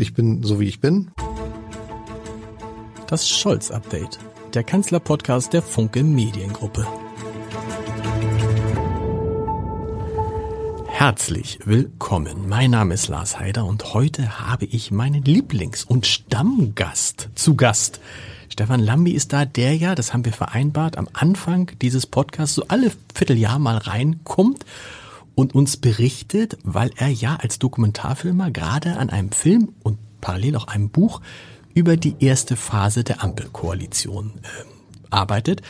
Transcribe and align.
Ich 0.00 0.14
bin 0.14 0.44
so 0.44 0.60
wie 0.60 0.68
ich 0.68 0.80
bin. 0.80 1.10
Das 3.08 3.28
Scholz-Update, 3.28 4.20
der 4.54 4.62
Kanzler-Podcast 4.62 5.52
der 5.52 5.60
Funke 5.60 6.04
Mediengruppe. 6.04 6.86
Herzlich 10.86 11.58
willkommen. 11.64 12.48
Mein 12.48 12.70
Name 12.70 12.94
ist 12.94 13.08
Lars 13.08 13.40
Heider 13.40 13.64
und 13.64 13.92
heute 13.92 14.38
habe 14.38 14.66
ich 14.66 14.92
meinen 14.92 15.24
Lieblings- 15.24 15.84
und 15.84 16.06
Stammgast 16.06 17.30
zu 17.34 17.56
Gast. 17.56 17.98
Stefan 18.50 18.78
Lambi 18.78 19.10
ist 19.10 19.32
da, 19.32 19.44
der 19.46 19.74
ja, 19.74 19.96
das 19.96 20.12
haben 20.12 20.24
wir 20.24 20.32
vereinbart, 20.32 20.96
am 20.96 21.08
Anfang 21.12 21.72
dieses 21.82 22.06
Podcasts 22.06 22.54
so 22.54 22.64
alle 22.68 22.92
Vierteljahr 23.16 23.58
mal 23.58 23.78
reinkommt 23.78 24.64
und 25.38 25.54
uns 25.54 25.76
berichtet, 25.76 26.58
weil 26.64 26.90
er 26.96 27.06
ja 27.06 27.36
als 27.36 27.60
Dokumentarfilmer 27.60 28.50
gerade 28.50 28.96
an 28.96 29.08
einem 29.08 29.30
Film 29.30 29.72
und 29.84 29.96
parallel 30.20 30.56
auch 30.56 30.66
einem 30.66 30.90
Buch 30.90 31.20
über 31.74 31.96
die 31.96 32.16
erste 32.18 32.56
Phase 32.56 33.04
der 33.04 33.22
Ampelkoalition 33.22 34.32
äh, 34.42 34.48
arbeitet 35.10 35.62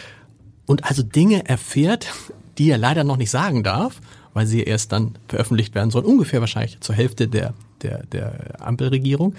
und 0.64 0.84
also 0.84 1.02
Dinge 1.02 1.46
erfährt, 1.50 2.14
die 2.56 2.70
er 2.70 2.78
leider 2.78 3.04
noch 3.04 3.18
nicht 3.18 3.30
sagen 3.30 3.62
darf, 3.62 4.00
weil 4.32 4.46
sie 4.46 4.62
erst 4.62 4.92
dann 4.92 5.18
veröffentlicht 5.28 5.74
werden 5.74 5.90
sollen, 5.90 6.06
ungefähr 6.06 6.40
wahrscheinlich 6.40 6.80
zur 6.80 6.94
Hälfte 6.94 7.28
der, 7.28 7.52
der, 7.82 8.06
der 8.06 8.66
Ampelregierung 8.66 9.34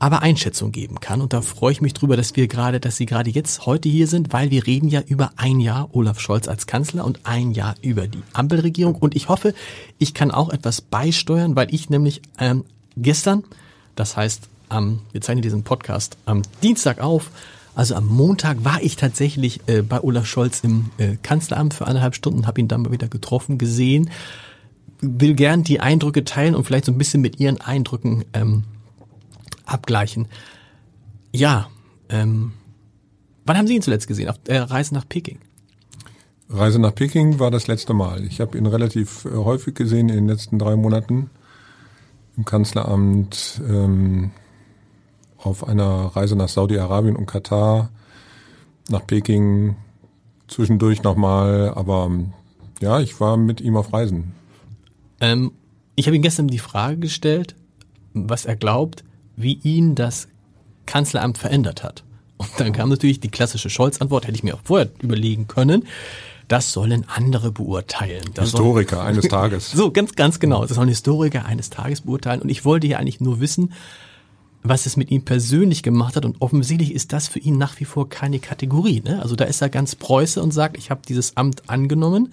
aber 0.00 0.22
Einschätzung 0.22 0.72
geben 0.72 0.98
kann. 0.98 1.20
Und 1.20 1.32
da 1.32 1.42
freue 1.42 1.72
ich 1.72 1.80
mich 1.80 1.92
drüber, 1.92 2.16
dass 2.16 2.34
wir 2.34 2.48
gerade, 2.48 2.80
dass 2.80 2.96
Sie 2.96 3.06
gerade 3.06 3.30
jetzt 3.30 3.66
heute 3.66 3.88
hier 3.88 4.08
sind, 4.08 4.32
weil 4.32 4.50
wir 4.50 4.66
reden 4.66 4.88
ja 4.88 5.02
über 5.02 5.32
ein 5.36 5.60
Jahr 5.60 5.90
Olaf 5.92 6.18
Scholz 6.18 6.48
als 6.48 6.66
Kanzler 6.66 7.04
und 7.04 7.20
ein 7.24 7.52
Jahr 7.52 7.74
über 7.82 8.08
die 8.08 8.22
Ampelregierung. 8.32 8.94
Und 8.94 9.14
ich 9.14 9.28
hoffe, 9.28 9.54
ich 9.98 10.14
kann 10.14 10.30
auch 10.30 10.48
etwas 10.48 10.80
beisteuern, 10.80 11.54
weil 11.54 11.72
ich 11.72 11.90
nämlich 11.90 12.22
ähm, 12.38 12.64
gestern, 12.96 13.44
das 13.94 14.16
heißt, 14.16 14.48
ähm, 14.70 15.00
wir 15.12 15.20
zeichnen 15.20 15.42
diesen 15.42 15.64
Podcast 15.64 16.16
am 16.24 16.42
Dienstag 16.62 17.00
auf, 17.00 17.30
also 17.74 17.94
am 17.94 18.06
Montag 18.06 18.64
war 18.64 18.82
ich 18.82 18.96
tatsächlich 18.96 19.60
äh, 19.66 19.82
bei 19.82 20.02
Olaf 20.02 20.26
Scholz 20.26 20.60
im 20.60 20.90
äh, 20.96 21.16
Kanzleramt 21.22 21.74
für 21.74 21.86
eineinhalb 21.86 22.14
Stunden, 22.14 22.46
habe 22.46 22.60
ihn 22.60 22.68
dann 22.68 22.82
mal 22.82 22.92
wieder 22.92 23.08
getroffen, 23.08 23.58
gesehen, 23.58 24.10
will 25.00 25.34
gern 25.34 25.62
die 25.62 25.80
Eindrücke 25.80 26.24
teilen 26.24 26.54
und 26.54 26.64
vielleicht 26.64 26.86
so 26.86 26.92
ein 26.92 26.98
bisschen 26.98 27.20
mit 27.20 27.38
Ihren 27.38 27.60
Eindrücken 27.60 28.24
ähm, 28.32 28.64
abgleichen. 29.70 30.28
Ja, 31.32 31.68
ähm, 32.08 32.52
wann 33.44 33.56
haben 33.56 33.66
Sie 33.66 33.76
ihn 33.76 33.82
zuletzt 33.82 34.08
gesehen? 34.08 34.28
Auf 34.28 34.38
der 34.38 34.70
Reise 34.70 34.94
nach 34.94 35.08
Peking? 35.08 35.38
Reise 36.48 36.80
nach 36.80 36.94
Peking 36.94 37.38
war 37.38 37.50
das 37.50 37.68
letzte 37.68 37.94
Mal. 37.94 38.24
Ich 38.24 38.40
habe 38.40 38.58
ihn 38.58 38.66
relativ 38.66 39.24
äh, 39.24 39.30
häufig 39.30 39.74
gesehen 39.74 40.08
in 40.08 40.16
den 40.16 40.28
letzten 40.28 40.58
drei 40.58 40.76
Monaten 40.76 41.30
im 42.36 42.44
Kanzleramt, 42.44 43.60
ähm, 43.68 44.30
auf 45.36 45.66
einer 45.66 46.06
Reise 46.16 46.36
nach 46.36 46.48
Saudi-Arabien 46.48 47.16
und 47.16 47.26
Katar, 47.26 47.90
nach 48.88 49.06
Peking, 49.06 49.76
zwischendurch 50.48 51.02
nochmal, 51.02 51.72
aber 51.74 52.10
ja, 52.80 53.00
ich 53.00 53.20
war 53.20 53.36
mit 53.36 53.60
ihm 53.60 53.76
auf 53.76 53.92
Reisen. 53.92 54.32
Ähm, 55.20 55.52
ich 55.96 56.06
habe 56.06 56.16
ihm 56.16 56.22
gestern 56.22 56.48
die 56.48 56.58
Frage 56.58 56.98
gestellt, 56.98 57.54
was 58.12 58.44
er 58.44 58.56
glaubt, 58.56 59.04
wie 59.42 59.54
ihn 59.62 59.94
das 59.94 60.28
Kanzleramt 60.86 61.38
verändert 61.38 61.82
hat. 61.82 62.04
Und 62.36 62.48
dann 62.58 62.72
kam 62.72 62.88
natürlich 62.88 63.20
die 63.20 63.28
klassische 63.28 63.68
Scholz-Antwort, 63.68 64.26
hätte 64.26 64.36
ich 64.36 64.42
mir 64.42 64.54
auch 64.54 64.62
vorher 64.64 64.88
überlegen 65.02 65.46
können. 65.46 65.84
Das 66.48 66.72
sollen 66.72 67.04
andere 67.06 67.52
beurteilen. 67.52 68.24
Das 68.34 68.46
Historiker 68.46 68.96
soll, 68.96 69.06
eines 69.06 69.28
Tages. 69.28 69.72
So, 69.74 69.92
ganz, 69.92 70.14
ganz 70.16 70.40
genau. 70.40 70.64
Das 70.64 70.76
sollen 70.76 70.88
Historiker 70.88 71.44
eines 71.44 71.70
Tages 71.70 72.00
beurteilen. 72.00 72.42
Und 72.42 72.48
ich 72.48 72.64
wollte 72.64 72.86
ja 72.86 72.98
eigentlich 72.98 73.20
nur 73.20 73.40
wissen, 73.40 73.72
was 74.62 74.86
es 74.86 74.96
mit 74.96 75.10
ihm 75.10 75.24
persönlich 75.24 75.82
gemacht 75.82 76.16
hat. 76.16 76.24
Und 76.24 76.40
offensichtlich 76.40 76.92
ist 76.92 77.12
das 77.12 77.28
für 77.28 77.38
ihn 77.38 77.56
nach 77.56 77.78
wie 77.78 77.84
vor 77.84 78.08
keine 78.08 78.40
Kategorie. 78.40 79.00
Ne? 79.04 79.22
Also 79.22 79.36
da 79.36 79.44
ist 79.44 79.60
er 79.60 79.68
ganz 79.68 79.94
Preuße 79.94 80.42
und 80.42 80.52
sagt, 80.52 80.76
ich 80.76 80.90
habe 80.90 81.02
dieses 81.06 81.36
Amt 81.36 81.68
angenommen 81.68 82.32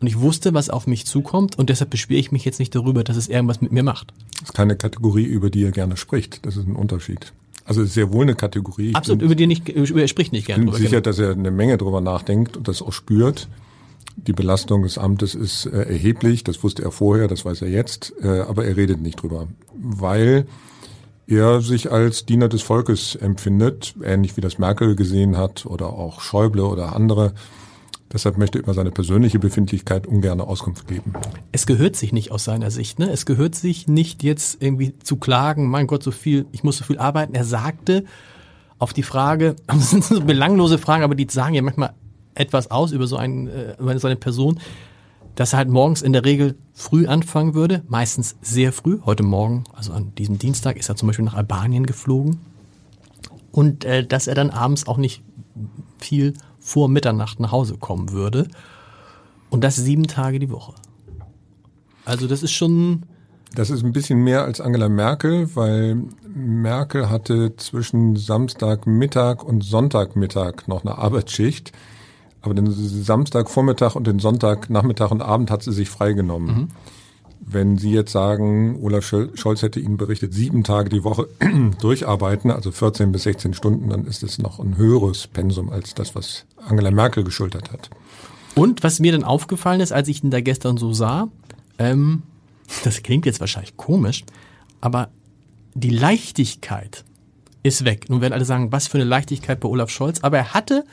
und 0.00 0.06
ich 0.06 0.20
wusste, 0.20 0.54
was 0.54 0.70
auf 0.70 0.86
mich 0.86 1.06
zukommt 1.06 1.58
und 1.58 1.70
deshalb 1.70 1.90
beschwere 1.90 2.20
ich 2.20 2.32
mich 2.32 2.44
jetzt 2.44 2.58
nicht 2.58 2.74
darüber, 2.74 3.04
dass 3.04 3.16
es 3.16 3.28
irgendwas 3.28 3.60
mit 3.60 3.72
mir 3.72 3.82
macht. 3.82 4.12
Das 4.32 4.50
ist 4.50 4.54
keine 4.54 4.76
Kategorie, 4.76 5.24
über 5.24 5.50
die 5.50 5.64
er 5.64 5.72
gerne 5.72 5.96
spricht. 5.96 6.46
Das 6.46 6.56
ist 6.56 6.66
ein 6.66 6.76
Unterschied. 6.76 7.32
Also 7.64 7.82
es 7.82 7.88
ist 7.88 7.94
sehr 7.94 8.12
wohl 8.12 8.22
eine 8.22 8.34
Kategorie. 8.34 8.94
Absolut, 8.94 9.18
bin, 9.18 9.26
über 9.26 9.34
die 9.34 9.46
nicht, 9.46 9.68
über 9.68 10.00
er 10.00 10.08
spricht 10.08 10.32
nicht 10.32 10.46
gerne. 10.46 10.64
Ich 10.64 10.70
bin 10.70 10.80
sicher, 10.80 11.00
dass 11.00 11.18
er 11.18 11.32
eine 11.32 11.50
Menge 11.50 11.76
drüber 11.76 12.00
nachdenkt 12.00 12.56
und 12.56 12.68
das 12.68 12.80
auch 12.80 12.92
spürt. 12.92 13.48
Die 14.16 14.32
Belastung 14.32 14.82
des 14.82 14.98
Amtes 14.98 15.34
ist 15.34 15.66
äh, 15.66 15.82
erheblich, 15.82 16.42
das 16.42 16.62
wusste 16.64 16.82
er 16.82 16.90
vorher, 16.90 17.28
das 17.28 17.44
weiß 17.44 17.62
er 17.62 17.68
jetzt, 17.68 18.14
äh, 18.20 18.40
aber 18.40 18.64
er 18.64 18.76
redet 18.76 19.00
nicht 19.00 19.22
drüber, 19.22 19.46
weil 19.74 20.46
er 21.28 21.60
sich 21.60 21.92
als 21.92 22.24
Diener 22.24 22.48
des 22.48 22.62
Volkes 22.62 23.14
empfindet, 23.14 23.94
ähnlich 24.02 24.36
wie 24.36 24.40
das 24.40 24.58
Merkel 24.58 24.96
gesehen 24.96 25.36
hat 25.36 25.66
oder 25.66 25.90
auch 25.90 26.20
Schäuble 26.20 26.64
oder 26.64 26.96
andere. 26.96 27.34
Deshalb 28.12 28.38
möchte 28.38 28.58
er 28.58 28.62
über 28.62 28.72
seine 28.72 28.90
persönliche 28.90 29.38
Befindlichkeit 29.38 30.06
ungern 30.06 30.40
Auskunft 30.40 30.88
geben. 30.88 31.12
Es 31.52 31.66
gehört 31.66 31.94
sich 31.94 32.12
nicht 32.12 32.30
aus 32.30 32.44
seiner 32.44 32.70
Sicht. 32.70 32.98
Ne? 32.98 33.10
Es 33.10 33.26
gehört 33.26 33.54
sich 33.54 33.86
nicht 33.86 34.22
jetzt 34.22 34.62
irgendwie 34.62 34.98
zu 34.98 35.16
klagen, 35.16 35.68
mein 35.68 35.86
Gott, 35.86 36.02
so 36.02 36.10
viel, 36.10 36.46
ich 36.52 36.64
muss 36.64 36.78
so 36.78 36.84
viel 36.84 36.98
arbeiten. 36.98 37.34
Er 37.34 37.44
sagte 37.44 38.04
auf 38.78 38.94
die 38.94 39.02
Frage, 39.02 39.56
das 39.66 39.90
sind 39.90 40.04
so 40.04 40.20
belanglose 40.22 40.78
Fragen, 40.78 41.04
aber 41.04 41.14
die 41.14 41.26
sagen 41.28 41.54
ja 41.54 41.62
manchmal 41.62 41.92
etwas 42.34 42.70
aus 42.70 42.92
über 42.92 43.06
so, 43.06 43.16
einen, 43.16 43.48
äh, 43.48 43.76
über 43.78 43.98
so 43.98 44.06
eine 44.06 44.16
Person, 44.16 44.58
dass 45.34 45.52
er 45.52 45.58
halt 45.58 45.68
morgens 45.68 46.02
in 46.02 46.12
der 46.12 46.24
Regel 46.24 46.56
früh 46.72 47.06
anfangen 47.06 47.54
würde, 47.54 47.82
meistens 47.88 48.36
sehr 48.40 48.72
früh. 48.72 49.00
Heute 49.04 49.22
Morgen, 49.22 49.64
also 49.74 49.92
an 49.92 50.14
diesem 50.16 50.38
Dienstag, 50.38 50.76
ist 50.78 50.88
er 50.88 50.96
zum 50.96 51.08
Beispiel 51.08 51.24
nach 51.24 51.34
Albanien 51.34 51.84
geflogen. 51.84 52.40
Und 53.52 53.84
äh, 53.84 54.06
dass 54.06 54.28
er 54.28 54.34
dann 54.34 54.50
abends 54.50 54.86
auch 54.86 54.96
nicht 54.96 55.22
viel 55.98 56.34
vor 56.68 56.88
Mitternacht 56.88 57.40
nach 57.40 57.50
Hause 57.50 57.78
kommen 57.78 58.12
würde. 58.12 58.46
Und 59.48 59.64
das 59.64 59.76
sieben 59.76 60.06
Tage 60.06 60.38
die 60.38 60.50
Woche. 60.50 60.74
Also 62.04 62.26
das 62.26 62.42
ist 62.42 62.52
schon. 62.52 63.04
Das 63.54 63.70
ist 63.70 63.82
ein 63.82 63.92
bisschen 63.92 64.22
mehr 64.22 64.44
als 64.44 64.60
Angela 64.60 64.90
Merkel, 64.90 65.56
weil 65.56 66.02
Merkel 66.34 67.08
hatte 67.08 67.56
zwischen 67.56 68.14
Samstagmittag 68.14 69.42
und 69.42 69.64
Sonntagmittag 69.64 70.66
noch 70.66 70.84
eine 70.84 70.98
Arbeitsschicht. 70.98 71.72
Aber 72.42 72.52
den 72.52 72.70
Samstagvormittag 72.70 73.94
und 73.94 74.06
den 74.06 74.18
Sonntagnachmittag 74.18 75.10
und 75.10 75.22
Abend 75.22 75.50
hat 75.50 75.62
sie 75.62 75.72
sich 75.72 75.88
freigenommen. 75.88 76.54
Mhm. 76.54 76.68
Wenn 77.40 77.78
Sie 77.78 77.92
jetzt 77.92 78.12
sagen, 78.12 78.78
Olaf 78.82 79.04
Scholz 79.04 79.62
hätte 79.62 79.80
Ihnen 79.80 79.96
berichtet, 79.96 80.34
sieben 80.34 80.64
Tage 80.64 80.90
die 80.90 81.04
Woche 81.04 81.28
durcharbeiten, 81.80 82.50
also 82.50 82.70
14 82.70 83.12
bis 83.12 83.22
16 83.22 83.54
Stunden, 83.54 83.88
dann 83.88 84.06
ist 84.06 84.22
es 84.22 84.38
noch 84.38 84.58
ein 84.58 84.76
höheres 84.76 85.26
Pensum 85.26 85.70
als 85.70 85.94
das, 85.94 86.14
was 86.14 86.44
Angela 86.56 86.90
Merkel 86.90 87.24
geschultert 87.24 87.72
hat. 87.72 87.90
Und 88.54 88.82
was 88.82 89.00
mir 89.00 89.12
dann 89.12 89.24
aufgefallen 89.24 89.80
ist, 89.80 89.92
als 89.92 90.08
ich 90.08 90.24
ihn 90.24 90.30
da 90.30 90.40
gestern 90.40 90.76
so 90.76 90.92
sah, 90.92 91.28
ähm, 91.78 92.22
das 92.84 93.02
klingt 93.02 93.24
jetzt 93.24 93.40
wahrscheinlich 93.40 93.76
komisch, 93.76 94.24
aber 94.80 95.08
die 95.74 95.90
Leichtigkeit 95.90 97.04
ist 97.62 97.84
weg. 97.84 98.10
Nun 98.10 98.20
werden 98.20 98.32
alle 98.32 98.44
sagen, 98.44 98.72
was 98.72 98.88
für 98.88 98.98
eine 98.98 99.04
Leichtigkeit 99.04 99.60
bei 99.60 99.68
Olaf 99.68 99.90
Scholz, 99.90 100.20
aber 100.20 100.38
er 100.38 100.54
hatte 100.54 100.84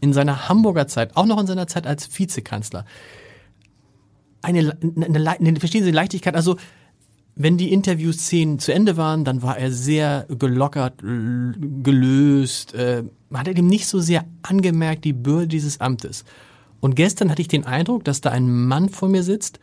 in 0.00 0.12
seiner 0.12 0.48
Hamburger 0.48 0.86
Zeit, 0.86 1.16
auch 1.16 1.26
noch 1.26 1.40
in 1.40 1.46
seiner 1.46 1.66
Zeit 1.66 1.86
als 1.86 2.18
Vizekanzler, 2.18 2.84
eine, 4.42 4.76
eine, 4.96 5.30
eine, 5.30 5.60
verstehen 5.60 5.84
Sie, 5.84 5.90
Leichtigkeit, 5.90 6.34
also 6.34 6.56
wenn 7.40 7.56
die 7.56 7.72
Interviewszenen 7.72 8.58
zu 8.58 8.74
Ende 8.74 8.96
waren, 8.96 9.24
dann 9.24 9.42
war 9.42 9.56
er 9.58 9.70
sehr 9.70 10.26
gelockert, 10.28 11.00
gelöst. 11.00 12.74
Äh, 12.74 13.04
man 13.30 13.46
hat 13.46 13.56
ihm 13.56 13.68
nicht 13.68 13.86
so 13.86 14.00
sehr 14.00 14.24
angemerkt, 14.42 15.04
die 15.04 15.12
Bürde 15.12 15.46
dieses 15.46 15.80
Amtes. 15.80 16.24
Und 16.80 16.96
gestern 16.96 17.30
hatte 17.30 17.42
ich 17.42 17.48
den 17.48 17.64
Eindruck, 17.64 18.04
dass 18.04 18.20
da 18.20 18.30
ein 18.30 18.66
Mann 18.66 18.88
vor 18.88 19.08
mir 19.08 19.22
sitzt, 19.22 19.60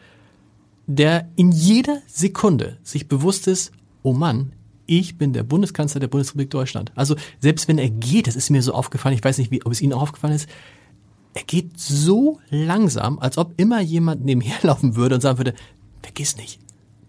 der 0.87 1.29
in 1.35 1.51
jeder 1.51 2.01
Sekunde 2.07 2.77
sich 2.83 3.09
bewusst 3.09 3.47
ist, 3.47 3.73
oh 4.03 4.13
Mann, 4.13 4.53
ich 4.85 5.17
bin 5.17 5.33
der 5.33 5.43
Bundeskanzler 5.43 5.99
der 5.99 6.07
Bundesrepublik 6.07 6.51
Deutschland. 6.51 6.91
Also 6.95 7.15
selbst 7.39 7.67
wenn 7.67 7.77
er 7.77 7.89
geht, 7.89 8.27
das 8.27 8.35
ist 8.35 8.49
mir 8.49 8.61
so 8.61 8.73
aufgefallen, 8.73 9.15
ich 9.15 9.23
weiß 9.23 9.37
nicht, 9.37 9.51
wie, 9.51 9.65
ob 9.65 9.71
es 9.71 9.81
Ihnen 9.81 9.93
auch 9.93 10.03
aufgefallen 10.03 10.35
ist, 10.35 10.47
er 11.35 11.43
geht 11.43 11.77
so 11.79 12.39
langsam, 12.49 13.19
als 13.19 13.37
ob 13.37 13.53
immer 13.57 13.81
jemand 13.81 14.25
nebenher 14.25 14.55
laufen 14.63 14.95
würde 14.95 15.15
und 15.15 15.21
sagen 15.21 15.37
würde, 15.37 15.53
vergiss 16.01 16.37
nicht, 16.37 16.59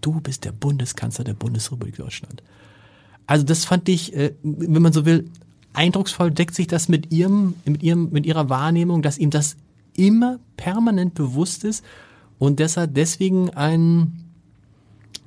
du 0.01 0.21
bist 0.21 0.45
der 0.45 0.53
Bundeskanzler 0.53 1.25
der 1.25 1.35
Bundesrepublik 1.35 1.97
Deutschland. 1.97 2.43
Also 3.27 3.45
das 3.45 3.65
fand 3.65 3.89
ich, 3.89 4.15
äh, 4.15 4.35
wenn 4.43 4.83
man 4.83 4.93
so 4.93 5.07
will, 5.07 5.31
eindrucksvoll 5.73 6.31
deckt 6.31 6.55
sich 6.55 6.67
das 6.67 6.89
mit 6.89 7.13
ihrem, 7.13 7.55
mit 7.65 7.83
ihrem, 7.83 8.11
mit 8.11 8.27
ihrer 8.27 8.51
Wahrnehmung, 8.51 9.03
dass 9.03 9.17
ihm 9.17 9.31
das 9.31 9.57
immer 9.95 10.39
permanent 10.57 11.15
bewusst 11.15 11.65
ist 11.65 11.85
und 12.39 12.59
deshalb 12.59 12.95
deswegen 12.95 13.51
ein, 13.51 14.25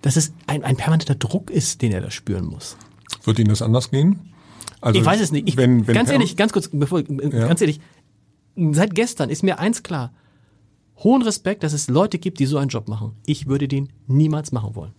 dass 0.01 0.17
es 0.17 0.33
ein, 0.47 0.63
ein 0.63 0.75
permanenter 0.75 1.15
Druck 1.15 1.49
ist, 1.49 1.81
den 1.81 1.91
er 1.91 2.01
da 2.01 2.11
spüren 2.11 2.45
muss. 2.45 2.77
Wird 3.23 3.39
Ihnen 3.39 3.49
das 3.49 3.61
anders 3.61 3.91
gehen? 3.91 4.19
Also 4.81 4.99
ich 4.99 5.05
weiß 5.05 5.19
es 5.19 5.31
nicht. 5.31 5.47
Ich, 5.47 5.57
wenn, 5.57 5.87
wenn 5.87 5.95
ganz 5.95 6.09
ehrlich, 6.09 6.37
ganz 6.37 6.53
kurz, 6.53 6.69
bevor, 6.71 7.01
ja. 7.01 7.47
ganz 7.47 7.59
ehrlich, 7.61 7.81
seit 8.73 8.95
gestern 8.95 9.29
ist 9.29 9.43
mir 9.43 9.59
eins 9.59 9.83
klar. 9.83 10.11
Hohen 10.97 11.21
Respekt, 11.21 11.63
dass 11.63 11.73
es 11.73 11.87
Leute 11.87 12.19
gibt, 12.19 12.39
die 12.39 12.45
so 12.45 12.57
einen 12.57 12.69
Job 12.69 12.87
machen. 12.87 13.13
Ich 13.25 13.47
würde 13.47 13.67
den 13.67 13.89
niemals 14.07 14.51
machen 14.51 14.75
wollen. 14.75 14.93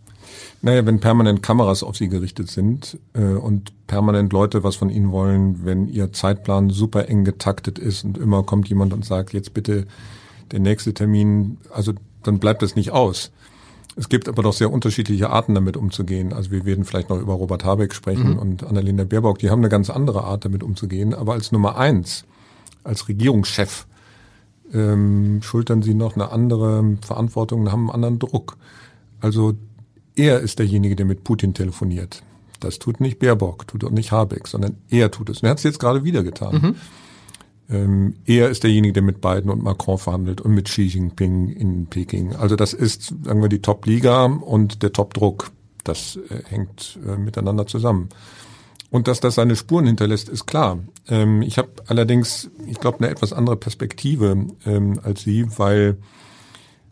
Naja, 0.63 0.85
wenn 0.87 1.01
permanent 1.01 1.43
Kameras 1.43 1.83
auf 1.83 1.97
sie 1.97 2.09
gerichtet 2.09 2.51
sind 2.51 2.99
äh, 3.15 3.23
und 3.23 3.73
permanent 3.87 4.33
Leute 4.33 4.63
was 4.63 4.77
von 4.77 4.91
ihnen 4.91 5.11
wollen, 5.13 5.65
wenn 5.65 5.89
ihr 5.89 6.13
Zeitplan 6.13 6.71
super 6.71 7.09
eng 7.09 7.25
getaktet 7.25 7.79
ist 7.79 8.05
und 8.05 8.19
immer 8.19 8.43
kommt 8.43 8.69
jemand 8.69 8.93
und 8.93 9.05
sagt, 9.05 9.33
jetzt 9.33 9.55
bitte 9.55 9.87
der 10.53 10.61
nächste 10.61 10.95
Termin, 10.95 11.59
also 11.73 11.93
dann 12.23 12.39
bleibt 12.39 12.63
das 12.63 12.77
nicht 12.77 12.91
aus. 12.91 13.33
Es 13.97 14.09
gibt 14.09 14.29
aber 14.29 14.43
doch 14.43 14.53
sehr 14.53 14.73
unterschiedliche 14.73 15.31
Arten, 15.31 15.55
damit 15.55 15.77
umzugehen. 15.77 16.33
Also 16.33 16.51
wir 16.51 16.65
werden 16.65 16.85
vielleicht 16.85 17.11
noch 17.11 17.19
über 17.19 17.35
Robert 17.35 17.65
Habeck 17.65 17.93
sprechen 17.95 18.33
mhm. 18.33 18.39
und 18.39 18.65
Annalena 18.65 19.05
Baerbock. 19.05 19.39
Die 19.39 19.51
haben 19.51 19.61
eine 19.61 19.69
ganz 19.69 19.91
andere 19.91 20.25
Art, 20.25 20.45
damit 20.45 20.63
umzugehen. 20.63 21.13
Aber 21.13 21.33
als 21.33 21.53
Nummer 21.53 21.77
eins, 21.77 22.25
als 22.85 23.09
Regierungschef, 23.09 23.87
ähm, 24.73 25.41
schultern 25.43 25.83
sie 25.83 25.95
noch 25.95 26.15
eine 26.15 26.31
andere 26.31 26.97
Verantwortung 27.03 27.63
und 27.63 27.73
haben 27.73 27.91
einen 27.91 28.05
anderen 28.05 28.19
Druck. 28.19 28.57
Also 29.21 29.55
er 30.17 30.41
ist 30.41 30.59
derjenige, 30.59 30.97
der 30.97 31.07
mit 31.07 31.25
Putin 31.25 31.55
telefoniert. 31.55 32.23
Das 32.61 32.79
tut 32.79 33.01
nicht 33.01 33.19
Baerbock, 33.19 33.67
tut 33.67 33.85
auch 33.85 33.91
nicht 33.91 34.13
Habeck, 34.13 34.47
sondern 34.47 34.77
er 34.91 35.11
tut 35.11 35.31
es. 35.31 35.39
Und 35.39 35.47
er 35.47 35.51
hat 35.53 35.59
es 35.59 35.65
jetzt 35.65 35.81
gerade 35.81 36.05
wieder 36.05 36.23
getan. 36.23 36.55
Mhm. 36.55 36.75
Ähm, 37.71 38.15
er 38.27 38.51
ist 38.51 38.65
derjenige, 38.65 38.95
der 38.95 39.03
mit 39.03 39.21
Biden 39.21 39.51
und 39.51 39.63
Macron 39.63 39.97
verhandelt 39.97 40.41
und 40.41 40.53
mit 40.53 40.67
Xi 40.67 40.83
Jinping 40.83 41.49
in 41.49 41.87
Peking. 41.87 42.35
Also 42.37 42.57
das 42.57 42.73
ist, 42.73 43.15
sagen 43.25 43.41
wir, 43.41 43.49
die 43.49 43.63
Top-Liga 43.63 44.25
und 44.25 44.83
der 44.83 44.93
Top-Druck. 44.93 45.53
Das 45.85 46.17
äh, 46.29 46.43
hängt 46.49 46.99
äh, 47.07 47.17
miteinander 47.17 47.67
zusammen. 47.67 48.09
Und 48.91 49.07
dass 49.07 49.21
das 49.21 49.37
seine 49.37 49.55
Spuren 49.55 49.87
hinterlässt, 49.87 50.29
ist 50.29 50.47
klar. 50.47 50.79
Ähm, 51.09 51.43
ich 51.43 51.59
habe 51.59 51.71
allerdings, 51.87 52.51
ich 52.67 52.81
glaube, 52.81 52.99
eine 52.99 53.09
etwas 53.09 53.33
andere 53.33 53.57
Perspektive 53.57 54.49
ähm, 54.67 55.01
als 55.03 55.23
Sie, 55.23 55.47
weil 55.59 55.97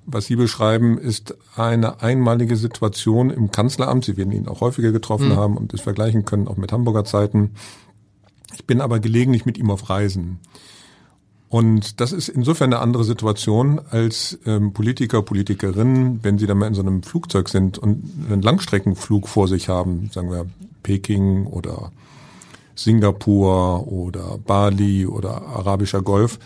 was 0.06 0.24
Sie 0.24 0.36
beschreiben, 0.36 0.96
ist 0.96 1.36
eine 1.54 2.00
einmalige 2.00 2.56
Situation 2.56 3.30
im 3.30 3.50
Kanzleramt. 3.50 4.04
Sie 4.04 4.16
werden 4.16 4.32
ihn 4.32 4.48
auch 4.48 4.62
häufiger 4.62 4.90
getroffen 4.90 5.30
mhm. 5.30 5.36
haben 5.36 5.56
und 5.56 5.72
das 5.72 5.82
vergleichen 5.82 6.24
können, 6.24 6.48
auch 6.48 6.56
mit 6.56 6.72
Hamburger 6.72 7.04
Zeiten. 7.04 7.50
Ich 8.54 8.64
bin 8.64 8.80
aber 8.80 9.00
gelegentlich 9.00 9.44
mit 9.44 9.58
ihm 9.58 9.70
auf 9.70 9.90
Reisen. 9.90 10.38
Und 11.50 12.00
das 12.00 12.12
ist 12.12 12.28
insofern 12.28 12.72
eine 12.72 12.82
andere 12.82 13.04
Situation 13.04 13.80
als 13.90 14.38
ähm, 14.46 14.72
Politiker, 14.72 15.22
Politikerinnen, 15.22 16.20
wenn 16.22 16.38
sie 16.38 16.46
dann 16.46 16.58
mal 16.58 16.66
in 16.66 16.74
so 16.74 16.82
einem 16.82 17.02
Flugzeug 17.02 17.48
sind 17.48 17.78
und 17.78 18.04
einen 18.30 18.42
Langstreckenflug 18.42 19.28
vor 19.28 19.48
sich 19.48 19.68
haben, 19.68 20.10
sagen 20.12 20.30
wir 20.30 20.46
Peking 20.88 21.46
oder 21.46 21.92
Singapur 22.74 23.92
oder 23.92 24.38
Bali 24.38 25.06
oder 25.06 25.42
Arabischer 25.42 26.00
Golf, 26.00 26.38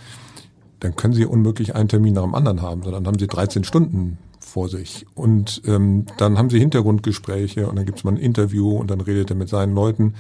dann 0.81 0.97
können 0.97 1.15
sie 1.15 1.25
unmöglich 1.25 1.77
einen 1.77 1.89
Termin 1.89 2.15
nach 2.15 2.25
dem 2.25 2.35
anderen 2.35 2.61
haben, 2.61 2.83
sondern 2.83 3.07
haben 3.07 3.21
sie 3.21 3.29
13 3.29 3.63
Stunden 3.63 4.19
vor 4.41 4.69
sich. 4.69 5.07
Und 5.15 5.63
ähm, 5.65 6.07
dann 6.19 6.39
haben 6.39 6.51
sie 6.51 6.59
Hintergrundgespräche 6.59 7.69
und 7.69 7.77
dann 7.77 7.87
gibt 7.87 7.99
es 7.99 8.05
mal 8.05 8.15
ein 8.15 8.17
Interview 8.17 8.77
und 8.77 8.91
dann 8.91 9.01
redet 9.01 9.31
er 9.31 9.37
mit 9.37 9.49
seinen 9.49 9.77
Leuten. 9.77 10.15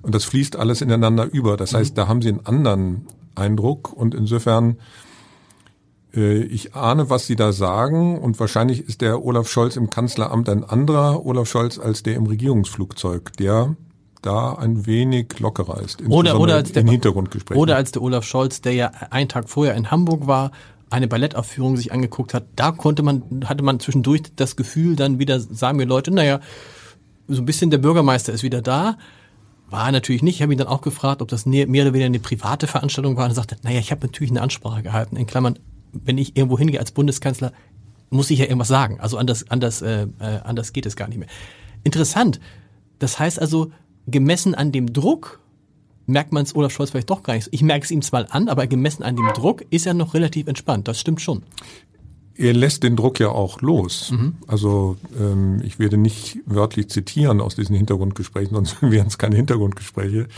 Und 0.00 0.14
das 0.14 0.24
fließt 0.24 0.56
alles 0.56 0.80
ineinander 0.80 1.30
über. 1.30 1.58
Das 1.58 1.74
heißt, 1.74 1.92
mhm. 1.92 1.96
da 1.96 2.08
haben 2.08 2.22
sie 2.22 2.30
einen 2.30 2.46
anderen 2.46 3.06
Eindruck 3.34 3.92
und 3.92 4.14
insofern 4.14 4.78
ich 6.16 6.74
ahne, 6.74 7.10
was 7.10 7.26
Sie 7.26 7.36
da 7.36 7.52
sagen 7.52 8.18
und 8.18 8.40
wahrscheinlich 8.40 8.88
ist 8.88 9.00
der 9.00 9.24
Olaf 9.24 9.48
Scholz 9.48 9.76
im 9.76 9.90
Kanzleramt 9.90 10.48
ein 10.48 10.64
anderer 10.64 11.24
Olaf 11.24 11.48
Scholz 11.48 11.78
als 11.78 12.02
der 12.02 12.14
im 12.14 12.26
Regierungsflugzeug, 12.26 13.32
der 13.34 13.76
da 14.22 14.54
ein 14.54 14.86
wenig 14.86 15.38
lockerer 15.38 15.80
ist. 15.80 16.02
Oder, 16.08 16.40
oder 16.40 16.56
als 16.56 16.72
der, 16.72 16.84
Hintergrundgespräch. 16.84 17.56
Oder 17.56 17.76
als 17.76 17.92
der 17.92 18.02
Olaf 18.02 18.24
Scholz, 18.24 18.60
der 18.60 18.72
ja 18.72 18.90
einen 19.10 19.28
Tag 19.28 19.48
vorher 19.48 19.74
in 19.74 19.90
Hamburg 19.90 20.26
war, 20.26 20.50
eine 20.90 21.08
Ballettaufführung 21.08 21.76
sich 21.76 21.92
angeguckt 21.92 22.34
hat, 22.34 22.46
da 22.56 22.72
konnte 22.72 23.02
man, 23.02 23.22
hatte 23.44 23.62
man 23.62 23.80
zwischendurch 23.80 24.22
das 24.36 24.56
Gefühl, 24.56 24.96
dann 24.96 25.18
wieder 25.18 25.40
sagen 25.40 25.78
mir 25.78 25.84
Leute, 25.84 26.12
naja, 26.12 26.40
so 27.28 27.42
ein 27.42 27.46
bisschen 27.46 27.70
der 27.70 27.78
Bürgermeister 27.78 28.32
ist 28.32 28.42
wieder 28.42 28.62
da. 28.62 28.96
War 29.68 29.90
natürlich 29.90 30.22
nicht. 30.22 30.36
Ich 30.36 30.42
habe 30.42 30.52
ihn 30.52 30.58
dann 30.58 30.68
auch 30.68 30.80
gefragt, 30.80 31.22
ob 31.22 31.28
das 31.28 31.44
mehr 31.44 31.66
oder 31.66 31.92
weniger 31.92 32.06
eine 32.06 32.20
private 32.20 32.68
Veranstaltung 32.68 33.16
war. 33.16 33.24
Und 33.24 33.32
er 33.32 33.34
sagte, 33.34 33.56
naja, 33.62 33.80
ich 33.80 33.90
habe 33.90 34.06
natürlich 34.06 34.30
eine 34.30 34.40
Ansprache 34.40 34.82
gehalten. 34.82 35.16
In 35.16 35.26
Klammern, 35.26 35.58
wenn 35.92 36.18
ich 36.18 36.36
irgendwo 36.36 36.58
hingehe 36.58 36.80
als 36.80 36.92
Bundeskanzler, 36.92 37.52
muss 38.10 38.30
ich 38.30 38.38
ja 38.38 38.44
irgendwas 38.44 38.68
sagen. 38.68 39.00
Also 39.00 39.18
anders, 39.18 39.50
anders, 39.50 39.82
äh, 39.82 40.06
äh, 40.20 40.38
anders 40.44 40.72
geht 40.72 40.86
es 40.86 40.96
gar 40.96 41.08
nicht 41.08 41.18
mehr. 41.18 41.28
Interessant. 41.84 42.40
Das 42.98 43.18
heißt 43.18 43.40
also, 43.40 43.70
gemessen 44.06 44.54
an 44.54 44.72
dem 44.72 44.92
Druck, 44.92 45.40
merkt 46.06 46.32
man 46.32 46.44
es 46.44 46.54
Olaf 46.54 46.72
Scholz 46.72 46.90
vielleicht 46.90 47.10
doch 47.10 47.22
gar 47.22 47.34
nicht. 47.34 47.48
Ich 47.50 47.62
merke 47.62 47.84
es 47.84 47.90
ihm 47.90 48.02
zwar 48.02 48.32
an, 48.32 48.48
aber 48.48 48.66
gemessen 48.66 49.02
an 49.02 49.16
dem 49.16 49.28
Druck 49.34 49.64
ist 49.70 49.86
er 49.86 49.94
noch 49.94 50.14
relativ 50.14 50.46
entspannt. 50.46 50.86
Das 50.88 51.00
stimmt 51.00 51.20
schon 51.20 51.42
er 52.38 52.52
lässt 52.52 52.82
den 52.82 52.96
Druck 52.96 53.18
ja 53.20 53.28
auch 53.28 53.60
los. 53.60 54.10
Mhm. 54.10 54.34
Also 54.46 54.96
ähm, 55.18 55.60
ich 55.64 55.78
werde 55.78 55.96
nicht 55.96 56.38
wörtlich 56.46 56.88
zitieren 56.88 57.40
aus 57.40 57.56
diesen 57.56 57.74
Hintergrundgesprächen, 57.74 58.54
sonst 58.54 58.82
wären 58.82 59.06
es 59.06 59.18
keine 59.18 59.36
Hintergrundgespräche. 59.36 60.28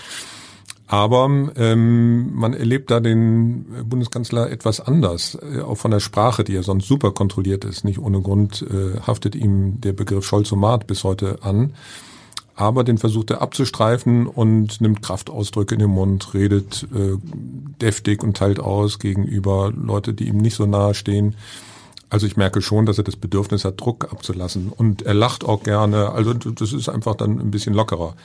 Aber 0.91 1.29
ähm, 1.57 2.35
man 2.35 2.55
erlebt 2.55 2.91
da 2.91 3.01
den 3.01 3.67
Bundeskanzler 3.85 4.51
etwas 4.51 4.81
anders, 4.81 5.37
äh, 5.55 5.61
auch 5.61 5.77
von 5.77 5.91
der 5.91 6.01
Sprache, 6.01 6.45
die 6.45 6.55
ja 6.55 6.63
sonst 6.63 6.89
super 6.89 7.13
kontrolliert 7.13 7.67
ist. 7.67 7.85
Nicht 7.85 7.99
ohne 7.99 8.23
Grund 8.23 8.63
äh, 8.63 8.99
haftet 9.07 9.35
ihm 9.35 9.83
der 9.83 9.93
Begriff 9.93 10.25
Scholzomat 10.25 10.87
bis 10.87 11.05
heute 11.05 11.43
an. 11.43 11.75
Aber 12.55 12.85
den 12.85 12.97
versucht 12.97 13.31
er 13.31 13.43
abzustreifen 13.43 14.27
und 14.27 14.81
nimmt 14.81 15.03
Kraftausdrücke 15.03 15.75
in 15.75 15.81
den 15.81 15.91
Mund, 15.91 16.33
redet 16.33 16.89
äh, 16.95 17.19
deftig 17.81 18.23
und 18.23 18.39
teilt 18.39 18.59
aus 18.59 18.99
gegenüber 18.99 19.71
Leute, 19.71 20.15
die 20.15 20.27
ihm 20.27 20.39
nicht 20.39 20.57
so 20.57 20.65
nahe 20.65 20.95
stehen. 20.95 21.37
Also 22.09 22.27
ich 22.27 22.39
merke 22.39 22.63
schon, 22.63 22.87
dass 22.87 22.97
er 22.97 23.05
das 23.05 23.17
Bedürfnis 23.17 23.67
hat, 23.67 23.79
Druck 23.79 24.11
abzulassen. 24.11 24.73
Und 24.75 25.03
er 25.03 25.15
lacht 25.15 25.45
auch 25.45 25.63
gerne. 25.63 26.13
Also 26.13 26.33
das 26.33 26.73
ist 26.73 26.89
einfach 26.89 27.15
dann 27.15 27.39
ein 27.39 27.51
bisschen 27.51 27.75
lockerer. 27.75 28.17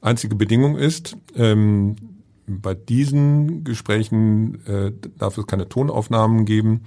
Einzige 0.00 0.36
Bedingung 0.36 0.76
ist, 0.76 1.16
ähm, 1.36 1.96
bei 2.46 2.74
diesen 2.74 3.64
Gesprächen 3.64 4.66
äh, 4.66 4.92
darf 5.18 5.38
es 5.38 5.46
keine 5.46 5.68
Tonaufnahmen 5.68 6.44
geben. 6.44 6.82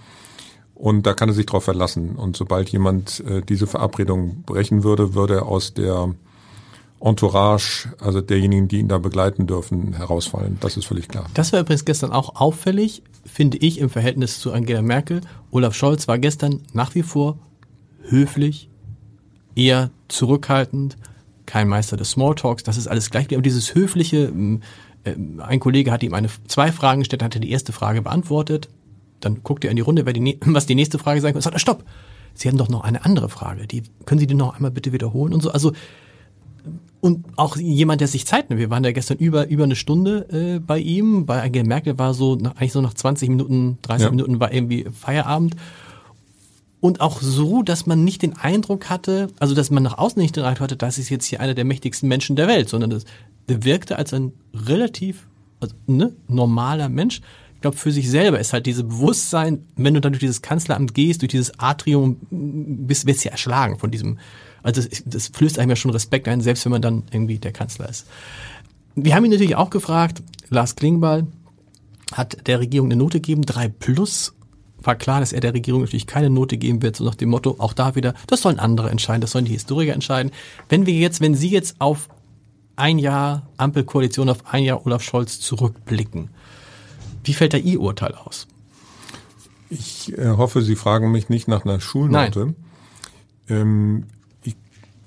Und 0.74 1.06
da 1.06 1.14
kann 1.14 1.30
er 1.30 1.36
sich 1.36 1.46
drauf 1.46 1.64
verlassen. 1.64 2.18
Und 2.18 2.36
sobald 2.36 2.70
jemand 2.70 3.22
äh, 3.22 3.42
diese 3.42 3.66
Verabredung 3.66 4.44
brechen 4.44 4.84
würde, 4.84 5.14
würde 5.14 5.36
er 5.36 5.46
aus 5.46 5.74
der 5.74 6.14
Entourage, 7.00 7.90
also 8.00 8.20
derjenigen, 8.20 8.68
die 8.68 8.80
ihn 8.80 8.88
da 8.88 8.98
begleiten 8.98 9.48
dürfen, 9.48 9.94
herausfallen. 9.94 10.58
Das 10.60 10.76
ist 10.76 10.86
völlig 10.86 11.08
klar. 11.08 11.28
Das 11.34 11.54
war 11.54 11.62
übrigens 11.62 11.86
gestern 11.86 12.12
auch 12.12 12.36
auffällig, 12.36 13.04
finde 13.26 13.58
ich, 13.58 13.80
im 13.80 13.90
Verhältnis 13.90 14.40
zu 14.40 14.52
Angela 14.52 14.82
Merkel. 14.82 15.22
Olaf 15.52 15.76
Scholz 15.76 16.08
war 16.08 16.20
gestern 16.20 16.62
nach 16.74 16.96
wie 16.96 17.04
vor 17.04 17.38
höflich, 18.02 18.70
eher 19.56 19.92
zurückhaltend, 20.08 20.98
kein 21.46 21.68
Meister 21.68 21.96
des 21.96 22.12
Smalltalks. 22.12 22.64
Das 22.64 22.78
ist 22.78 22.88
alles 22.88 23.12
gleich. 23.12 23.28
Aber 23.32 23.42
dieses 23.42 23.76
höfliche, 23.76 24.32
ein 25.06 25.60
Kollege 25.60 25.92
hat 25.92 26.04
ihm 26.04 26.14
eine, 26.14 26.30
zwei 26.48 26.72
Fragen 26.72 27.02
gestellt, 27.02 27.24
hat 27.24 27.36
er 27.36 27.42
die 27.42 27.52
erste 27.52 27.72
Frage 27.72 28.02
beantwortet. 28.02 28.70
Dann 29.20 29.44
guckt 29.44 29.64
er 29.64 29.70
in 29.70 29.76
die 29.76 29.82
Runde, 29.82 30.04
die, 30.04 30.40
was 30.46 30.66
die 30.66 30.76
nächste 30.76 31.00
Frage 31.00 31.22
sein 31.22 31.34
könnte. 31.34 31.44
Sagt 31.44 31.56
er, 31.56 31.60
stopp! 31.60 31.84
Sie 32.34 32.50
hatten 32.50 32.58
doch 32.58 32.70
noch 32.70 32.84
eine 32.84 33.06
andere 33.06 33.30
Frage. 33.30 33.66
Die, 33.66 33.84
können 34.06 34.20
Sie 34.20 34.28
die 34.28 34.34
noch 34.34 34.56
einmal 34.56 34.72
bitte 34.72 34.92
wiederholen 34.92 35.34
und 35.34 35.42
so? 35.42 35.52
Also, 35.52 35.72
und 37.00 37.26
auch 37.38 37.56
jemand, 37.56 38.02
der 38.02 38.08
sich 38.08 38.26
Zeit 38.26 38.50
nimmt. 38.50 38.60
Wir 38.60 38.70
waren 38.70 38.84
ja 38.84 38.92
gestern 38.92 39.18
über, 39.18 39.48
über 39.48 39.64
eine 39.64 39.76
Stunde 39.76 40.28
äh, 40.30 40.60
bei 40.60 40.80
ihm. 40.80 41.26
Bei 41.26 41.42
Angela 41.42 41.66
Merkel 41.66 41.98
war 41.98 42.14
so, 42.14 42.36
nach, 42.36 42.58
eigentlich 42.58 42.74
so 42.74 42.82
nach 42.82 42.94
20 42.94 43.30
Minuten, 43.30 43.78
30 43.84 44.06
ja. 44.06 44.12
Minuten 44.12 44.40
war 44.40 44.52
irgendwie 44.52 44.86
Feierabend. 44.92 45.56
Und 46.86 47.02
auch 47.02 47.20
so, 47.20 47.64
dass 47.64 47.88
man 47.88 48.04
nicht 48.04 48.22
den 48.22 48.38
Eindruck 48.38 48.92
hatte, 48.92 49.30
also 49.40 49.56
dass 49.56 49.72
man 49.72 49.82
nach 49.82 49.98
außen 49.98 50.22
nicht 50.22 50.36
den 50.36 50.44
Eindruck 50.44 50.66
hatte, 50.66 50.78
das 50.78 51.00
ist 51.00 51.10
jetzt 51.10 51.26
hier 51.26 51.40
einer 51.40 51.56
der 51.56 51.66
mächtigsten 51.66 52.08
Menschen 52.08 52.36
der 52.36 52.48
Welt, 52.48 52.70
sondern 52.70 52.92
das, 52.92 53.06
wirkte 53.48 53.98
als 53.98 54.14
ein 54.14 54.34
relativ 54.54 55.26
also, 55.60 55.74
ne, 55.88 56.14
normaler 56.28 56.88
Mensch. 56.88 57.22
Ich 57.56 57.62
glaube, 57.62 57.76
für 57.76 57.92
sich 57.92 58.08
selber 58.08 58.40
ist 58.40 58.54
halt 58.54 58.68
dieses 58.68 58.84
Bewusstsein, 58.84 59.66
wenn 59.76 59.96
du 59.96 60.00
dann 60.00 60.12
durch 60.12 60.20
dieses 60.20 60.44
Kanzleramt 60.44 60.94
gehst, 60.94 61.24
durch 61.24 61.32
dieses 61.32 61.60
Atrium, 61.60 62.18
bist, 62.30 63.08
wirst 63.08 63.26
du 63.26 63.30
ja 63.30 63.32
erschlagen 63.32 63.80
von 63.80 63.90
diesem 63.90 64.20
also 64.62 64.84
das, 64.84 65.02
das 65.08 65.28
flößt 65.30 65.58
einem 65.58 65.72
ja 65.72 65.76
schon 65.76 65.90
Respekt 65.90 66.28
ein, 66.28 66.42
selbst 66.42 66.66
wenn 66.66 66.72
man 66.72 66.84
dann 66.84 67.02
irgendwie 67.12 67.40
der 67.40 67.52
Kanzler 67.52 67.90
ist. 67.90 68.06
Wir 68.94 69.16
haben 69.16 69.26
ihn 69.26 69.32
natürlich 69.32 69.56
auch 69.56 69.72
gefragt, 69.72 70.22
Lars 70.50 70.76
Klingbeil 70.76 71.26
hat 72.12 72.46
der 72.46 72.60
Regierung 72.60 72.90
eine 72.92 72.96
Note 72.96 73.22
gegeben, 73.22 73.42
drei 73.42 73.70
plus. 73.70 74.35
War 74.86 74.96
klar, 74.96 75.20
dass 75.20 75.34
er 75.34 75.42
der 75.42 75.54
Regierung 75.54 75.82
natürlich 75.82 76.08
keine 76.08 76.30
Note 76.30 76.58
geben 76.58 76.82
wird, 76.82 76.96
so 76.96 77.04
nach 77.04 77.16
dem 77.16 77.30
Motto, 77.30 77.56
auch 77.58 77.74
da 77.74 77.96
wieder, 77.96 78.14
das 78.28 78.42
sollen 78.42 78.60
andere 78.60 78.90
entscheiden, 78.90 79.22
das 79.22 79.32
sollen 79.32 79.46
die 79.46 79.52
Historiker 79.52 79.94
entscheiden. 79.94 80.32
Wenn 80.70 80.86
wir 80.86 80.94
jetzt, 80.94 81.22
wenn 81.22 81.36
Sie 81.36 81.50
jetzt 81.50 81.76
auf 81.80 82.08
ein 82.76 83.00
Jahr 83.00 83.48
Ampelkoalition, 83.58 84.30
auf 84.30 84.46
ein 84.54 84.64
Jahr 84.64 84.86
Olaf 84.86 85.02
Scholz 85.02 85.40
zurückblicken, 85.40 86.30
wie 87.24 87.34
fällt 87.34 87.54
da 87.54 87.58
Ihr 87.58 87.82
Urteil 87.82 88.14
aus? 88.14 88.48
Ich 89.70 90.16
äh, 90.18 90.30
hoffe, 90.30 90.62
Sie 90.62 90.76
fragen 90.76 91.12
mich 91.12 91.30
nicht 91.30 91.48
nach 91.48 91.66
einer 91.66 91.80
Schulnote. 91.80 92.54
Ähm, 93.50 94.06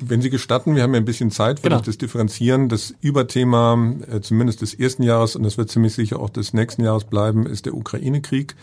wenn 0.00 0.22
Sie 0.22 0.30
gestatten, 0.30 0.76
wir 0.76 0.82
haben 0.82 0.94
ja 0.94 1.00
ein 1.00 1.04
bisschen 1.04 1.30
Zeit, 1.30 1.62
weil 1.62 1.70
genau. 1.70 1.80
ich 1.80 1.86
das 1.86 1.98
differenzieren. 1.98 2.68
Das 2.68 2.94
Überthema, 3.00 3.94
äh, 4.10 4.20
zumindest 4.20 4.62
des 4.62 4.74
ersten 4.74 5.02
Jahres, 5.02 5.36
und 5.36 5.42
das 5.42 5.58
wird 5.58 5.70
ziemlich 5.70 5.94
sicher 5.94 6.20
auch 6.20 6.30
des 6.30 6.52
nächsten 6.54 6.84
Jahres 6.84 7.04
bleiben, 7.04 7.46
ist 7.46 7.66
der 7.66 7.74
Ukraine-Krieg. 7.74 8.54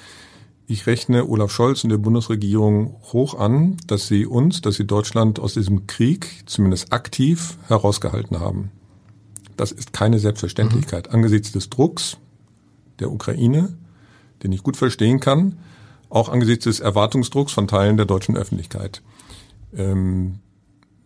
Ich 0.67 0.87
rechne 0.87 1.27
Olaf 1.27 1.51
Scholz 1.51 1.83
und 1.83 1.91
der 1.91 1.97
Bundesregierung 1.97 2.95
hoch 3.13 3.37
an, 3.37 3.77
dass 3.87 4.07
sie 4.07 4.25
uns, 4.25 4.61
dass 4.61 4.75
sie 4.75 4.85
Deutschland 4.85 5.39
aus 5.39 5.53
diesem 5.53 5.85
Krieg 5.87 6.43
zumindest 6.45 6.91
aktiv 6.91 7.57
herausgehalten 7.67 8.39
haben. 8.39 8.71
Das 9.57 9.71
ist 9.71 9.93
keine 9.93 10.19
Selbstverständlichkeit. 10.19 11.07
Mhm. 11.07 11.15
Angesichts 11.15 11.51
des 11.51 11.69
Drucks 11.69 12.17
der 12.99 13.11
Ukraine, 13.11 13.77
den 14.43 14.51
ich 14.51 14.63
gut 14.63 14.77
verstehen 14.77 15.19
kann, 15.19 15.57
auch 16.09 16.29
angesichts 16.29 16.65
des 16.65 16.79
Erwartungsdrucks 16.79 17.51
von 17.51 17.67
Teilen 17.67 17.97
der 17.97 18.05
deutschen 18.05 18.35
Öffentlichkeit. 18.35 19.01
Ähm, 19.75 20.39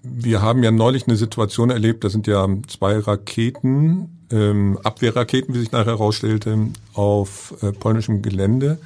wir 0.01 0.41
haben 0.41 0.63
ja 0.63 0.71
neulich 0.71 1.07
eine 1.07 1.17
Situation 1.17 1.69
erlebt, 1.69 2.03
da 2.03 2.09
sind 2.09 2.27
ja 2.27 2.47
zwei 2.67 2.97
Raketen, 2.97 4.19
ähm, 4.31 4.79
Abwehrraketen, 4.83 5.53
wie 5.53 5.59
sich 5.59 5.71
nachher 5.71 5.87
herausstellte, 5.87 6.57
auf 6.93 7.55
äh, 7.61 7.73
polnischem 7.73 8.21
Gelände 8.21 8.79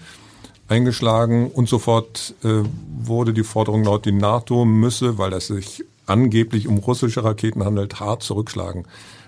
eingeschlagen 0.73 1.51
und 1.51 1.69
sofort 1.69 2.33
äh, 2.43 2.63
wurde 2.99 3.33
die 3.33 3.43
Forderung 3.43 3.83
laut, 3.83 4.05
die 4.05 4.11
NATO 4.11 4.65
müsse, 4.65 5.17
weil 5.17 5.33
es 5.33 5.47
sich 5.47 5.85
angeblich 6.07 6.67
um 6.67 6.79
russische 6.79 7.23
Raketen 7.23 7.63
handelt, 7.63 7.99
hart 7.99 8.23
zurückschlagen. 8.23 8.85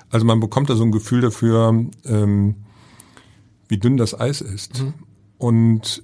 Also 0.10 0.25
man 0.25 0.40
bekommt 0.40 0.70
da 0.70 0.75
so 0.75 0.84
ein 0.84 0.92
Gefühl 0.92 1.22
dafür, 1.22 1.86
ähm, 2.06 2.56
wie 3.68 3.78
dünn 3.78 3.98
das 3.98 4.20
Eis 4.20 4.42
ist. 4.42 4.82
Mhm. 4.82 4.94
Und 5.38 6.04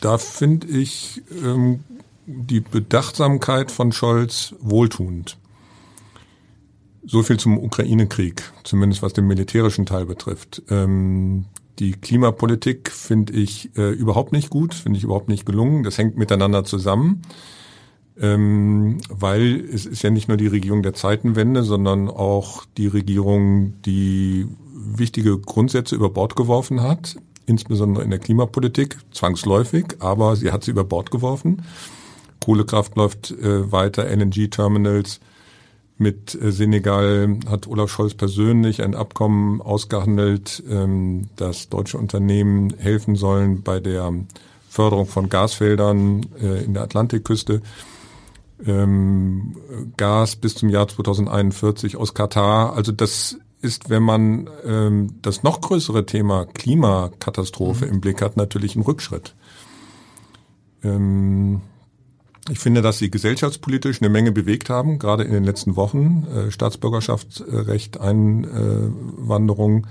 da 0.00 0.18
finde 0.18 0.66
ich 0.66 1.22
ähm, 1.42 1.82
die 2.26 2.60
Bedachtsamkeit 2.60 3.70
von 3.70 3.92
Scholz 3.92 4.54
wohltuend. 4.60 5.38
So 7.06 7.22
viel 7.22 7.38
zum 7.38 7.58
Ukraine-Krieg, 7.58 8.42
zumindest 8.64 9.02
was 9.02 9.12
den 9.12 9.26
militärischen 9.26 9.86
Teil 9.86 10.06
betrifft. 10.06 10.62
Ähm, 10.70 11.46
die 11.78 11.92
Klimapolitik 11.92 12.90
finde 12.90 13.32
ich 13.32 13.76
äh, 13.76 13.90
überhaupt 13.90 14.32
nicht 14.32 14.50
gut, 14.50 14.74
finde 14.74 14.98
ich 14.98 15.04
überhaupt 15.04 15.28
nicht 15.28 15.44
gelungen. 15.44 15.82
Das 15.82 15.98
hängt 15.98 16.16
miteinander 16.16 16.64
zusammen, 16.64 17.22
ähm, 18.20 18.98
weil 19.08 19.60
es 19.72 19.86
ist 19.86 20.02
ja 20.02 20.10
nicht 20.10 20.28
nur 20.28 20.36
die 20.36 20.46
Regierung 20.46 20.82
der 20.82 20.94
Zeitenwende, 20.94 21.64
sondern 21.64 22.08
auch 22.08 22.64
die 22.76 22.86
Regierung, 22.86 23.80
die 23.82 24.46
wichtige 24.72 25.38
Grundsätze 25.38 25.96
über 25.96 26.10
Bord 26.10 26.36
geworfen 26.36 26.82
hat, 26.82 27.16
insbesondere 27.46 28.04
in 28.04 28.10
der 28.10 28.20
Klimapolitik, 28.20 28.98
zwangsläufig, 29.12 29.96
aber 29.98 30.36
sie 30.36 30.52
hat 30.52 30.64
sie 30.64 30.70
über 30.70 30.84
Bord 30.84 31.10
geworfen. 31.10 31.62
Kohlekraft 32.44 32.96
läuft 32.96 33.30
äh, 33.32 33.72
weiter, 33.72 34.04
LNG-Terminals, 34.04 35.20
mit 35.96 36.34
äh, 36.40 36.50
Senegal 36.50 37.38
hat 37.46 37.66
Olaf 37.66 37.90
Scholz 37.90 38.14
persönlich 38.14 38.82
ein 38.82 38.94
Abkommen 38.94 39.60
ausgehandelt, 39.62 40.62
ähm, 40.68 41.28
dass 41.36 41.68
deutsche 41.68 41.98
Unternehmen 41.98 42.74
helfen 42.76 43.16
sollen 43.16 43.62
bei 43.62 43.80
der 43.80 44.12
Förderung 44.68 45.06
von 45.06 45.28
Gasfeldern 45.28 46.26
äh, 46.40 46.64
in 46.64 46.74
der 46.74 46.82
Atlantikküste. 46.82 47.62
Ähm, 48.66 49.56
Gas 49.96 50.36
bis 50.36 50.56
zum 50.56 50.68
Jahr 50.68 50.88
2041 50.88 51.96
aus 51.96 52.14
Katar. 52.14 52.74
Also 52.74 52.90
das 52.90 53.38
ist, 53.60 53.88
wenn 53.88 54.02
man 54.02 54.50
ähm, 54.64 55.14
das 55.22 55.42
noch 55.42 55.60
größere 55.60 56.06
Thema 56.06 56.44
Klimakatastrophe 56.44 57.86
mhm. 57.86 57.92
im 57.92 58.00
Blick 58.00 58.20
hat, 58.20 58.36
natürlich 58.36 58.74
ein 58.74 58.82
Rückschritt. 58.82 59.34
Ich 62.50 62.58
finde, 62.58 62.82
dass 62.82 62.98
sie 62.98 63.10
gesellschaftspolitisch 63.10 64.02
eine 64.02 64.10
Menge 64.10 64.30
bewegt 64.30 64.68
haben, 64.68 64.98
gerade 64.98 65.24
in 65.24 65.32
den 65.32 65.44
letzten 65.44 65.76
Wochen. 65.76 66.26
Äh, 66.26 66.50
Staatsbürgerschaftsrecht, 66.50 68.00
Einwanderung. 68.00 69.86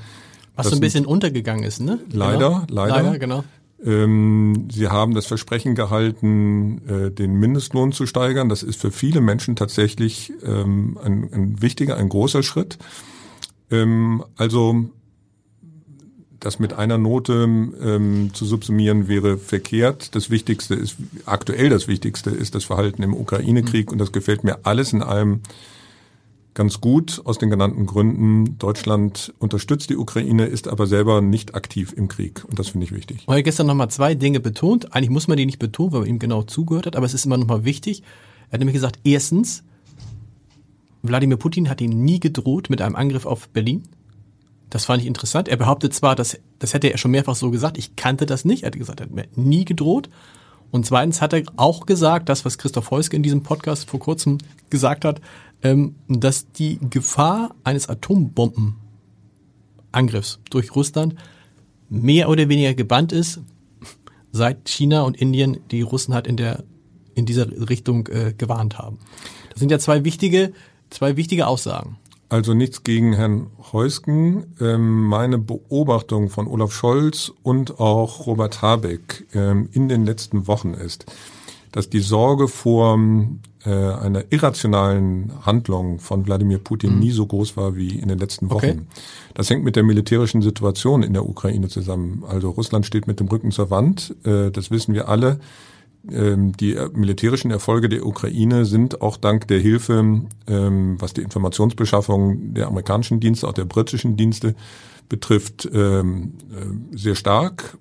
Was 0.56 0.68
so 0.70 0.76
ein 0.76 0.80
bisschen 0.80 1.06
untergegangen 1.06 1.64
ist, 1.64 1.82
ne? 1.82 2.00
Leider, 2.12 2.66
genau. 2.68 2.84
leider. 2.84 3.04
Leider, 3.04 3.20
genau. 3.20 3.44
Ähm, 3.84 4.70
sie 4.72 4.88
haben 4.88 5.14
das 5.14 5.26
Versprechen 5.26 5.76
gehalten, 5.76 6.82
äh, 6.88 7.12
den 7.12 7.34
Mindestlohn 7.34 7.92
zu 7.92 8.06
steigern. 8.06 8.50
Das 8.50 8.64
ist 8.64 8.80
für 8.80 8.92
viele 8.92 9.20
Menschen 9.20 9.56
tatsächlich 9.56 10.32
ähm, 10.44 10.98
ein, 11.04 11.30
ein 11.34 11.62
wichtiger, 11.62 11.98
ein 11.98 12.08
großer 12.08 12.44
Schritt. 12.44 12.78
Ähm, 13.72 14.24
also 14.38 14.90
das 16.44 16.60
mit 16.60 16.74
einer 16.74 16.98
Note 16.98 17.34
ähm, 17.34 18.32
zu 18.34 18.46
subsumieren 18.46 19.08
wäre 19.08 19.38
verkehrt. 19.38 20.14
Das 20.14 20.30
Wichtigste 20.30 20.76
ist, 20.76 20.98
aktuell 21.26 21.70
das 21.70 21.88
Wichtigste 21.88 22.32
ist 22.32 22.54
das 22.54 22.66
Verhalten 22.66 23.02
im 23.02 23.14
Ukraine-Krieg 23.14 23.92
und 23.92 23.98
das 23.98 24.12
gefällt 24.12 24.44
mir 24.44 24.60
alles 24.64 24.92
in 24.92 25.02
allem 25.02 25.40
ganz 26.54 26.82
gut 26.82 27.22
aus 27.24 27.38
den 27.38 27.50
genannten 27.50 27.86
Gründen. 27.86 28.58
Deutschland 28.60 29.34
unterstützt 29.40 29.90
die 29.90 29.96
Ukraine, 29.96 30.46
ist 30.46 30.68
aber 30.68 30.86
selber 30.86 31.22
nicht 31.22 31.56
aktiv 31.56 31.94
im 31.96 32.10
Krieg 32.10 32.44
und 32.46 32.60
das 32.60 32.70
finde 32.70 32.86
ich 32.86 32.92
wichtig. 32.92 33.24
Er 33.26 33.38
hat 33.38 33.44
gestern 33.46 33.68
nochmal 33.68 33.90
zwei 33.90 34.14
Dinge 34.14 34.42
betont. 34.42 34.94
Eigentlich 34.94 35.10
muss 35.12 35.30
man 35.30 35.38
die 35.38 35.46
nicht 35.46 35.60
betonen, 35.60 35.94
weil 35.94 36.02
man 36.02 36.10
ihm 36.10 36.20
genau 36.20 36.44
zugehört 36.44 36.88
hat, 36.88 36.98
aber 36.98 37.06
es 37.06 37.14
ist 37.14 37.26
immer 37.26 37.38
nochmal 37.38 37.64
wichtig. 37.64 38.04
Er 38.50 38.54
hat 38.54 38.60
nämlich 38.60 38.76
gesagt, 38.76 39.00
erstens, 39.06 39.64
Wladimir 41.04 41.38
Putin 41.38 41.70
hat 41.70 41.80
ihn 41.80 42.04
nie 42.04 42.20
gedroht 42.20 42.70
mit 42.70 42.82
einem 42.82 42.98
Angriff 42.98 43.26
auf 43.26 43.48
Berlin. 43.48 43.84
Das 44.74 44.86
fand 44.86 45.02
ich 45.04 45.08
interessant. 45.08 45.48
Er 45.50 45.58
behauptet 45.58 45.94
zwar, 45.94 46.16
dass, 46.16 46.40
das 46.58 46.74
hätte 46.74 46.88
er 46.88 46.98
schon 46.98 47.12
mehrfach 47.12 47.36
so 47.36 47.52
gesagt, 47.52 47.78
ich 47.78 47.96
kannte 47.96 48.26
das 48.26 48.44
nicht. 48.44 48.64
Er 48.64 48.68
hat 48.68 48.76
gesagt, 48.76 49.02
er 49.02 49.06
hat 49.06 49.14
mir 49.14 49.28
nie 49.36 49.66
gedroht. 49.66 50.10
Und 50.72 50.88
zweitens 50.88 51.22
hat 51.22 51.32
er 51.32 51.44
auch 51.58 51.86
gesagt, 51.86 52.28
das, 52.28 52.44
was 52.44 52.58
Christoph 52.58 52.90
Heuske 52.90 53.16
in 53.16 53.22
diesem 53.22 53.44
Podcast 53.44 53.88
vor 53.88 54.00
kurzem 54.00 54.40
gesagt 54.72 55.06
hat, 55.06 55.22
ähm, 55.62 55.94
dass 56.08 56.52
die 56.54 56.80
Gefahr 56.90 57.54
eines 57.64 57.88
Atombombenangriffs 57.88 60.40
durch 60.50 60.76
Russland 60.76 61.14
mehr 61.88 62.28
oder 62.28 62.50
weniger 62.50 62.74
gebannt 62.74 63.12
ist, 63.12 63.42
seit 64.32 64.68
China 64.68 65.04
und 65.04 65.22
Indien 65.22 65.60
die 65.70 65.84
Russen 65.84 66.16
halt 66.16 66.26
in 66.26 66.36
der 66.36 66.64
in 67.14 67.28
dieser 67.28 67.46
Richtung 67.70 68.08
äh, 68.08 68.34
gewarnt 68.36 68.80
haben. 68.80 68.98
Das 69.52 69.60
sind 69.60 69.70
ja 69.70 69.78
zwei 69.78 70.04
wichtige 70.04 70.52
zwei 70.90 71.16
wichtige 71.16 71.46
Aussagen. 71.46 72.00
Also 72.34 72.56
nichts 72.56 72.82
gegen 72.82 73.14
Herrn 73.14 73.46
Heusken. 73.74 74.56
Ähm, 74.60 75.04
meine 75.04 75.38
Beobachtung 75.38 76.32
von 76.32 76.48
Olaf 76.48 76.74
Scholz 76.74 77.32
und 77.44 77.80
auch 77.80 78.26
Robert 78.26 78.64
Habeck 78.64 79.28
ähm, 79.36 79.70
in 79.72 79.88
den 79.88 80.04
letzten 80.04 80.48
Wochen 80.48 80.74
ist, 80.74 81.06
dass 81.72 81.92
die 81.92 82.00
Sorge 82.00 82.48
vor 82.48 82.98
äh, 83.64 83.70
einer 83.70 84.24
irrationalen 84.32 85.32
Handlung 85.46 86.00
von 86.00 86.26
Wladimir 86.26 86.58
Putin 86.58 86.96
mhm. 86.96 87.00
nie 87.02 87.12
so 87.12 87.28
groß 87.28 87.56
war 87.56 87.76
wie 87.76 88.00
in 88.00 88.08
den 88.08 88.18
letzten 88.18 88.50
Wochen. 88.50 88.66
Okay. 88.66 88.80
Das 89.36 89.52
hängt 89.52 89.64
mit 89.64 89.76
der 89.76 89.84
militärischen 89.84 90.42
Situation 90.42 91.04
in 91.04 91.14
der 91.14 91.30
Ukraine 91.30 91.68
zusammen. 91.68 92.24
Also 92.28 92.50
Russland 92.50 92.88
steht 92.88 93.06
mit 93.06 93.20
dem 93.20 93.28
Rücken 93.28 93.52
zur 93.52 93.70
Wand, 93.70 94.16
äh, 94.26 94.50
das 94.50 94.72
wissen 94.72 94.96
wir 94.96 95.08
alle. 95.08 95.40
Ähm, 96.12 96.52
die 96.58 96.78
militärischen 96.94 97.52
Erfolge 97.52 97.88
der 97.88 98.06
Ukraine 98.06 98.66
sind 98.66 99.02
auch 99.02 99.16
dank 99.16 99.48
der 99.48 99.60
Hilfe, 99.60 100.24
ähm, 100.48 100.96
was 101.00 101.14
die 101.14 101.22
Informationsbeschaffung 101.22 102.54
der 102.54 102.68
amerikanischen 102.68 103.20
Dienste, 103.20 103.48
auch 103.48 103.54
der 103.54 103.66
britischen 103.66 104.18
Dienste 104.18 104.56
betrifft, 105.08 105.70
ähm, 105.74 106.34
äh, 106.52 106.98
sehr 106.98 107.16
stark. 107.16 107.78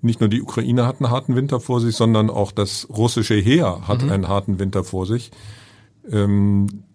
Nicht 0.00 0.20
nur 0.20 0.30
die 0.30 0.40
Ukraine 0.40 0.86
hat 0.86 1.02
einen 1.02 1.10
harten 1.10 1.36
Winter 1.36 1.60
vor 1.60 1.82
sich, 1.82 1.94
sondern 1.94 2.30
auch 2.30 2.52
das 2.52 2.88
russische 2.88 3.34
Heer 3.34 3.86
hat 3.86 4.02
mhm. 4.02 4.10
einen 4.10 4.28
harten 4.28 4.58
Winter 4.58 4.82
vor 4.82 5.04
sich. 5.04 5.30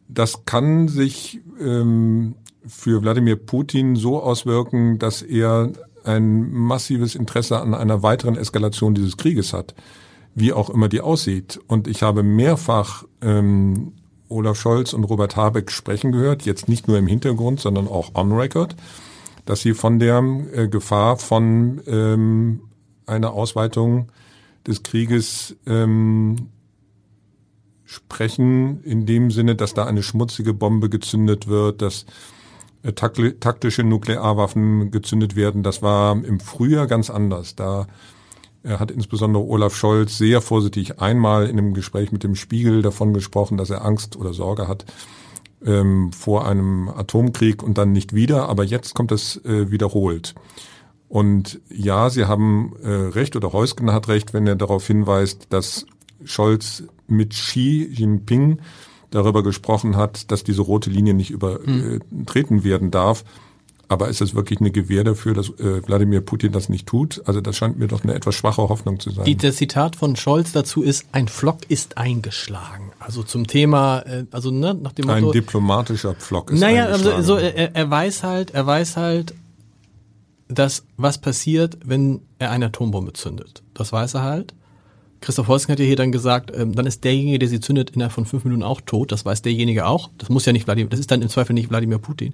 Das 0.07 0.45
kann 0.45 0.87
sich 0.87 1.41
für 2.65 3.03
Wladimir 3.03 3.35
Putin 3.35 3.95
so 3.95 4.23
auswirken, 4.23 4.97
dass 4.97 5.21
er 5.21 5.71
ein 6.03 6.51
massives 6.51 7.15
Interesse 7.15 7.59
an 7.59 7.73
einer 7.73 8.03
weiteren 8.03 8.37
Eskalation 8.37 8.95
dieses 8.95 9.17
Krieges 9.17 9.53
hat, 9.53 9.75
wie 10.35 10.53
auch 10.53 10.69
immer 10.69 10.89
die 10.89 11.01
aussieht. 11.01 11.59
Und 11.67 11.87
ich 11.87 12.03
habe 12.03 12.23
mehrfach 12.23 13.03
ähm, 13.21 13.93
Olaf 14.29 14.59
Scholz 14.59 14.93
und 14.93 15.03
Robert 15.03 15.35
Habeck 15.35 15.71
sprechen 15.71 16.11
gehört, 16.11 16.43
jetzt 16.43 16.69
nicht 16.69 16.87
nur 16.87 16.97
im 16.97 17.07
Hintergrund, 17.07 17.59
sondern 17.59 17.87
auch 17.87 18.15
on 18.15 18.31
record, 18.31 18.75
dass 19.45 19.61
sie 19.61 19.73
von 19.73 19.99
der 19.99 20.23
äh, 20.53 20.67
Gefahr 20.67 21.17
von 21.17 21.81
ähm, 21.85 22.61
einer 23.05 23.33
Ausweitung 23.33 24.11
des 24.65 24.83
Krieges 24.83 25.57
ähm, 25.65 26.49
sprechen, 27.83 28.83
in 28.83 29.05
dem 29.05 29.31
Sinne, 29.31 29.55
dass 29.55 29.73
da 29.73 29.85
eine 29.85 30.03
schmutzige 30.03 30.53
Bombe 30.53 30.89
gezündet 30.89 31.47
wird, 31.47 31.81
dass 31.81 32.05
taktische 32.83 33.83
Nuklearwaffen 33.83 34.91
gezündet 34.91 35.35
werden. 35.35 35.63
Das 35.63 35.81
war 35.81 36.13
im 36.23 36.39
Frühjahr 36.39 36.87
ganz 36.87 37.09
anders. 37.09 37.55
Da 37.55 37.87
äh, 38.63 38.77
hat 38.77 38.91
insbesondere 38.91 39.43
Olaf 39.43 39.75
Scholz 39.75 40.17
sehr 40.17 40.41
vorsichtig 40.41 40.99
einmal 40.99 41.47
in 41.47 41.57
einem 41.57 41.73
Gespräch 41.73 42.11
mit 42.11 42.23
dem 42.23 42.35
Spiegel 42.35 42.81
davon 42.81 43.13
gesprochen, 43.13 43.57
dass 43.57 43.69
er 43.69 43.85
Angst 43.85 44.15
oder 44.15 44.33
Sorge 44.33 44.67
hat 44.67 44.85
ähm, 45.65 46.11
vor 46.11 46.47
einem 46.47 46.89
Atomkrieg 46.89 47.63
und 47.63 47.77
dann 47.77 47.91
nicht 47.91 48.13
wieder. 48.13 48.49
Aber 48.49 48.63
jetzt 48.63 48.95
kommt 48.95 49.11
das 49.11 49.37
äh, 49.45 49.71
wiederholt. 49.71 50.35
Und 51.07 51.59
ja, 51.69 52.09
Sie 52.09 52.25
haben 52.25 52.73
äh, 52.81 52.89
recht 52.89 53.35
oder 53.35 53.51
Heusgen 53.53 53.91
hat 53.91 54.07
recht, 54.07 54.33
wenn 54.33 54.47
er 54.47 54.55
darauf 54.55 54.87
hinweist, 54.87 55.47
dass 55.49 55.85
Scholz 56.23 56.83
mit 57.07 57.31
Xi 57.31 57.87
Jinping 57.91 58.59
darüber 59.11 59.43
gesprochen 59.43 59.95
hat, 59.95 60.31
dass 60.31 60.43
diese 60.43 60.61
rote 60.61 60.89
Linie 60.89 61.13
nicht 61.13 61.29
übertreten 61.29 62.57
mhm. 62.57 62.63
werden 62.63 62.91
darf. 62.91 63.23
Aber 63.91 64.07
ist 64.07 64.21
es 64.21 64.33
wirklich 64.33 64.61
eine 64.61 64.71
Gewähr 64.71 65.03
dafür, 65.03 65.33
dass 65.33 65.49
äh, 65.49 65.85
Wladimir 65.85 66.21
Putin 66.21 66.53
das 66.53 66.69
nicht 66.69 66.87
tut? 66.87 67.21
Also 67.25 67.41
das 67.41 67.57
scheint 67.57 67.77
mir 67.77 67.89
doch 67.89 68.05
eine 68.05 68.13
etwas 68.13 68.35
schwache 68.35 68.61
Hoffnung 68.61 69.01
zu 69.01 69.11
sein. 69.11 69.25
Die, 69.25 69.35
das 69.35 69.57
Zitat 69.57 69.97
von 69.97 70.15
Scholz 70.15 70.53
dazu 70.53 70.81
ist, 70.81 71.07
ein 71.11 71.27
Flock 71.27 71.57
ist 71.67 71.97
eingeschlagen. 71.97 72.93
Also 72.99 73.21
zum 73.21 73.47
Thema, 73.47 73.99
äh, 73.99 74.23
also 74.31 74.49
ne, 74.49 74.73
nach 74.75 74.93
dem 74.93 75.07
Motto. 75.07 75.27
Ein 75.27 75.31
diplomatischer 75.33 76.15
Flock 76.15 76.51
ist 76.51 76.61
naja, 76.61 76.85
eingeschlagen. 76.85 77.03
Naja, 77.03 77.17
also 77.17 77.33
so, 77.33 77.37
er, 77.37 77.75
er 77.75 77.89
weiß 77.89 78.23
halt, 78.23 78.51
er 78.51 78.65
weiß 78.65 78.95
halt, 78.95 79.35
dass 80.47 80.85
was 80.95 81.17
passiert, 81.17 81.77
wenn 81.83 82.21
er 82.39 82.51
eine 82.51 82.67
Atombombe 82.67 83.11
zündet. 83.11 83.61
Das 83.73 83.91
weiß 83.91 84.13
er 84.13 84.23
halt. 84.23 84.53
Christoph 85.21 85.47
Holzken 85.47 85.71
hat 85.71 85.79
ja 85.79 85.85
hier 85.85 85.95
dann 85.95 86.11
gesagt, 86.11 86.51
ähm, 86.55 86.73
dann 86.73 86.87
ist 86.87 87.03
derjenige, 87.03 87.39
der 87.39 87.47
sie 87.47 87.59
zündet, 87.59 87.91
innerhalb 87.91 88.11
von 88.11 88.25
fünf 88.25 88.43
Minuten 88.43 88.63
auch 88.63 88.81
tot. 88.81 89.11
Das 89.11 89.23
weiß 89.23 89.43
derjenige 89.43 89.85
auch. 89.85 90.09
Das 90.17 90.29
muss 90.29 90.45
ja 90.45 90.51
nicht 90.51 90.65
Wladimir, 90.65 90.89
das 90.89 90.99
ist 90.99 91.11
dann 91.11 91.21
im 91.21 91.29
Zweifel 91.29 91.53
nicht 91.53 91.69
Wladimir 91.69 91.99
Putin. 91.99 92.33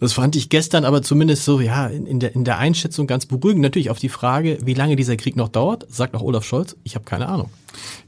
Das 0.00 0.12
fand 0.12 0.34
ich 0.34 0.48
gestern 0.48 0.84
aber 0.84 1.02
zumindest 1.02 1.44
so, 1.44 1.60
ja, 1.60 1.86
in 1.86 2.18
der, 2.18 2.34
in 2.34 2.44
der 2.44 2.58
Einschätzung 2.58 3.06
ganz 3.06 3.26
beruhigend. 3.26 3.62
Natürlich 3.62 3.90
auf 3.90 3.98
die 3.98 4.08
Frage, 4.08 4.58
wie 4.64 4.74
lange 4.74 4.96
dieser 4.96 5.16
Krieg 5.16 5.36
noch 5.36 5.48
dauert, 5.48 5.86
sagt 5.88 6.14
auch 6.14 6.22
Olaf 6.22 6.44
Scholz, 6.44 6.76
ich 6.82 6.96
habe 6.96 7.04
keine 7.04 7.28
Ahnung. 7.28 7.48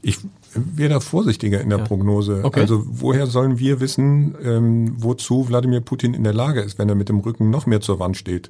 Ich 0.01 0.17
wäre 0.53 0.89
da 0.89 0.99
vorsichtiger 0.99 1.61
in 1.61 1.69
der 1.69 1.79
ja. 1.79 1.85
Prognose. 1.85 2.41
Okay. 2.43 2.59
Also 2.59 2.83
woher 2.85 3.25
sollen 3.25 3.57
wir 3.57 3.79
wissen, 3.79 4.35
ähm, 4.43 4.95
wozu 4.97 5.47
Wladimir 5.47 5.81
Putin 5.81 6.13
in 6.13 6.23
der 6.23 6.33
Lage 6.33 6.61
ist, 6.61 6.77
wenn 6.77 6.89
er 6.89 6.95
mit 6.95 7.09
dem 7.09 7.19
Rücken 7.19 7.49
noch 7.49 7.65
mehr 7.65 7.79
zur 7.79 7.99
Wand 7.99 8.17
steht? 8.17 8.49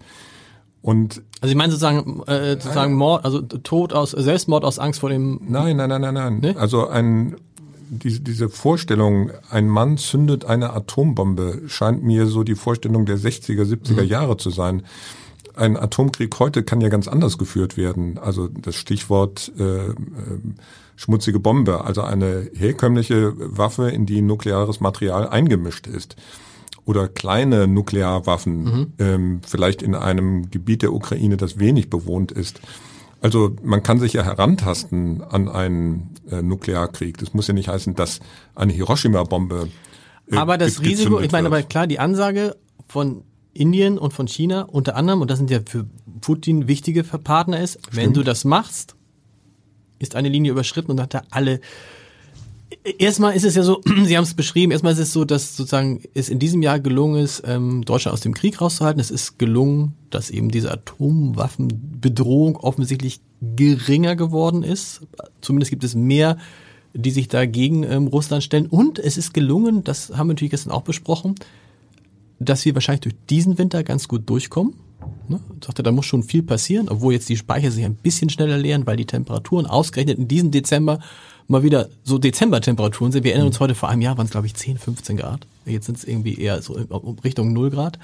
Und 0.81 1.21
also 1.41 1.51
ich 1.51 1.57
meine 1.57 1.71
sozusagen, 1.71 2.23
äh, 2.27 2.51
sozusagen 2.51 2.93
Mord, 2.93 3.25
also 3.25 3.41
Tod 3.41 3.93
aus 3.93 4.11
Selbstmord 4.11 4.63
aus 4.63 4.79
Angst 4.79 5.01
vor 5.01 5.09
dem. 5.09 5.41
Nein, 5.47 5.77
nein, 5.77 5.89
nein, 5.89 6.01
nein, 6.01 6.13
nein. 6.13 6.39
Ne? 6.39 6.55
Also 6.57 6.87
ein 6.87 7.35
die, 7.89 8.21
diese 8.21 8.49
Vorstellung, 8.49 9.31
ein 9.49 9.67
Mann 9.67 9.97
zündet 9.97 10.45
eine 10.45 10.73
Atombombe, 10.73 11.61
scheint 11.67 12.03
mir 12.03 12.27
so 12.27 12.43
die 12.43 12.55
Vorstellung 12.55 13.05
der 13.05 13.17
60er, 13.17 13.63
70er 13.63 14.03
mhm. 14.03 14.07
Jahre 14.07 14.37
zu 14.37 14.49
sein. 14.49 14.83
Ein 15.55 15.77
Atomkrieg 15.77 16.37
heute 16.39 16.63
kann 16.63 16.81
ja 16.81 16.89
ganz 16.89 17.07
anders 17.07 17.37
geführt 17.37 17.77
werden. 17.77 18.19
Also 18.19 18.47
das 18.47 18.75
Stichwort 18.75 19.51
äh, 19.57 19.87
äh, 19.87 19.93
schmutzige 20.95 21.39
Bombe, 21.39 21.83
also 21.83 22.01
eine 22.01 22.49
herkömmliche 22.53 23.33
Waffe, 23.37 23.89
in 23.89 24.05
die 24.05 24.21
nukleares 24.21 24.79
Material 24.79 25.27
eingemischt 25.27 25.87
ist. 25.87 26.15
Oder 26.87 27.09
kleine 27.09 27.67
Nuklearwaffen, 27.67 28.63
mhm. 28.63 28.93
ähm, 28.97 29.41
vielleicht 29.45 29.81
in 29.81 29.93
einem 29.93 30.49
Gebiet 30.49 30.83
der 30.83 30.93
Ukraine, 30.93 31.35
das 31.35 31.59
wenig 31.59 31.89
bewohnt 31.89 32.31
ist. 32.31 32.61
Also 33.19 33.57
man 33.61 33.83
kann 33.83 33.99
sich 33.99 34.13
ja 34.13 34.23
herantasten 34.23 35.21
an 35.21 35.49
einen 35.49 36.15
äh, 36.31 36.41
Nuklearkrieg. 36.41 37.17
Das 37.17 37.33
muss 37.33 37.45
ja 37.45 37.53
nicht 37.53 37.67
heißen, 37.67 37.93
dass 37.95 38.21
eine 38.55 38.71
Hiroshima-Bombe. 38.71 39.67
Äh, 40.31 40.37
aber 40.37 40.57
das 40.57 40.81
Risiko, 40.81 41.19
ich 41.19 41.33
meine, 41.33 41.47
aber 41.47 41.61
klar, 41.61 41.87
die 41.87 41.99
Ansage 41.99 42.55
von 42.87 43.25
Indien 43.53 43.97
und 43.97 44.13
von 44.13 44.29
China 44.29 44.61
unter 44.61 44.95
anderem, 44.95 45.19
und 45.19 45.29
das 45.29 45.39
sind 45.39 45.51
ja 45.51 45.59
für 45.65 45.85
Putin 46.21 46.69
wichtige 46.69 47.03
Partner 47.03 47.59
ist, 47.59 47.79
Stimmt. 47.79 47.97
wenn 47.97 48.13
du 48.13 48.23
das 48.23 48.45
machst, 48.45 48.95
ist 49.99 50.15
eine 50.15 50.29
Linie 50.29 50.51
überschritten 50.51 50.91
und 50.91 51.01
hat 51.01 51.13
er 51.13 51.23
alle 51.31 51.59
Erstmal 52.97 53.35
ist 53.35 53.45
es 53.45 53.55
ja 53.55 53.63
so, 53.63 53.81
Sie 54.03 54.17
haben 54.17 54.23
es 54.23 54.33
beschrieben, 54.33 54.71
erstmal 54.71 54.93
ist 54.93 54.99
es 54.99 55.13
so, 55.13 55.23
dass 55.25 55.55
sozusagen 55.55 56.01
es 56.13 56.29
in 56.29 56.39
diesem 56.39 56.61
Jahr 56.61 56.79
gelungen 56.79 57.23
ist, 57.23 57.43
ähm, 57.45 57.85
Deutschland 57.85 58.13
aus 58.13 58.21
dem 58.21 58.33
Krieg 58.33 58.59
rauszuhalten. 58.59 58.99
Es 58.99 59.11
ist 59.11 59.39
gelungen, 59.39 59.93
dass 60.09 60.29
eben 60.29 60.49
diese 60.51 60.71
Atomwaffenbedrohung 60.71 62.57
offensichtlich 62.57 63.21
geringer 63.55 64.15
geworden 64.15 64.63
ist. 64.63 65.01
Zumindest 65.41 65.69
gibt 65.69 65.83
es 65.83 65.95
mehr, 65.95 66.37
die 66.93 67.11
sich 67.11 67.27
dagegen 67.27 67.83
ähm, 67.83 68.07
Russland 68.07 68.43
stellen. 68.43 68.65
Und 68.65 68.99
es 68.99 69.17
ist 69.17 69.33
gelungen, 69.33 69.83
das 69.83 70.09
haben 70.09 70.27
wir 70.27 70.33
natürlich 70.33 70.51
gestern 70.51 70.71
auch 70.71 70.81
besprochen, 70.81 71.35
dass 72.39 72.65
wir 72.65 72.73
wahrscheinlich 72.73 73.01
durch 73.01 73.15
diesen 73.29 73.57
Winter 73.57 73.83
ganz 73.83 74.07
gut 74.07 74.29
durchkommen. 74.29 74.73
Ne? 75.27 75.39
Sagte, 75.63 75.83
da 75.83 75.91
muss 75.91 76.05
schon 76.05 76.23
viel 76.23 76.43
passieren, 76.43 76.89
obwohl 76.89 77.13
jetzt 77.13 77.29
die 77.29 77.37
Speicher 77.37 77.71
sich 77.71 77.85
ein 77.85 77.95
bisschen 77.95 78.29
schneller 78.29 78.57
leeren, 78.57 78.87
weil 78.87 78.97
die 78.97 79.05
Temperaturen 79.05 79.65
ausgerechnet 79.65 80.17
in 80.17 80.27
diesem 80.27 80.51
Dezember 80.51 80.99
mal 81.47 81.63
wieder 81.63 81.89
so 82.03 82.17
Dezembertemperaturen 82.17 83.11
sind. 83.11 83.23
Wir 83.23 83.31
erinnern 83.31 83.47
uns 83.47 83.59
heute 83.59 83.75
vor 83.75 83.89
einem 83.89 84.01
Jahr 84.01 84.17
waren 84.17 84.25
es 84.25 84.31
glaube 84.31 84.47
ich 84.47 84.55
10, 84.55 84.77
15 84.77 85.17
Grad. 85.17 85.47
Jetzt 85.65 85.85
sind 85.85 85.97
es 85.97 86.03
irgendwie 86.03 86.39
eher 86.39 86.61
so 86.61 86.73
Richtung 87.23 87.53
0 87.53 87.69
Grad. 87.69 87.99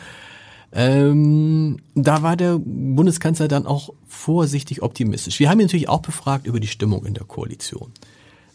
Ähm, 0.75 1.77
da 1.93 2.23
war 2.23 2.36
der 2.36 2.58
Bundeskanzler 2.58 3.47
dann 3.47 3.67
auch 3.67 3.93
vorsichtig 4.08 4.82
optimistisch. 4.82 5.39
Wir 5.39 5.49
haben 5.49 5.60
ihn 5.60 5.67
natürlich 5.67 5.88
auch 5.88 6.01
befragt 6.01 6.47
über 6.47 6.60
die 6.60 6.67
Stimmung 6.67 7.06
in 7.06 7.13
der 7.13 7.25
Koalition. 7.25 7.91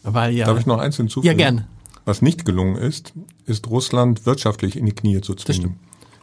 Weil 0.03 0.33
ja, 0.33 0.45
Darf 0.45 0.59
ich 0.59 0.65
noch 0.65 0.79
eins 0.79 0.97
hinzufügen? 0.97 1.27
Ja, 1.27 1.33
gern. 1.33 1.65
Was 2.05 2.21
nicht 2.21 2.43
gelungen 2.43 2.75
ist, 2.75 3.13
ist 3.45 3.69
Russland 3.69 4.25
wirtschaftlich 4.25 4.75
in 4.75 4.85
die 4.85 4.93
Knie 4.93 5.21
zu 5.21 5.35
zwingen. 5.35 5.75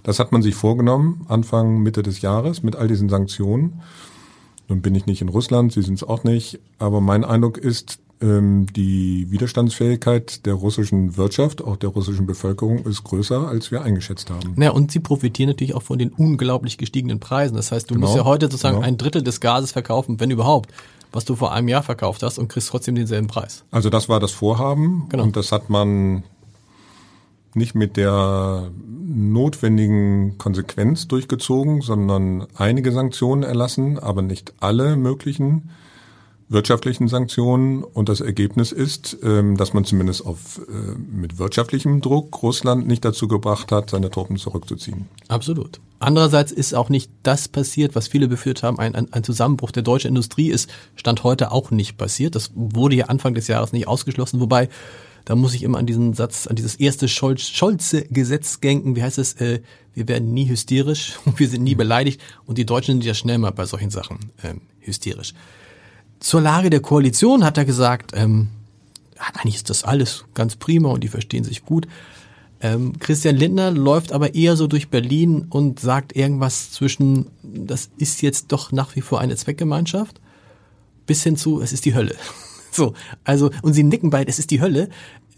Das, 0.03 0.17
das 0.17 0.19
hat 0.19 0.33
man 0.33 0.43
sich 0.43 0.55
vorgenommen, 0.55 1.25
Anfang, 1.29 1.79
Mitte 1.79 2.03
des 2.03 2.21
Jahres, 2.21 2.63
mit 2.63 2.77
all 2.77 2.89
diesen 2.89 3.09
Sanktionen. 3.09 3.81
Nun 4.69 4.83
bin 4.83 4.95
ich 4.95 5.07
nicht 5.07 5.23
in 5.23 5.29
Russland, 5.29 5.73
Sie 5.73 5.83
sind 5.83 5.95
es 5.95 6.03
auch 6.03 6.25
nicht, 6.25 6.59
aber 6.79 7.01
mein 7.01 7.25
Eindruck 7.25 7.57
ist, 7.57 8.01
die 8.19 9.27
Widerstandsfähigkeit 9.31 10.47
der 10.47 10.55
russischen 10.55 11.19
Wirtschaft, 11.19 11.63
auch 11.63 11.77
der 11.77 11.91
russischen 11.91 12.27
Bevölkerung, 12.27 12.79
ist 12.87 13.05
größer, 13.05 13.47
als 13.47 13.71
wir 13.71 13.83
eingeschätzt 13.83 14.31
haben. 14.31 14.55
Ja, 14.61 14.71
und 14.71 14.91
sie 14.91 15.01
profitieren 15.01 15.51
natürlich 15.51 15.75
auch 15.75 15.83
von 15.83 15.99
den 15.99 16.11
unglaublich 16.11 16.79
gestiegenen 16.79 17.21
Preisen. 17.21 17.57
Das 17.57 17.73
heißt, 17.73 17.91
du 17.91 17.95
genau, 17.95 18.07
musst 18.07 18.17
ja 18.17 18.25
heute 18.25 18.47
sozusagen 18.47 18.77
genau. 18.77 18.87
ein 18.87 18.97
Drittel 18.97 19.23
des 19.23 19.41
Gases 19.41 19.73
verkaufen, 19.73 20.19
wenn 20.19 20.31
überhaupt, 20.31 20.71
was 21.13 21.27
du 21.27 21.37
vor 21.37 21.53
einem 21.53 21.69
Jahr 21.69 21.83
verkauft 21.83 22.23
hast 22.23 22.39
und 22.39 22.49
kriegst 22.49 22.71
trotzdem 22.71 22.95
denselben 22.95 23.27
Preis. 23.27 23.65
Also 23.71 23.91
das 23.91 24.09
war 24.09 24.19
das 24.19 24.33
Vorhaben 24.33 25.09
genau. 25.11 25.25
und 25.25 25.37
das 25.37 25.53
hat 25.53 25.69
man 25.69 26.25
nicht 27.53 27.75
mit 27.75 27.99
der 27.99 28.71
notwendigen 29.05 30.39
Konsequenz 30.39 31.07
durchgezogen, 31.07 31.83
sondern 31.83 32.47
einige 32.55 32.93
Sanktionen 32.93 33.43
erlassen, 33.43 33.99
aber 33.99 34.23
nicht 34.23 34.55
alle 34.61 34.97
möglichen 34.97 35.71
wirtschaftlichen 36.49 37.09
Sanktionen 37.09 37.83
und 37.83 38.09
das 38.09 38.21
Ergebnis 38.21 38.71
ist, 38.71 39.17
ähm, 39.23 39.57
dass 39.57 39.75
man 39.75 39.85
zumindest 39.85 40.25
auf, 40.25 40.61
äh, 40.69 40.97
mit 40.97 41.39
wirtschaftlichem 41.39 42.01
Druck 42.01 42.43
Russland 42.43 42.87
nicht 42.87 43.05
dazu 43.05 43.27
gebracht 43.27 43.73
hat, 43.73 43.91
seine 43.91 44.11
Truppen 44.11 44.37
zurückzuziehen. 44.37 45.09
Absolut. 45.29 45.81
Andererseits 45.99 46.53
ist 46.53 46.75
auch 46.75 46.89
nicht 46.89 47.11
das 47.23 47.49
passiert, 47.49 47.95
was 47.95 48.07
viele 48.07 48.29
befürchtet 48.29 48.63
haben, 48.63 48.79
ein, 48.79 48.95
ein, 48.95 49.25
Zusammenbruch 49.25 49.73
der 49.73 49.83
deutschen 49.83 50.09
Industrie 50.09 50.51
ist, 50.51 50.71
stand 50.95 51.25
heute 51.25 51.51
auch 51.51 51.71
nicht 51.71 51.97
passiert. 51.97 52.35
Das 52.35 52.53
wurde 52.55 52.97
ja 52.97 53.07
Anfang 53.07 53.35
des 53.35 53.49
Jahres 53.49 53.73
nicht 53.73 53.89
ausgeschlossen, 53.89 54.41
wobei 54.41 54.69
da 55.25 55.35
muss 55.35 55.55
ich 55.55 55.65
immer 55.65 55.79
an 55.79 55.87
diesen 55.87 56.15
Satz, 56.15 56.47
an 56.47 56.55
dieses 56.55 56.77
erste 56.77 57.09
Scholze-Gesetz 57.09 58.61
denken. 58.61 58.95
Wie 58.95 59.03
heißt 59.03 59.19
es? 59.19 59.35
Äh, 59.35 59.61
wir 59.93 60.07
werden 60.07 60.33
nie 60.33 60.49
hysterisch 60.49 61.19
und 61.25 61.39
wir 61.41 61.49
sind 61.49 61.65
nie 61.65 61.75
beleidigt. 61.75 62.21
Und 62.45 62.59
die 62.59 62.67
Deutschen 62.67 62.95
sind 62.95 63.05
ja 63.05 63.15
schnell 63.15 63.39
mal 63.39 63.51
bei 63.51 63.65
solchen 63.65 63.91
Sachen 63.91 64.31
äh, 64.43 64.55
hysterisch. 64.79 65.35
Zur 66.21 66.41
Lage 66.41 66.71
der 66.71 66.81
Koalition 66.81 67.45
hat 67.45 67.59
er 67.59 67.65
gesagt, 67.65 68.13
ähm, 68.15 68.49
eigentlich 69.35 69.57
ist 69.57 69.71
das 69.71 69.85
alles 69.85 70.25
ganz 70.35 70.57
prima 70.57 70.91
und 70.91 71.03
die 71.03 71.09
verstehen 71.09 71.45
sich 71.45 71.65
gut. 71.65 71.87
Ähm, 72.61 72.99
Christian 72.99 73.37
Lindner 73.37 73.71
läuft 73.71 74.13
aber 74.13 74.35
eher 74.35 74.57
so 74.57 74.67
durch 74.67 74.89
Berlin 74.89 75.47
und 75.51 75.79
sagt 75.79 76.17
irgendwas 76.17 76.73
zwischen, 76.73 77.27
das 77.43 77.91
ist 77.99 78.23
jetzt 78.23 78.51
doch 78.53 78.73
nach 78.73 78.97
wie 78.97 79.03
vor 79.03 79.21
eine 79.21 79.37
Zweckgemeinschaft, 79.37 80.21
bis 81.07 81.23
hin 81.23 81.37
zu, 81.37 81.61
es 81.61 81.73
ist 81.73 81.85
die 81.85 81.95
Hölle. 81.95 82.15
so, 82.71 82.95
also, 83.25 83.51
und 83.63 83.75
sie 83.75 83.83
nicken 83.83 84.11
beide, 84.11 84.31
es 84.31 84.39
ist 84.39 84.51
die 84.51 84.61
Hölle. 84.61 84.89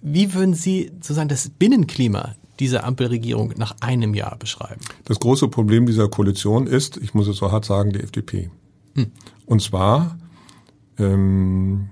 Wie 0.01 0.33
würden 0.33 0.55
Sie 0.55 0.93
sozusagen 0.95 1.29
das 1.29 1.49
Binnenklima 1.49 2.37
dieser 2.61 2.85
Ampelregierung 2.85 3.55
nach 3.57 3.75
einem 3.81 4.15
Jahr 4.15 4.37
beschreiben? 4.37 4.81
Das 5.05 5.19
große 5.19 5.49
Problem 5.49 5.87
dieser 5.87 6.09
Koalition 6.09 6.69
ist, 6.69 6.97
ich 6.99 7.15
muss 7.15 7.27
es 7.27 7.39
so 7.39 7.51
hart 7.51 7.65
sagen, 7.65 7.93
die 7.93 8.01
FDP. 8.01 8.51
Hm. 8.95 9.11
Und 9.45 9.61
zwar 9.61 10.17
ähm, 10.99 11.89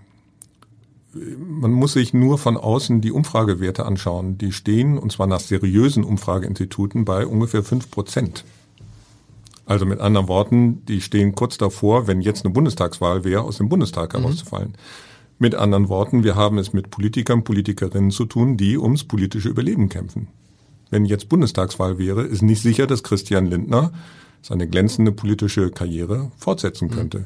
man 1.38 1.73
muss 1.73 1.95
sich 1.95 2.12
nur 2.12 2.38
von 2.38 2.57
außen 2.57 3.01
die 3.01 3.12
Umfragewerte 3.12 3.87
anschauen. 3.87 4.38
Die 4.38 4.53
stehen, 4.53 4.99
und 4.99 5.12
zwar 5.12 5.27
nach 5.27 5.40
seriösen 5.40 6.05
Umfrageinstituten, 6.05 7.05
bei 7.05 7.27
ungefähr 7.27 7.62
fünf 7.62 7.90
Prozent. 7.90 8.45
Also 9.64 9.85
mit 9.85 10.01
anderen 10.01 10.29
Worten, 10.29 10.85
die 10.87 11.01
stehen 11.01 11.35
kurz 11.35 11.59
davor, 11.59 12.07
wenn 12.07 12.21
jetzt 12.21 12.45
eine 12.45 12.55
Bundestagswahl 12.55 13.25
wäre, 13.25 13.42
aus 13.42 13.59
dem 13.59 13.69
Bundestag 13.69 14.12
mhm. 14.12 14.19
herauszufallen. 14.21 14.75
Mit 15.38 15.55
anderen 15.55 15.88
Worten, 15.88 16.25
wir 16.25 16.35
haben 16.35 16.59
es 16.59 16.73
mit 16.73 16.90
Politikern, 16.90 17.45
Politikerinnen 17.45 18.11
zu 18.11 18.25
tun, 18.25 18.57
die 18.57 18.79
ums 18.79 19.05
politische 19.05 19.49
Überleben 19.49 19.88
kämpfen. 19.88 20.29
Wenn 20.88 21.05
jetzt 21.05 21.29
Bundestagswahl 21.29 21.99
wäre, 21.99 22.23
ist 22.23 22.42
nicht 22.42 22.62
sicher, 22.62 22.87
dass 22.87 23.03
Christian 23.03 23.47
Lindner 23.47 23.92
seine 24.40 24.69
glänzende 24.69 25.11
politische 25.11 25.71
Karriere 25.71 26.31
fortsetzen 26.38 26.88
könnte. 26.88 27.19
Mhm. 27.19 27.25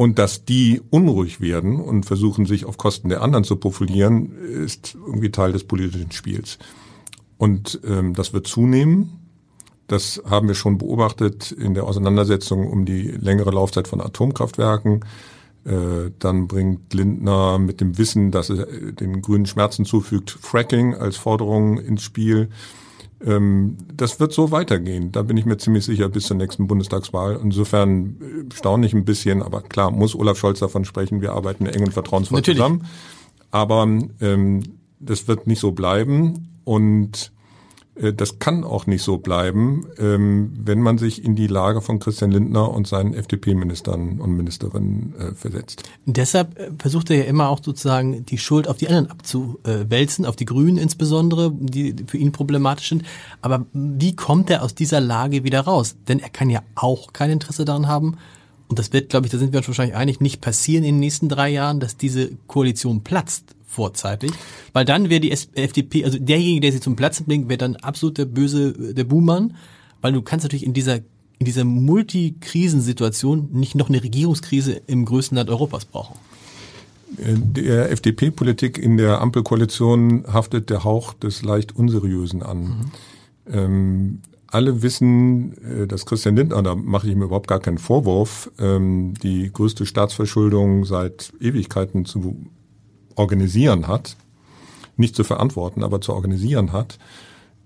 Und 0.00 0.18
dass 0.18 0.46
die 0.46 0.80
unruhig 0.88 1.42
werden 1.42 1.78
und 1.78 2.06
versuchen, 2.06 2.46
sich 2.46 2.64
auf 2.64 2.78
Kosten 2.78 3.10
der 3.10 3.20
anderen 3.20 3.44
zu 3.44 3.56
profilieren, 3.56 4.32
ist 4.34 4.94
irgendwie 4.94 5.30
Teil 5.30 5.52
des 5.52 5.64
politischen 5.64 6.10
Spiels. 6.10 6.56
Und 7.36 7.78
ähm, 7.84 8.14
das 8.14 8.32
wird 8.32 8.46
zunehmen. 8.46 9.18
Das 9.88 10.22
haben 10.24 10.48
wir 10.48 10.54
schon 10.54 10.78
beobachtet 10.78 11.52
in 11.52 11.74
der 11.74 11.84
Auseinandersetzung 11.84 12.66
um 12.66 12.86
die 12.86 13.08
längere 13.08 13.50
Laufzeit 13.50 13.88
von 13.88 14.00
Atomkraftwerken. 14.00 15.04
Äh, 15.66 16.12
dann 16.18 16.48
bringt 16.48 16.94
Lindner 16.94 17.58
mit 17.58 17.82
dem 17.82 17.98
Wissen, 17.98 18.30
dass 18.30 18.48
er 18.48 18.64
den 18.92 19.20
grünen 19.20 19.44
Schmerzen 19.44 19.84
zufügt, 19.84 20.30
Fracking 20.30 20.94
als 20.94 21.18
Forderung 21.18 21.76
ins 21.76 22.04
Spiel. 22.04 22.48
Ähm, 23.24 23.76
das 23.94 24.18
wird 24.20 24.32
so 24.32 24.50
weitergehen. 24.50 25.12
Da 25.12 25.22
bin 25.22 25.36
ich 25.36 25.44
mir 25.44 25.58
ziemlich 25.58 25.84
sicher 25.84 26.08
bis 26.08 26.26
zur 26.26 26.36
nächsten 26.36 26.66
Bundestagswahl. 26.66 27.38
Insofern 27.42 28.16
äh, 28.20 28.54
staune 28.54 28.86
ich 28.86 28.94
ein 28.94 29.04
bisschen, 29.04 29.42
aber 29.42 29.62
klar, 29.62 29.90
muss 29.90 30.14
Olaf 30.14 30.38
Scholz 30.38 30.60
davon 30.60 30.84
sprechen, 30.84 31.20
wir 31.20 31.32
arbeiten 31.32 31.66
eng 31.66 31.84
und 31.84 31.92
vertrauensvoll 31.92 32.38
Natürlich. 32.38 32.58
zusammen. 32.58 32.86
Aber 33.50 33.82
ähm, 34.20 34.62
das 35.00 35.28
wird 35.28 35.46
nicht 35.46 35.60
so 35.60 35.72
bleiben. 35.72 36.48
Und 36.64 37.32
das 38.00 38.38
kann 38.38 38.64
auch 38.64 38.86
nicht 38.86 39.02
so 39.02 39.18
bleiben, 39.18 39.86
ähm, 39.98 40.52
wenn 40.56 40.80
man 40.80 40.98
sich 40.98 41.24
in 41.24 41.36
die 41.36 41.46
Lage 41.46 41.82
von 41.82 41.98
Christian 41.98 42.30
Lindner 42.30 42.70
und 42.70 42.86
seinen 42.86 43.14
FDP-Ministern 43.14 44.20
und 44.20 44.36
Ministerinnen 44.36 45.14
äh, 45.18 45.34
versetzt. 45.34 45.82
Deshalb 46.06 46.58
äh, 46.58 46.70
versucht 46.78 47.10
er 47.10 47.18
ja 47.18 47.24
immer 47.24 47.48
auch 47.48 47.60
sozusagen 47.62 48.24
die 48.24 48.38
Schuld 48.38 48.68
auf 48.68 48.78
die 48.78 48.88
anderen 48.88 49.10
abzuwälzen, 49.10 50.24
auf 50.24 50.36
die 50.36 50.46
Grünen 50.46 50.78
insbesondere, 50.78 51.52
die 51.52 51.94
für 52.06 52.16
ihn 52.16 52.32
problematisch 52.32 52.88
sind. 52.88 53.04
Aber 53.42 53.66
wie 53.72 54.16
kommt 54.16 54.50
er 54.50 54.62
aus 54.62 54.74
dieser 54.74 55.00
Lage 55.00 55.44
wieder 55.44 55.60
raus? 55.60 55.96
Denn 56.08 56.20
er 56.20 56.30
kann 56.30 56.48
ja 56.48 56.62
auch 56.74 57.12
kein 57.12 57.30
Interesse 57.30 57.64
daran 57.64 57.86
haben, 57.86 58.16
und 58.68 58.78
das 58.78 58.92
wird, 58.92 59.08
glaube 59.10 59.26
ich, 59.26 59.32
da 59.32 59.38
sind 59.38 59.52
wir 59.52 59.58
uns 59.58 59.66
wahrscheinlich 59.66 59.96
einig, 59.96 60.20
nicht 60.20 60.40
passieren 60.40 60.84
in 60.84 60.94
den 60.94 61.00
nächsten 61.00 61.28
drei 61.28 61.48
Jahren, 61.48 61.80
dass 61.80 61.96
diese 61.96 62.30
Koalition 62.46 63.02
platzt 63.02 63.56
vorzeitig, 63.70 64.32
weil 64.72 64.84
dann 64.84 65.08
wäre 65.08 65.20
die 65.20 65.30
FDP, 65.30 66.04
also 66.04 66.18
derjenige, 66.18 66.60
der 66.60 66.72
sie 66.72 66.80
zum 66.80 66.96
Platzen 66.96 67.26
bringt, 67.26 67.48
wäre 67.48 67.58
dann 67.58 67.76
absolut 67.76 68.18
der 68.18 68.24
böse, 68.24 68.94
der 68.94 69.04
Buhmann, 69.04 69.56
weil 70.00 70.12
du 70.12 70.22
kannst 70.22 70.44
natürlich 70.44 70.66
in 70.66 70.74
dieser 70.74 71.00
in 71.38 71.46
dieser 71.46 71.64
Multikrisensituation 71.64 73.48
nicht 73.52 73.74
noch 73.74 73.88
eine 73.88 74.02
Regierungskrise 74.02 74.82
im 74.86 75.06
größten 75.06 75.36
Land 75.36 75.48
Europas 75.48 75.86
brauchen. 75.86 76.16
Der 77.16 77.90
FDP-Politik 77.90 78.76
in 78.76 78.98
der 78.98 79.22
Ampelkoalition 79.22 80.24
haftet 80.30 80.68
der 80.68 80.84
Hauch 80.84 81.14
des 81.14 81.42
leicht 81.42 81.74
Unseriösen 81.74 82.42
an. 82.42 82.60
Mhm. 82.60 82.90
Ähm, 83.52 84.18
alle 84.48 84.82
wissen, 84.82 85.56
äh, 85.64 85.86
dass 85.86 86.04
Christian 86.04 86.36
Lindner, 86.36 86.62
da 86.62 86.74
mache 86.74 87.06
ich 87.06 87.14
ihm 87.14 87.22
überhaupt 87.22 87.48
gar 87.48 87.60
keinen 87.60 87.78
Vorwurf, 87.78 88.50
ähm, 88.58 89.14
die 89.22 89.50
größte 89.50 89.86
Staatsverschuldung 89.86 90.84
seit 90.84 91.32
Ewigkeiten 91.40 92.04
zu 92.04 92.46
organisieren 93.20 93.86
hat, 93.86 94.16
nicht 94.96 95.14
zu 95.14 95.24
verantworten, 95.24 95.84
aber 95.84 96.00
zu 96.00 96.12
organisieren 96.12 96.72
hat. 96.72 96.98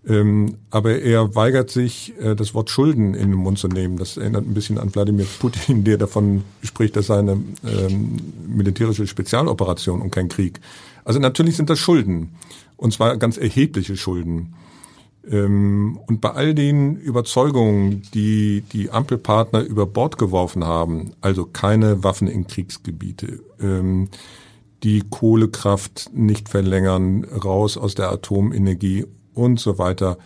Ähm, 0.06 0.56
aber 0.70 0.98
er 0.98 1.34
weigert 1.34 1.70
sich, 1.70 2.12
äh, 2.20 2.34
das 2.34 2.52
Wort 2.52 2.68
Schulden 2.68 3.14
in 3.14 3.30
den 3.30 3.38
Mund 3.38 3.58
zu 3.58 3.68
nehmen. 3.68 3.96
Das 3.96 4.18
erinnert 4.18 4.46
ein 4.46 4.52
bisschen 4.52 4.76
an 4.78 4.94
Wladimir 4.94 5.26
Putin, 5.38 5.84
der 5.84 5.96
davon 5.96 6.44
spricht, 6.62 6.96
dass 6.96 7.06
seine 7.06 7.32
ähm, 7.64 8.18
militärische 8.46 9.06
Spezialoperation 9.06 10.02
und 10.02 10.10
kein 10.10 10.28
Krieg. 10.28 10.60
Also 11.04 11.20
natürlich 11.20 11.56
sind 11.56 11.70
das 11.70 11.78
Schulden. 11.78 12.34
Und 12.76 12.92
zwar 12.92 13.16
ganz 13.16 13.38
erhebliche 13.38 13.96
Schulden. 13.96 14.54
Ähm, 15.30 15.98
und 16.06 16.20
bei 16.20 16.30
all 16.30 16.54
den 16.54 16.96
Überzeugungen, 16.96 18.02
die 18.12 18.62
die 18.72 18.90
Ampelpartner 18.90 19.62
über 19.62 19.86
Bord 19.86 20.18
geworfen 20.18 20.64
haben, 20.64 21.12
also 21.22 21.46
keine 21.46 22.04
Waffen 22.04 22.28
in 22.28 22.46
Kriegsgebiete, 22.46 23.40
ähm, 23.60 24.08
die 24.84 25.02
Kohlekraft 25.08 26.10
nicht 26.12 26.48
verlängern, 26.48 27.24
raus 27.24 27.76
aus 27.78 27.94
der 27.94 28.12
Atomenergie 28.12 29.06
und 29.32 29.58
so 29.58 29.78
weiter, 29.78 30.18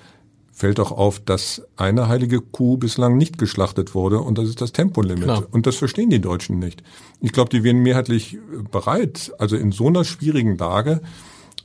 fällt 0.51 0.81
auch 0.81 0.91
auf, 0.91 1.21
dass 1.21 1.63
eine 1.77 2.09
heilige 2.09 2.41
Kuh 2.41 2.77
bislang 2.77 3.17
nicht 3.17 3.39
geschlachtet 3.39 3.95
wurde 3.95 4.19
und 4.19 4.37
das 4.37 4.49
ist 4.49 4.61
das 4.61 4.73
Tempolimit. 4.73 5.23
Klar. 5.23 5.47
Und 5.53 5.69
das 5.69 5.77
verstehen 5.77 6.11
die 6.11 6.21
Deutschen 6.21 6.59
nicht. 6.59 6.83
Ich 7.21 7.33
glaube, 7.33 7.51
die 7.51 7.63
wären 7.63 7.79
mehrheitlich 7.79 8.39
bereit, 8.73 9.33
also 9.39 9.57
in 9.57 9.71
so 9.71 9.87
einer 9.87 10.05
schwierigen 10.05 10.59
Lage 10.59 11.01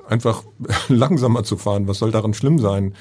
einfach 0.08 0.44
langsamer 0.88 1.44
zu 1.44 1.58
fahren. 1.58 1.88
Was 1.88 1.98
soll 1.98 2.12
daran 2.12 2.36
schlimm 2.36 2.60
sein? 2.60 2.94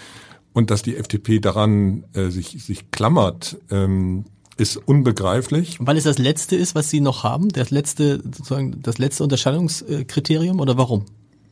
Und 0.55 0.71
dass 0.71 0.83
die 0.83 0.97
FDP 0.97 1.39
daran 1.39 2.05
äh, 2.15 2.31
sich, 2.31 2.65
sich 2.65 2.91
klammert, 2.91 3.59
ähm, 3.71 4.25
ist 4.57 4.77
unbegreiflich. 4.77 5.79
Weil 5.81 5.97
es 5.97 6.05
das 6.05 6.19
letzte 6.19 6.57
ist, 6.57 6.75
was 6.75 6.91
Sie 6.91 7.01
noch 7.01 7.25
haben, 7.25 7.49
das 7.49 7.71
letzte 7.71 8.19
sozusagen 8.19 8.83
das 8.83 8.99
letzte 8.99 9.23
Unterscheidungskriterium 9.25 10.61
oder 10.61 10.77
warum? 10.77 11.05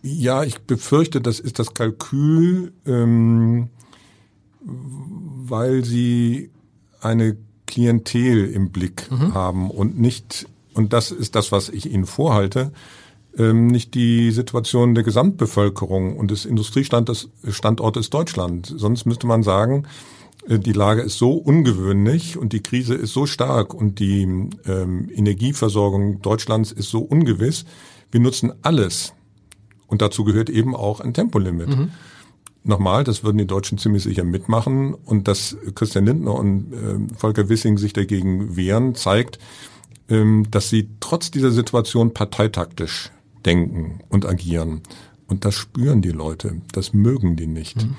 Ja, 0.03 0.45
ich 0.45 0.61
befürchte, 0.61 1.21
das 1.21 1.41
ist 1.41 1.59
das 1.59 1.75
Kalkül, 1.75 2.73
ähm, 2.87 3.69
weil 4.61 5.85
Sie 5.85 6.51
eine 7.01 7.37
Klientel 7.67 8.51
im 8.51 8.71
Blick 8.71 9.11
mhm. 9.11 9.35
haben 9.35 9.71
und 9.71 9.99
nicht 9.99 10.47
und 10.75 10.93
das 10.93 11.11
ist 11.11 11.35
das, 11.35 11.53
was 11.53 11.69
ich 11.69 11.91
Ihnen 11.91 12.07
vorhalte, 12.07 12.73
ähm, 13.37 13.67
nicht 13.69 13.95
die 13.95 14.31
Situation 14.31 14.95
der 14.95 15.05
Gesamtbevölkerung 15.05 16.17
und 16.17 16.31
des 16.31 16.45
Industriestandortes 16.45 18.11
Deutschland. 18.11 18.73
Sonst 18.77 19.05
müsste 19.07 19.27
man 19.27 19.43
sagen, 19.43 19.87
die 20.47 20.73
Lage 20.73 21.03
ist 21.03 21.19
so 21.19 21.33
ungewöhnlich 21.33 22.37
und 22.37 22.53
die 22.53 22.63
Krise 22.63 22.95
ist 22.95 23.13
so 23.13 23.27
stark 23.27 23.75
und 23.75 23.99
die 23.99 24.23
ähm, 24.67 25.11
Energieversorgung 25.15 26.23
Deutschlands 26.23 26.73
ist 26.73 26.91
so 26.91 27.01
ungewiss. 27.01 27.65
Wir 28.11 28.21
nutzen 28.21 28.53
alles. 28.63 29.13
Und 29.87 30.03
dazu 30.03 30.25
gehört 30.25 30.49
eben 30.49 30.75
auch 30.75 31.01
ein 31.01 31.15
Tempolimit. 31.15 31.69
Mhm. 31.69 31.91
Nochmal, 32.63 33.05
das 33.05 33.25
würden 33.25 33.39
die 33.39 33.47
Deutschen 33.47 33.79
ziemlich 33.79 34.03
sicher 34.03 34.25
mitmachen. 34.25 34.95
Und 34.95 35.29
dass 35.29 35.57
Christian 35.75 36.07
Lindner 36.07 36.35
und 36.35 36.73
äh, 36.73 37.15
Volker 37.17 37.49
Wissing 37.49 37.79
sich 37.79 37.93
dagegen 37.93 38.57
wehren, 38.57 38.95
zeigt, 38.95 39.39
ähm, 40.09 40.47
dass 40.51 40.69
sie 40.69 40.89
trotz 41.01 41.31
dieser 41.31 41.51
Situation 41.51 42.15
parteitaktisch 42.15 43.11
denken 43.45 44.01
und 44.09 44.27
agieren. 44.27 44.83
Und 45.27 45.45
das 45.45 45.55
spüren 45.55 46.03
die 46.03 46.11
Leute. 46.11 46.61
Das 46.73 46.93
mögen 46.93 47.37
die 47.37 47.47
nicht. 47.47 47.85
Mhm. 47.85 47.97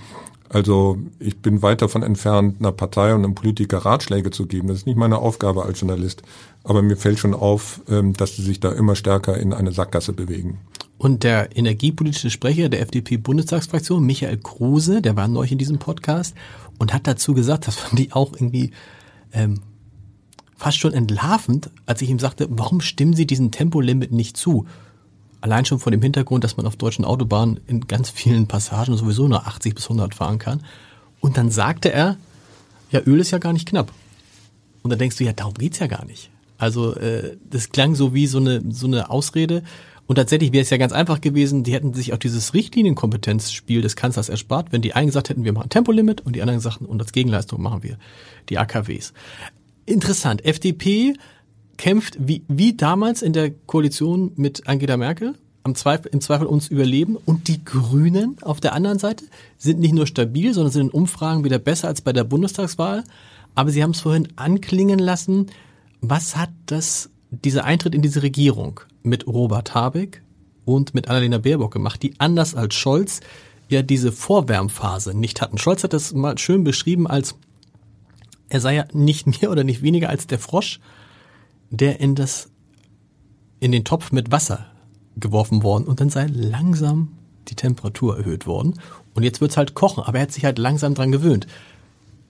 Also 0.54 0.98
ich 1.18 1.38
bin 1.38 1.62
weit 1.62 1.82
davon 1.82 2.04
entfernt, 2.04 2.58
einer 2.60 2.74
Partei 2.74 3.16
und 3.16 3.24
einem 3.24 3.36
Politiker 3.36 3.78
Ratschläge 3.78 4.32
zu 4.32 4.48
geben. 4.48 4.68
Das 4.68 4.80
ist 4.80 4.86
nicht 4.86 4.98
meine 4.98 5.20
Aufgabe 5.20 5.64
als 5.64 5.80
Journalist. 5.80 6.24
Aber 6.66 6.82
mir 6.82 6.98
fällt 6.98 7.20
schon 7.20 7.34
auf, 7.34 7.80
ähm, 7.88 8.12
dass 8.12 8.36
sie 8.36 8.42
sich 8.42 8.60
da 8.60 8.70
immer 8.70 8.98
stärker 8.98 9.38
in 9.38 9.54
eine 9.54 9.72
Sackgasse 9.72 10.12
bewegen. 10.12 10.60
Und 10.98 11.24
der 11.24 11.56
energiepolitische 11.56 12.30
Sprecher 12.30 12.68
der 12.68 12.82
FDP-Bundestagsfraktion, 12.82 14.06
Michael 14.06 14.40
Kruse, 14.40 15.02
der 15.02 15.16
war 15.16 15.30
neu 15.30 15.48
in 15.50 15.58
diesem 15.58 15.80
Podcast 15.80 16.36
und 16.80 16.94
hat 16.94 17.08
dazu 17.08 17.34
gesagt, 17.34 17.68
das 17.68 17.76
fand 17.76 18.02
ich 18.02 18.14
auch 18.14 18.34
irgendwie 18.34 18.72
ähm, 19.32 19.62
fast 20.58 20.78
schon 20.78 20.94
entlarvend, 20.94 21.70
als 21.86 22.02
ich 22.02 22.10
ihm 22.10 22.20
sagte, 22.20 22.48
warum 22.50 22.82
stimmen 22.82 23.14
Sie 23.14 23.26
diesem 23.26 23.52
Tempolimit 23.52 24.12
nicht 24.12 24.36
zu? 24.36 24.68
Allein 25.42 25.66
schon 25.66 25.80
vor 25.80 25.92
dem 25.92 26.02
Hintergrund, 26.02 26.44
dass 26.44 26.58
man 26.58 26.68
auf 26.68 26.76
deutschen 26.76 27.04
Autobahnen 27.04 27.60
in 27.68 27.88
ganz 27.88 28.10
vielen 28.10 28.48
Passagen 28.48 28.96
sowieso 28.96 29.28
nur 29.28 29.48
80 29.48 29.76
bis 29.76 29.86
100 29.86 30.14
fahren 30.14 30.38
kann. 30.38 30.64
Und 31.20 31.38
dann 31.38 31.50
sagte 31.50 31.92
er, 31.92 32.18
ja, 32.92 33.02
Öl 33.06 33.20
ist 33.20 33.32
ja 33.32 33.40
gar 33.40 33.54
nicht 33.54 33.68
knapp. 33.68 33.92
Und 34.84 34.90
dann 34.92 35.00
denkst 35.00 35.18
du, 35.18 35.24
ja, 35.24 35.34
darum 35.34 35.54
geht's 35.54 35.80
ja 35.80 35.88
gar 35.88 36.06
nicht. 36.06 36.30
Also 36.58 36.96
äh, 36.96 37.38
das 37.50 37.70
klang 37.70 37.96
so 37.96 38.14
wie 38.14 38.28
so 38.28 38.38
eine, 38.38 38.62
so 38.70 38.86
eine 38.86 39.10
Ausrede. 39.10 39.64
Und 40.06 40.16
tatsächlich 40.16 40.52
wäre 40.52 40.62
es 40.62 40.70
ja 40.70 40.78
ganz 40.78 40.92
einfach 40.92 41.22
gewesen, 41.22 41.64
die 41.64 41.74
hätten 41.74 41.94
sich 41.94 42.14
auch 42.14 42.18
dieses 42.18 42.54
Richtlinienkompetenzspiel 42.54 43.82
des 43.82 43.96
Kanzlers 43.96 44.30
erspart, 44.30 44.72
wenn 44.72 44.82
die 44.82 44.94
einen 44.94 45.08
gesagt 45.08 45.30
hätten, 45.30 45.44
wir 45.44 45.54
machen 45.54 45.70
Tempolimit 45.70 46.22
und 46.22 46.36
die 46.36 46.42
anderen 46.42 46.60
sagten, 46.60 46.86
und 46.86 47.02
als 47.02 47.14
Gegenleistung 47.14 47.62
machen 47.62 47.82
wir 47.82 47.98
die 48.50 48.58
AKWs. 48.58 49.14
Interessant. 49.86 50.44
FDP 50.46 51.14
kämpft 51.82 52.16
wie, 52.20 52.44
wie 52.48 52.78
damals 52.78 53.24
in 53.24 53.34
der 53.34 53.50
Koalition 53.50 54.34
mit 54.36 54.68
Angela 54.68 54.98
Merkel 54.98 55.34
am 55.64 55.74
Zweifel, 55.74 56.12
im 56.14 56.22
Zweifel 56.22 56.46
uns 56.46 56.68
überleben. 56.68 57.18
Und 57.26 57.48
die 57.48 57.66
Grünen 57.66 58.38
auf 58.44 58.60
der 58.60 58.74
anderen 58.74 59.00
Seite 59.00 59.26
sind 59.58 59.80
nicht 59.80 59.96
nur 59.96 60.06
stabil, 60.06 60.54
sondern 60.54 60.72
sind 60.72 60.82
in 60.84 60.92
Umfragen 60.92 61.44
wieder 61.44 61.58
besser 61.58 61.88
als 61.88 62.02
bei 62.02 62.14
der 62.14 62.24
Bundestagswahl. 62.24 63.04
Aber 63.56 63.72
Sie 63.72 63.82
haben 63.82 63.92
es 63.92 64.00
vorhin 64.00 64.28
anklingen 64.36 65.00
lassen. 65.00 65.48
Was 66.02 66.38
hat 66.38 66.52
das, 66.68 67.10
dieser 67.32 67.66
Eintritt 67.66 67.96
in 67.96 68.04
diese 68.04 68.22
Regierung 68.22 68.82
mit 69.02 69.26
Robert 69.26 69.74
Habeck 69.74 70.22
und 70.66 70.94
mit 70.94 71.10
Annalena 71.10 71.40
Baerbock 71.40 71.74
gemacht, 71.74 72.04
die 72.04 72.14
anders 72.20 72.54
als 72.54 72.76
Scholz 72.76 73.22
ja 73.70 73.82
diese 73.82 74.12
Vorwärmphase 74.12 75.18
nicht 75.18 75.42
hatten? 75.42 75.58
Scholz 75.58 75.84
hat 75.84 75.94
das 75.94 76.14
mal 76.14 76.38
schön 76.38 76.64
beschrieben 76.64 77.08
als, 77.08 77.34
er 78.50 78.62
sei 78.62 78.76
ja 78.76 78.86
nicht 78.94 79.26
mehr 79.42 79.50
oder 79.50 79.64
nicht 79.64 79.82
weniger 79.82 80.10
als 80.10 80.28
der 80.28 80.38
Frosch, 80.38 80.80
der 81.72 82.00
in 82.00 82.16
das, 82.16 82.50
in 83.60 83.72
den 83.72 83.84
Topf 83.84 84.12
mit 84.12 84.32
Wasser 84.32 84.68
geworfen 85.18 85.64
worden 85.64 85.86
und 85.86 86.00
dann 86.00 86.10
sei 86.10 86.28
langsam 86.28 87.10
die 87.48 87.56
Temperatur 87.56 88.18
erhöht 88.18 88.46
worden. 88.46 88.76
Und 89.14 89.24
jetzt 89.24 89.42
wird's 89.42 89.58
halt 89.58 89.74
kochen, 89.74 90.04
aber 90.04 90.20
er 90.20 90.24
hat 90.24 90.32
sich 90.32 90.46
halt 90.46 90.60
langsam 90.60 90.94
dran 90.94 91.12
gewöhnt. 91.12 91.48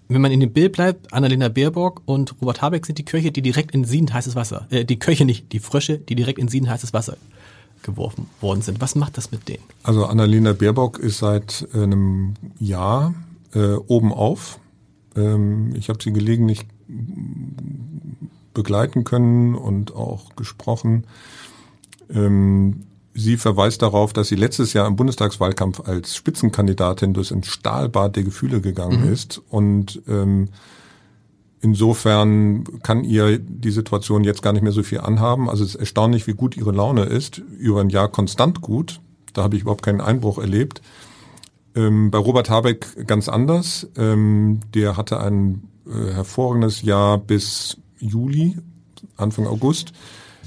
Wenn 0.07 0.21
man 0.21 0.31
in 0.31 0.39
dem 0.39 0.51
Bild 0.51 0.73
bleibt, 0.73 1.13
Annalena 1.13 1.47
Baerbock 1.47 2.01
und 2.05 2.35
Robert 2.41 2.61
Habeck 2.61 2.85
sind 2.85 2.97
die 2.97 3.05
Köche, 3.05 3.31
die 3.31 3.41
direkt 3.41 3.73
in 3.73 3.85
siedend 3.85 4.13
heißes 4.13 4.35
Wasser, 4.35 4.67
äh, 4.69 4.83
die 4.83 4.99
Köche 4.99 5.25
nicht, 5.25 5.51
die 5.53 5.59
Frösche, 5.59 5.97
die 5.97 6.15
direkt 6.15 6.39
in 6.39 6.47
siedend 6.47 6.69
heißes 6.69 6.93
Wasser 6.93 7.17
geworfen 7.81 8.27
worden 8.41 8.61
sind. 8.61 8.81
Was 8.81 8.95
macht 8.95 9.17
das 9.17 9.31
mit 9.31 9.47
denen? 9.47 9.63
Also 9.83 10.05
Annalena 10.05 10.53
Baerbock 10.53 10.99
ist 10.99 11.19
seit 11.19 11.67
äh, 11.73 11.83
einem 11.83 12.33
Jahr 12.59 13.13
äh, 13.53 13.73
oben 13.73 14.11
auf. 14.11 14.59
Ähm, 15.15 15.73
ich 15.75 15.89
habe 15.89 16.01
sie 16.01 16.11
gelegentlich 16.11 16.65
begleiten 18.53 19.03
können 19.03 19.55
und 19.55 19.95
auch 19.95 20.35
gesprochen. 20.35 21.05
Ähm, 22.13 22.83
sie 23.13 23.37
verweist 23.37 23.81
darauf, 23.81 24.13
dass 24.13 24.27
sie 24.27 24.35
letztes 24.35 24.73
Jahr 24.73 24.87
im 24.87 24.95
Bundestagswahlkampf 24.95 25.81
als 25.81 26.15
Spitzenkandidatin 26.15 27.13
durch 27.13 27.31
ein 27.31 27.43
Stahlbad 27.43 28.15
der 28.15 28.23
Gefühle 28.23 28.61
gegangen 28.61 29.05
mhm. 29.05 29.13
ist 29.13 29.41
und 29.49 30.01
ähm, 30.07 30.49
Insofern 31.63 32.63
kann 32.81 33.03
ihr 33.03 33.37
die 33.37 33.69
Situation 33.69 34.23
jetzt 34.23 34.41
gar 34.41 34.51
nicht 34.51 34.63
mehr 34.63 34.71
so 34.71 34.81
viel 34.81 34.99
anhaben. 34.99 35.47
Also 35.47 35.63
es 35.63 35.75
ist 35.75 35.79
erstaunlich, 35.79 36.25
wie 36.25 36.33
gut 36.33 36.57
ihre 36.57 36.71
Laune 36.71 37.03
ist. 37.03 37.37
Über 37.37 37.81
ein 37.81 37.89
Jahr 37.89 38.07
konstant 38.07 38.61
gut. 38.61 38.99
Da 39.33 39.43
habe 39.43 39.55
ich 39.55 39.61
überhaupt 39.61 39.83
keinen 39.83 40.01
Einbruch 40.01 40.39
erlebt. 40.39 40.81
Ähm, 41.75 42.09
bei 42.09 42.17
Robert 42.17 42.49
Habeck 42.49 43.05
ganz 43.05 43.29
anders. 43.29 43.87
Ähm, 43.95 44.61
der 44.73 44.97
hatte 44.97 45.19
ein 45.19 45.67
äh, 45.85 46.13
hervorragendes 46.13 46.81
Jahr 46.81 47.19
bis 47.19 47.77
Juli, 48.01 48.57
Anfang 49.17 49.47
August. 49.47 49.93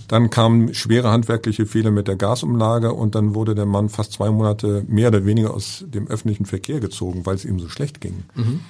Dann 0.09 0.29
kamen 0.29 0.75
schwere 0.75 1.11
handwerkliche 1.11 1.67
Fehler 1.67 1.91
mit 1.91 2.09
der 2.09 2.17
Gasumlage 2.17 2.93
und 2.93 3.15
dann 3.15 3.35
wurde 3.35 3.55
der 3.55 3.67
Mann 3.67 3.89
fast 3.89 4.13
zwei 4.13 4.31
Monate 4.31 4.85
mehr 4.87 5.09
oder 5.09 5.25
weniger 5.25 5.55
aus 5.55 5.85
dem 5.89 6.09
öffentlichen 6.09 6.45
Verkehr 6.45 6.81
gezogen, 6.81 7.25
weil 7.25 7.37
es 7.37 7.45
ihm 7.45 7.59
so 7.59 7.69
schlecht 7.69 8.01
ging. 8.01 8.25
Mhm. 8.35 8.61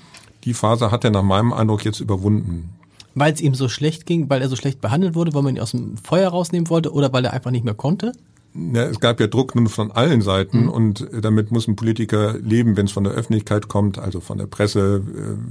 Die 0.45 0.55
Phase 0.55 0.91
hat 0.91 1.05
er 1.05 1.11
nach 1.11 1.23
meinem 1.23 1.53
Eindruck 1.53 1.85
jetzt 1.85 2.01
überwunden. 2.01 2.71
Weil 3.15 3.33
es 3.33 3.41
ihm 3.41 3.55
so 3.55 3.69
schlecht 3.69 4.07
ging, 4.07 4.29
weil 4.29 4.43
er 4.43 4.49
so 4.49 4.57
schlecht 4.57 4.81
behandelt 4.81 5.15
wurde, 5.15 5.35
weil 5.35 5.43
man 5.43 5.57
ihn 5.57 5.63
aus 5.63 5.71
dem 5.73 5.97
Feuer 5.97 6.29
rausnehmen 6.29 6.69
wollte 6.69 6.93
oder 6.93 7.13
weil 7.13 7.25
er 7.25 7.33
einfach 7.33 7.51
nicht 7.51 7.65
mehr 7.65 7.75
konnte? 7.75 8.13
Ja, 8.55 8.85
es 8.85 9.01
gab 9.01 9.19
ja 9.19 9.27
Druck 9.27 9.55
nun 9.55 9.69
von 9.69 9.91
allen 9.91 10.23
Seiten 10.23 10.65
mhm. 10.65 10.69
und 10.69 11.09
damit 11.21 11.51
muss 11.51 11.67
ein 11.67 11.75
Politiker 11.75 12.39
leben, 12.39 12.77
wenn 12.77 12.87
es 12.87 12.93
von 12.93 13.05
der 13.05 13.13
Öffentlichkeit 13.13 13.67
kommt, 13.69 13.99
also 13.99 14.21
von 14.21 14.39
der 14.39 14.47
Presse, 14.47 15.03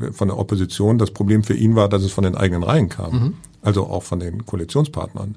äh, 0.01 0.11
von 0.13 0.29
der 0.29 0.37
Opposition. 0.37 0.97
Das 0.97 1.11
Problem 1.11 1.43
für 1.43 1.53
ihn 1.53 1.75
war, 1.75 1.89
dass 1.89 2.03
es 2.03 2.11
von 2.13 2.23
den 2.23 2.35
eigenen 2.35 2.63
Reihen 2.63 2.89
kam, 2.89 3.13
mhm. 3.13 3.33
also 3.61 3.87
auch 3.87 4.03
von 4.03 4.19
den 4.19 4.45
Koalitionspartnern. 4.45 5.35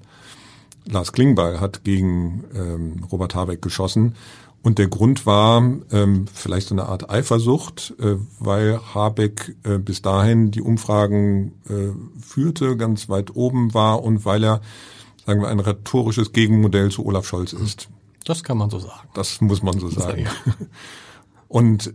Lars 0.88 1.12
Klingbeil 1.12 1.60
hat 1.60 1.82
gegen 1.82 2.44
ähm, 2.54 3.04
Robert 3.10 3.34
Habeck 3.34 3.60
geschossen 3.60 4.14
und 4.66 4.78
der 4.78 4.88
Grund 4.88 5.26
war 5.26 5.62
ähm, 5.92 6.24
vielleicht 6.32 6.66
so 6.66 6.74
eine 6.74 6.86
Art 6.86 7.08
Eifersucht, 7.08 7.94
äh, 8.00 8.16
weil 8.40 8.80
Habeck 8.94 9.54
äh, 9.62 9.78
bis 9.78 10.02
dahin 10.02 10.50
die 10.50 10.60
Umfragen 10.60 11.52
äh, 11.68 11.92
führte, 12.20 12.76
ganz 12.76 13.08
weit 13.08 13.36
oben 13.36 13.74
war 13.74 14.02
und 14.02 14.24
weil 14.24 14.42
er, 14.42 14.60
sagen 15.26 15.40
wir, 15.40 15.48
ein 15.48 15.60
rhetorisches 15.60 16.32
Gegenmodell 16.32 16.90
zu 16.90 17.04
Olaf 17.04 17.26
Scholz 17.26 17.52
ist. 17.52 17.88
Das 18.24 18.42
kann 18.42 18.58
man 18.58 18.70
so 18.70 18.78
sagen. 18.78 19.08
Das 19.14 19.40
muss 19.40 19.62
man 19.62 19.78
so 19.78 19.88
sagen. 19.88 20.26
Und 21.48 21.94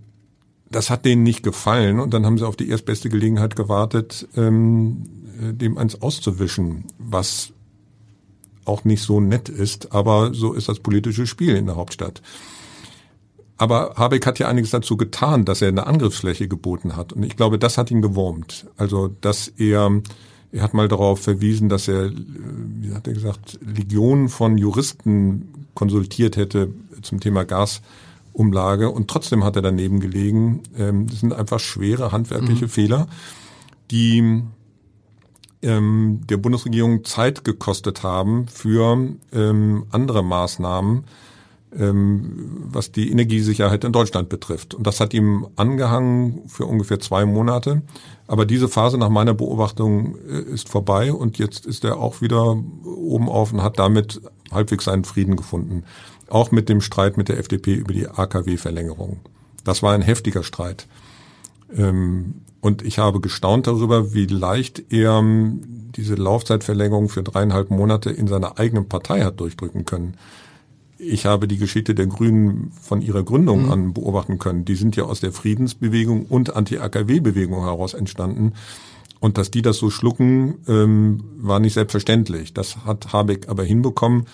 das 0.69 0.89
hat 0.89 1.05
denen 1.05 1.23
nicht 1.23 1.43
gefallen 1.43 1.99
und 1.99 2.13
dann 2.13 2.25
haben 2.25 2.37
sie 2.37 2.47
auf 2.47 2.55
die 2.55 2.69
erstbeste 2.69 3.09
Gelegenheit 3.09 3.57
gewartet, 3.57 4.27
ähm, 4.37 5.03
äh, 5.41 5.53
dem 5.53 5.77
eins 5.77 6.01
auszuwischen, 6.01 6.85
was 6.97 7.51
auch 8.63 8.85
nicht 8.85 9.01
so 9.01 9.19
nett 9.19 9.49
ist, 9.49 9.91
aber 9.91 10.33
so 10.33 10.53
ist 10.53 10.69
das 10.69 10.79
politische 10.79 11.27
Spiel 11.27 11.55
in 11.55 11.65
der 11.65 11.75
Hauptstadt. 11.75 12.21
Aber 13.57 13.93
Habeck 13.95 14.25
hat 14.25 14.39
ja 14.39 14.47
einiges 14.47 14.71
dazu 14.71 14.97
getan, 14.97 15.45
dass 15.45 15.61
er 15.61 15.67
eine 15.67 15.85
Angriffsfläche 15.85 16.47
geboten 16.47 16.95
hat. 16.95 17.13
Und 17.13 17.21
ich 17.21 17.35
glaube, 17.35 17.59
das 17.59 17.77
hat 17.77 17.91
ihn 17.91 18.01
gewurmt. 18.01 18.65
Also, 18.75 19.07
dass 19.07 19.49
er, 19.49 20.01
er 20.51 20.63
hat 20.63 20.73
mal 20.73 20.87
darauf 20.87 21.21
verwiesen, 21.21 21.69
dass 21.69 21.87
er, 21.87 22.11
wie 22.11 22.93
hat 22.93 23.07
er 23.07 23.13
gesagt, 23.13 23.59
Legionen 23.61 24.29
von 24.29 24.57
Juristen 24.57 25.67
konsultiert 25.73 26.35
hätte 26.35 26.73
zum 27.01 27.19
Thema 27.19 27.45
Gasumlage. 27.45 28.89
Und 28.89 29.07
trotzdem 29.07 29.43
hat 29.43 29.55
er 29.55 29.61
daneben 29.61 29.99
gelegen. 29.99 30.63
Ähm, 30.77 31.07
das 31.07 31.21
sind 31.21 31.33
einfach 31.33 31.59
schwere 31.59 32.11
handwerkliche 32.11 32.65
mhm. 32.65 32.69
Fehler, 32.69 33.07
die 33.91 34.43
ähm, 35.61 36.21
der 36.29 36.37
Bundesregierung 36.37 37.05
Zeit 37.05 37.43
gekostet 37.45 38.03
haben 38.03 38.47
für 38.47 39.15
ähm, 39.31 39.85
andere 39.91 40.23
Maßnahmen, 40.23 41.05
ähm, 41.77 42.67
was 42.69 42.91
die 42.91 43.11
Energiesicherheit 43.11 43.83
in 43.83 43.93
Deutschland 43.93 44.29
betrifft. 44.29 44.73
Und 44.73 44.85
das 44.85 44.99
hat 44.99 45.13
ihm 45.13 45.47
angehangen 45.55 46.41
für 46.47 46.65
ungefähr 46.65 46.99
zwei 46.99 47.25
Monate. 47.25 47.81
Aber 48.27 48.45
diese 48.45 48.67
Phase 48.67 48.97
nach 48.97 49.09
meiner 49.09 49.33
Beobachtung 49.33 50.17
äh, 50.27 50.41
ist 50.41 50.69
vorbei 50.69 51.13
und 51.13 51.37
jetzt 51.37 51.65
ist 51.65 51.83
er 51.85 51.97
auch 51.97 52.21
wieder 52.21 52.57
oben 52.83 53.29
auf 53.29 53.53
und 53.53 53.63
hat 53.63 53.79
damit 53.79 54.21
halbwegs 54.51 54.85
seinen 54.85 55.05
Frieden 55.05 55.35
gefunden. 55.35 55.83
Auch 56.29 56.51
mit 56.51 56.69
dem 56.69 56.81
Streit 56.81 57.17
mit 57.17 57.29
der 57.29 57.39
FDP 57.39 57.75
über 57.75 57.93
die 57.93 58.07
AKW-Verlängerung. 58.07 59.19
Das 59.63 59.83
war 59.83 59.93
ein 59.93 60.01
heftiger 60.01 60.43
Streit. 60.43 60.87
Ähm, 61.75 62.41
und 62.59 62.83
ich 62.83 62.99
habe 62.99 63.21
gestaunt 63.21 63.67
darüber, 63.67 64.13
wie 64.13 64.27
leicht 64.27 64.91
er 64.91 65.19
ähm, 65.19 65.61
diese 65.95 66.15
Laufzeitverlängerung 66.15 67.09
für 67.09 67.23
dreieinhalb 67.23 67.69
Monate 67.69 68.11
in 68.11 68.27
seiner 68.27 68.59
eigenen 68.59 68.87
Partei 68.87 69.21
hat 69.21 69.39
durchdrücken 69.39 69.85
können 69.85 70.15
ich 71.01 71.25
habe 71.25 71.47
die 71.47 71.57
Geschichte 71.57 71.95
der 71.95 72.05
Grünen 72.05 72.71
von 72.79 73.01
ihrer 73.01 73.23
Gründung 73.23 73.65
mhm. 73.65 73.71
an 73.71 73.93
beobachten 73.93 74.37
können. 74.37 74.65
Die 74.65 74.75
sind 74.75 74.95
ja 74.95 75.03
aus 75.05 75.19
der 75.19 75.31
Friedensbewegung 75.31 76.25
und 76.27 76.55
Anti-AKW-Bewegung 76.55 77.63
heraus 77.63 77.93
entstanden. 77.93 78.53
Und 79.19 79.37
dass 79.37 79.51
die 79.51 79.61
das 79.61 79.77
so 79.77 79.89
schlucken, 79.89 80.59
ähm, 80.67 81.23
war 81.37 81.59
nicht 81.59 81.73
selbstverständlich. 81.73 82.53
Das 82.53 82.85
hat 82.85 83.13
Habeck 83.13 83.49
aber 83.49 83.63
hinbekommen. 83.63 84.25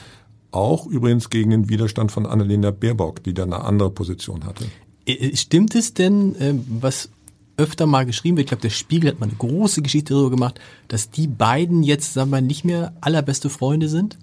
Auch 0.52 0.88
übrigens 0.88 1.30
gegen 1.30 1.52
den 1.52 1.70
Widerstand 1.70 2.12
von 2.12 2.26
Annalena 2.26 2.72
Baerbock, 2.72 3.24
die 3.24 3.34
da 3.34 3.44
eine 3.44 3.64
andere 3.64 3.90
Position 3.90 4.46
hatte. 4.46 4.66
Stimmt 5.34 5.76
es 5.76 5.94
denn, 5.94 6.36
äh, 6.36 6.54
was 6.68 7.10
öfter 7.58 7.86
mal 7.86 8.06
geschrieben 8.06 8.38
wird, 8.38 8.46
ich 8.46 8.50
glaube, 8.50 8.62
der 8.62 8.70
Spiegel 8.70 9.10
hat 9.10 9.20
mal 9.20 9.28
eine 9.28 9.38
große 9.38 9.82
Geschichte 9.82 10.14
darüber 10.14 10.32
gemacht, 10.32 10.60
dass 10.90 11.10
die 11.10 11.28
beiden 11.28 11.82
jetzt, 11.84 12.14
sagen 12.14 12.30
wir, 12.30 12.42
nicht 12.42 12.66
mehr 12.66 12.94
allerbeste 13.02 13.50
Freunde 13.50 13.90
sind? 13.90 14.18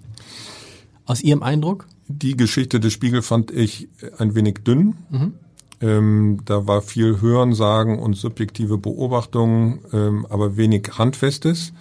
Aus 1.05 1.21
Ihrem 1.21 1.43
Eindruck? 1.43 1.87
Die 2.07 2.37
Geschichte 2.37 2.79
des 2.79 2.93
Spiegel 2.93 3.21
fand 3.21 3.51
ich 3.51 3.89
ein 4.17 4.35
wenig 4.35 4.59
dünn. 4.63 4.95
Mhm. 5.09 5.33
Ähm, 5.81 6.39
da 6.45 6.67
war 6.67 6.81
viel 6.81 7.21
Hörensagen 7.21 7.99
und 7.99 8.15
subjektive 8.15 8.77
Beobachtungen, 8.77 9.79
ähm, 9.91 10.25
aber 10.29 10.57
wenig 10.57 10.97
Handfestes. 10.97 11.73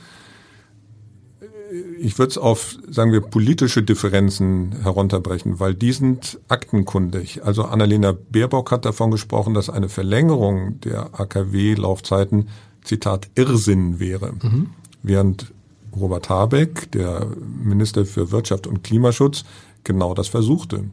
Ich 1.98 2.18
würde 2.18 2.30
es 2.30 2.38
auf, 2.38 2.76
sagen 2.88 3.12
wir, 3.12 3.20
politische 3.20 3.82
Differenzen 3.82 4.76
herunterbrechen, 4.82 5.58
weil 5.60 5.74
die 5.74 5.92
sind 5.92 6.38
aktenkundig. 6.48 7.44
Also 7.44 7.64
Annalena 7.64 8.12
Baerbock 8.12 8.70
hat 8.70 8.84
davon 8.84 9.10
gesprochen, 9.10 9.54
dass 9.54 9.70
eine 9.70 9.88
Verlängerung 9.88 10.80
der 10.80 11.18
AKW-Laufzeiten, 11.18 12.48
Zitat, 12.82 13.28
Irrsinn 13.34 13.98
wäre. 13.98 14.32
Mhm. 14.42 14.70
Während 15.02 15.52
Robert 15.96 16.28
Habeck, 16.28 16.90
der 16.92 17.28
Minister 17.62 18.04
für 18.04 18.30
Wirtschaft 18.30 18.66
und 18.66 18.84
Klimaschutz, 18.84 19.44
genau 19.84 20.14
das 20.14 20.28
versuchte, 20.28 20.84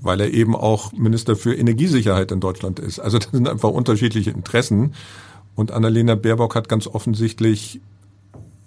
weil 0.00 0.20
er 0.20 0.32
eben 0.32 0.56
auch 0.56 0.92
Minister 0.92 1.36
für 1.36 1.54
Energiesicherheit 1.54 2.32
in 2.32 2.40
Deutschland 2.40 2.78
ist. 2.78 2.98
Also 2.98 3.18
das 3.18 3.30
sind 3.30 3.48
einfach 3.48 3.70
unterschiedliche 3.70 4.30
Interessen. 4.30 4.94
Und 5.54 5.72
Annalena 5.72 6.14
Baerbock 6.14 6.54
hat 6.54 6.68
ganz 6.68 6.86
offensichtlich 6.86 7.80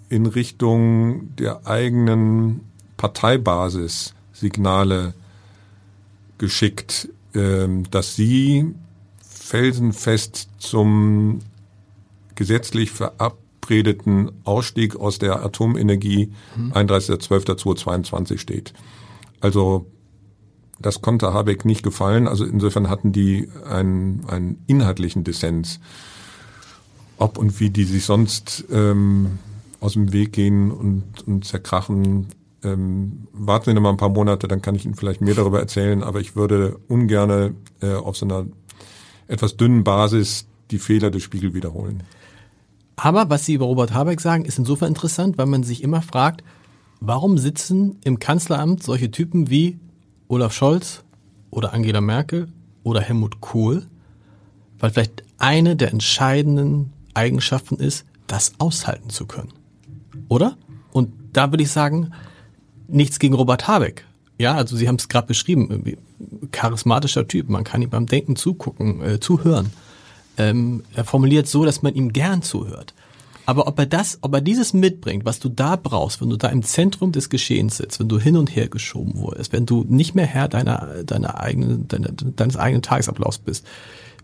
in 0.08 0.26
Richtung 0.26 1.34
der 1.36 1.66
eigenen 1.66 2.60
Parteibasis 2.96 4.14
Signale 4.32 5.14
geschickt, 6.38 7.08
ähm, 7.34 7.84
dass 7.90 8.14
sie 8.16 8.74
felsenfest 9.28 10.48
zum 10.58 11.40
gesetzlich 12.34 12.90
verabredeten 12.90 14.32
Ausstieg 14.44 14.96
aus 14.96 15.18
der 15.18 15.44
Atomenergie 15.44 16.32
mhm. 16.56 16.72
31.12.2022 16.72 18.38
steht. 18.38 18.72
Also 19.44 19.84
das 20.80 21.02
konnte 21.02 21.34
Habeck 21.34 21.66
nicht 21.66 21.82
gefallen. 21.82 22.26
Also 22.26 22.46
insofern 22.46 22.88
hatten 22.88 23.12
die 23.12 23.50
einen, 23.68 24.24
einen 24.26 24.64
inhaltlichen 24.66 25.22
Dissens. 25.22 25.80
Ob 27.18 27.36
und 27.36 27.60
wie 27.60 27.68
die 27.68 27.84
sich 27.84 28.06
sonst 28.06 28.64
ähm, 28.72 29.38
aus 29.80 29.92
dem 29.92 30.14
Weg 30.14 30.32
gehen 30.32 30.70
und, 30.70 31.04
und 31.26 31.44
zerkrachen, 31.44 32.28
ähm, 32.62 33.28
warten 33.34 33.66
wir 33.66 33.74
noch 33.74 33.82
mal 33.82 33.90
ein 33.90 33.98
paar 33.98 34.08
Monate, 34.08 34.48
dann 34.48 34.62
kann 34.62 34.76
ich 34.76 34.86
Ihnen 34.86 34.94
vielleicht 34.94 35.20
mehr 35.20 35.34
darüber 35.34 35.60
erzählen. 35.60 36.02
Aber 36.02 36.20
ich 36.20 36.36
würde 36.36 36.78
ungern 36.88 37.56
äh, 37.82 37.92
auf 37.92 38.16
so 38.16 38.24
einer 38.24 38.46
etwas 39.28 39.58
dünnen 39.58 39.84
Basis 39.84 40.46
die 40.70 40.78
Fehler 40.78 41.10
des 41.10 41.22
Spiegel 41.22 41.52
wiederholen. 41.52 42.02
Aber 42.96 43.28
was 43.28 43.44
Sie 43.44 43.52
über 43.52 43.66
Robert 43.66 43.92
Habeck 43.92 44.22
sagen, 44.22 44.46
ist 44.46 44.58
insofern 44.58 44.88
interessant, 44.88 45.36
weil 45.36 45.46
man 45.46 45.64
sich 45.64 45.82
immer 45.82 46.00
fragt, 46.00 46.42
Warum 47.00 47.38
sitzen 47.38 47.98
im 48.04 48.18
Kanzleramt 48.18 48.82
solche 48.82 49.10
Typen 49.10 49.50
wie 49.50 49.78
Olaf 50.28 50.54
Scholz 50.54 51.04
oder 51.50 51.72
Angela 51.72 52.00
Merkel 52.00 52.48
oder 52.82 53.00
Helmut 53.00 53.40
Kohl? 53.40 53.86
Weil 54.78 54.90
vielleicht 54.90 55.22
eine 55.38 55.76
der 55.76 55.90
entscheidenden 55.90 56.92
Eigenschaften 57.14 57.76
ist, 57.76 58.04
das 58.26 58.52
aushalten 58.58 59.10
zu 59.10 59.26
können. 59.26 59.52
Oder? 60.28 60.56
Und 60.92 61.12
da 61.32 61.52
würde 61.52 61.62
ich 61.62 61.70
sagen, 61.70 62.12
nichts 62.88 63.18
gegen 63.18 63.34
Robert 63.34 63.68
Habeck. 63.68 64.04
Ja, 64.38 64.54
also 64.54 64.76
Sie 64.76 64.88
haben 64.88 64.96
es 64.96 65.08
gerade 65.08 65.26
beschrieben, 65.26 65.96
charismatischer 66.50 67.28
Typ, 67.28 67.48
man 67.48 67.64
kann 67.64 67.82
ihm 67.82 67.90
beim 67.90 68.06
Denken 68.06 68.36
zugucken, 68.36 69.02
äh, 69.02 69.20
zuhören. 69.20 69.70
Ähm, 70.36 70.82
er 70.94 71.04
formuliert 71.04 71.46
so, 71.46 71.64
dass 71.64 71.82
man 71.82 71.94
ihm 71.94 72.12
gern 72.12 72.42
zuhört. 72.42 72.94
Aber 73.46 73.66
ob 73.66 73.78
er 73.78 73.86
das, 73.86 74.18
ob 74.22 74.32
er 74.34 74.40
dieses 74.40 74.72
mitbringt, 74.72 75.24
was 75.24 75.38
du 75.38 75.48
da 75.48 75.76
brauchst, 75.76 76.20
wenn 76.20 76.30
du 76.30 76.36
da 76.36 76.48
im 76.48 76.62
Zentrum 76.62 77.12
des 77.12 77.28
Geschehens 77.28 77.76
sitzt, 77.76 78.00
wenn 78.00 78.08
du 78.08 78.18
hin 78.18 78.36
und 78.36 78.54
her 78.54 78.68
geschoben 78.68 79.16
wurdest, 79.16 79.52
wenn 79.52 79.66
du 79.66 79.84
nicht 79.86 80.14
mehr 80.14 80.26
Herr 80.26 80.48
deiner, 80.48 81.04
deiner 81.04 81.40
eigenen, 81.40 81.86
deiner, 81.88 82.08
deines 82.12 82.56
eigenen 82.56 82.82
Tagesablaufs 82.82 83.38
bist, 83.38 83.66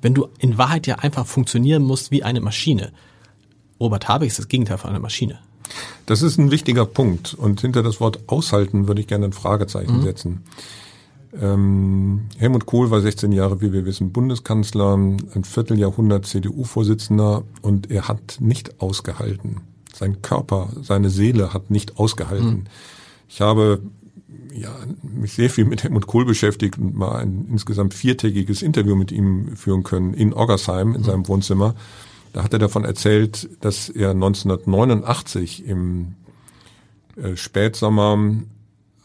wenn 0.01 0.15
du 0.15 0.29
in 0.39 0.57
Wahrheit 0.57 0.87
ja 0.87 0.97
einfach 0.97 1.27
funktionieren 1.27 1.83
musst 1.83 2.11
wie 2.11 2.23
eine 2.23 2.41
Maschine. 2.41 2.93
Robert 3.79 4.09
Habeck 4.09 4.29
ist 4.29 4.39
das 4.39 4.49
Gegenteil 4.49 4.79
von 4.79 4.91
einer 4.91 5.01
Maschine. 5.01 5.39
Das 6.07 6.23
ist 6.23 6.39
ein 6.39 6.51
wichtiger 6.51 6.87
Punkt. 6.87 7.35
Und 7.35 7.61
hinter 7.61 7.83
das 7.83 8.01
Wort 8.01 8.21
aushalten 8.27 8.89
würde 8.89 9.01
ich 9.01 9.07
gerne 9.07 9.27
ein 9.27 9.33
Fragezeichen 9.33 9.99
mhm. 9.99 10.03
setzen. 10.03 10.45
Ähm, 11.39 12.23
Helmut 12.39 12.67
Kohl 12.67 12.91
war 12.91 13.01
16 13.01 13.33
Jahre, 13.33 13.61
wie 13.61 13.73
wir 13.73 13.85
wissen, 13.85 14.13
Bundeskanzler, 14.13 14.95
ein 14.95 15.45
Vierteljahrhundert 15.45 16.27
CDU-Vorsitzender 16.27 17.45
und 17.63 17.91
er 17.91 18.09
hat 18.09 18.39
nicht 18.41 18.81
ausgehalten. 18.81 19.61
Sein 19.95 20.23
Körper, 20.23 20.71
seine 20.83 21.11
Seele 21.11 21.53
hat 21.53 21.71
nicht 21.71 21.99
ausgehalten. 21.99 22.51
Mhm. 22.51 22.65
Ich 23.29 23.41
habe 23.41 23.81
ja, 24.55 24.75
mich 25.03 25.35
sehr 25.35 25.51
viel 25.51 25.65
mit 25.65 25.85
Helmut 25.85 26.07
Kohl 26.07 26.25
beschäftigt 26.25 26.79
und 26.79 26.97
mal 26.97 27.17
ein 27.17 27.47
insgesamt 27.51 27.95
viertägiges 27.95 28.63
Interview 28.63 28.97
mit 28.97 29.13
ihm 29.13 29.57
führen 29.57 29.83
können 29.83 30.15
in 30.15 30.35
Oggersheim 30.35 30.95
in 30.95 31.03
mhm. 31.03 31.05
seinem 31.05 31.29
Wohnzimmer. 31.29 31.75
Da 32.33 32.45
hat 32.45 32.53
er 32.53 32.59
davon 32.59 32.85
erzählt, 32.85 33.49
dass 33.61 33.89
er 33.89 34.11
1989 34.11 35.67
im 35.67 36.15
äh, 37.17 37.37
Spätsommer 37.37 38.19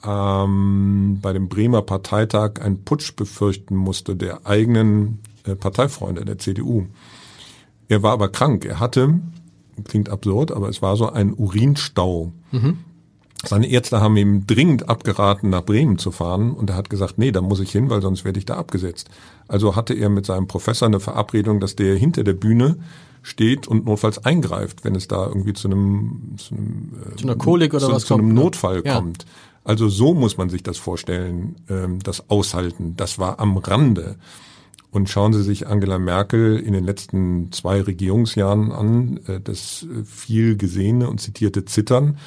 ähm, 0.06 1.20
bei 1.22 1.34
dem 1.34 1.50
Bremer 1.50 1.82
Parteitag 1.82 2.62
einen 2.62 2.84
Putsch 2.84 3.16
befürchten 3.16 3.76
musste 3.76 4.16
der 4.16 4.46
eigenen 4.46 5.20
äh, 5.46 5.56
Parteifreunde 5.56 6.26
der 6.26 6.38
CDU. 6.38 6.86
Er 7.88 8.04
war 8.04 8.14
aber 8.14 8.30
krank. 8.30 8.66
Er 8.66 8.80
hatte, 8.80 9.20
klingt 9.84 10.10
absurd, 10.10 10.52
aber 10.52 10.70
es 10.70 10.82
war 10.82 10.98
so 10.98 11.10
ein 11.10 11.34
Urinstau. 11.34 12.32
Mhm. 12.52 12.80
Seine 13.44 13.68
Ärzte 13.68 14.02
haben 14.02 14.18
ihm 14.18 14.48
dringend 14.48 14.90
abgeraten, 14.90 15.50
nach 15.50 15.64
Bremen 15.64 15.98
zu 15.98 16.12
fahren 16.12 16.54
und 16.54 16.70
er 16.70 16.76
hat 16.76 16.90
gesagt, 16.90 17.18
nee, 17.18 17.32
da 17.32 17.42
muss 17.42 17.60
ich 17.60 17.72
hin, 17.72 17.90
weil 17.90 18.02
sonst 18.02 18.26
werde 18.26 18.40
ich 18.40 18.46
da 18.46 18.56
abgesetzt. 18.56 19.10
Also 19.48 19.76
hatte 19.76 19.94
er 19.94 20.10
mit 20.10 20.26
seinem 20.26 20.48
Professor 20.48 20.88
eine 20.88 21.00
Verabredung, 21.00 21.60
dass 21.60 21.76
der 21.76 21.96
hinter 21.96 22.24
der 22.24 22.34
Bühne 22.34 22.78
steht 23.22 23.68
und 23.68 23.86
notfalls 23.86 24.24
eingreift, 24.24 24.84
wenn 24.84 24.96
es 24.96 25.08
da 25.08 25.28
irgendwie 25.28 25.54
zu 25.54 25.68
einem 25.68 26.36
zu, 26.38 26.56
einem, 26.56 26.94
äh, 27.14 27.16
zu 27.16 27.24
einer 27.26 27.36
Kolik 27.36 27.74
oder 27.74 27.88
zu, 27.88 27.92
was 27.92 28.06
zu 28.06 28.14
einem 28.14 28.26
kommt, 28.26 28.36
ne? 28.36 28.44
Notfall 28.44 28.82
ja. 28.86 28.96
kommt. 28.96 29.26
Also 29.66 29.90
so 29.90 30.14
muss 30.14 30.38
man 30.38 30.50
sich 30.50 30.64
das 30.64 30.78
vorstellen, 30.78 31.58
ähm, 31.70 32.00
das 32.02 32.30
Aushalten. 32.30 32.96
Das 32.96 33.20
war 33.20 33.40
am 33.40 33.58
Rande. 33.58 34.16
Und 34.92 35.10
schauen 35.10 35.34
Sie 35.34 35.44
sich 35.44 35.68
Angela 35.68 36.00
Merkel 36.00 36.58
in 36.58 36.72
den 36.72 36.86
letzten 36.86 37.52
zwei 37.52 37.82
Regierungsjahren 37.82 38.72
an. 38.72 39.20
Äh, 39.28 39.42
das 39.42 39.86
viel 40.06 40.56
gesehene 40.56 41.10
und 41.10 41.20
zitierte 41.20 41.66
Zittern 41.66 42.18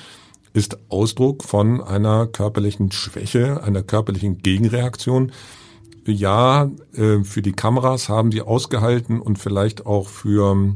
ist 0.53 0.79
Ausdruck 0.89 1.45
von 1.45 1.81
einer 1.81 2.27
körperlichen 2.27 2.91
Schwäche, 2.91 3.63
einer 3.63 3.83
körperlichen 3.83 4.39
Gegenreaktion. 4.39 5.31
Ja, 6.05 6.71
äh, 6.95 7.23
für 7.23 7.43
die 7.43 7.53
Kameras 7.53 8.09
haben 8.09 8.33
sie 8.33 8.43
ausgehalten 8.43 9.21
und 9.21 9.39
vielleicht 9.39 9.87
auch 9.87 10.09
für 10.09 10.75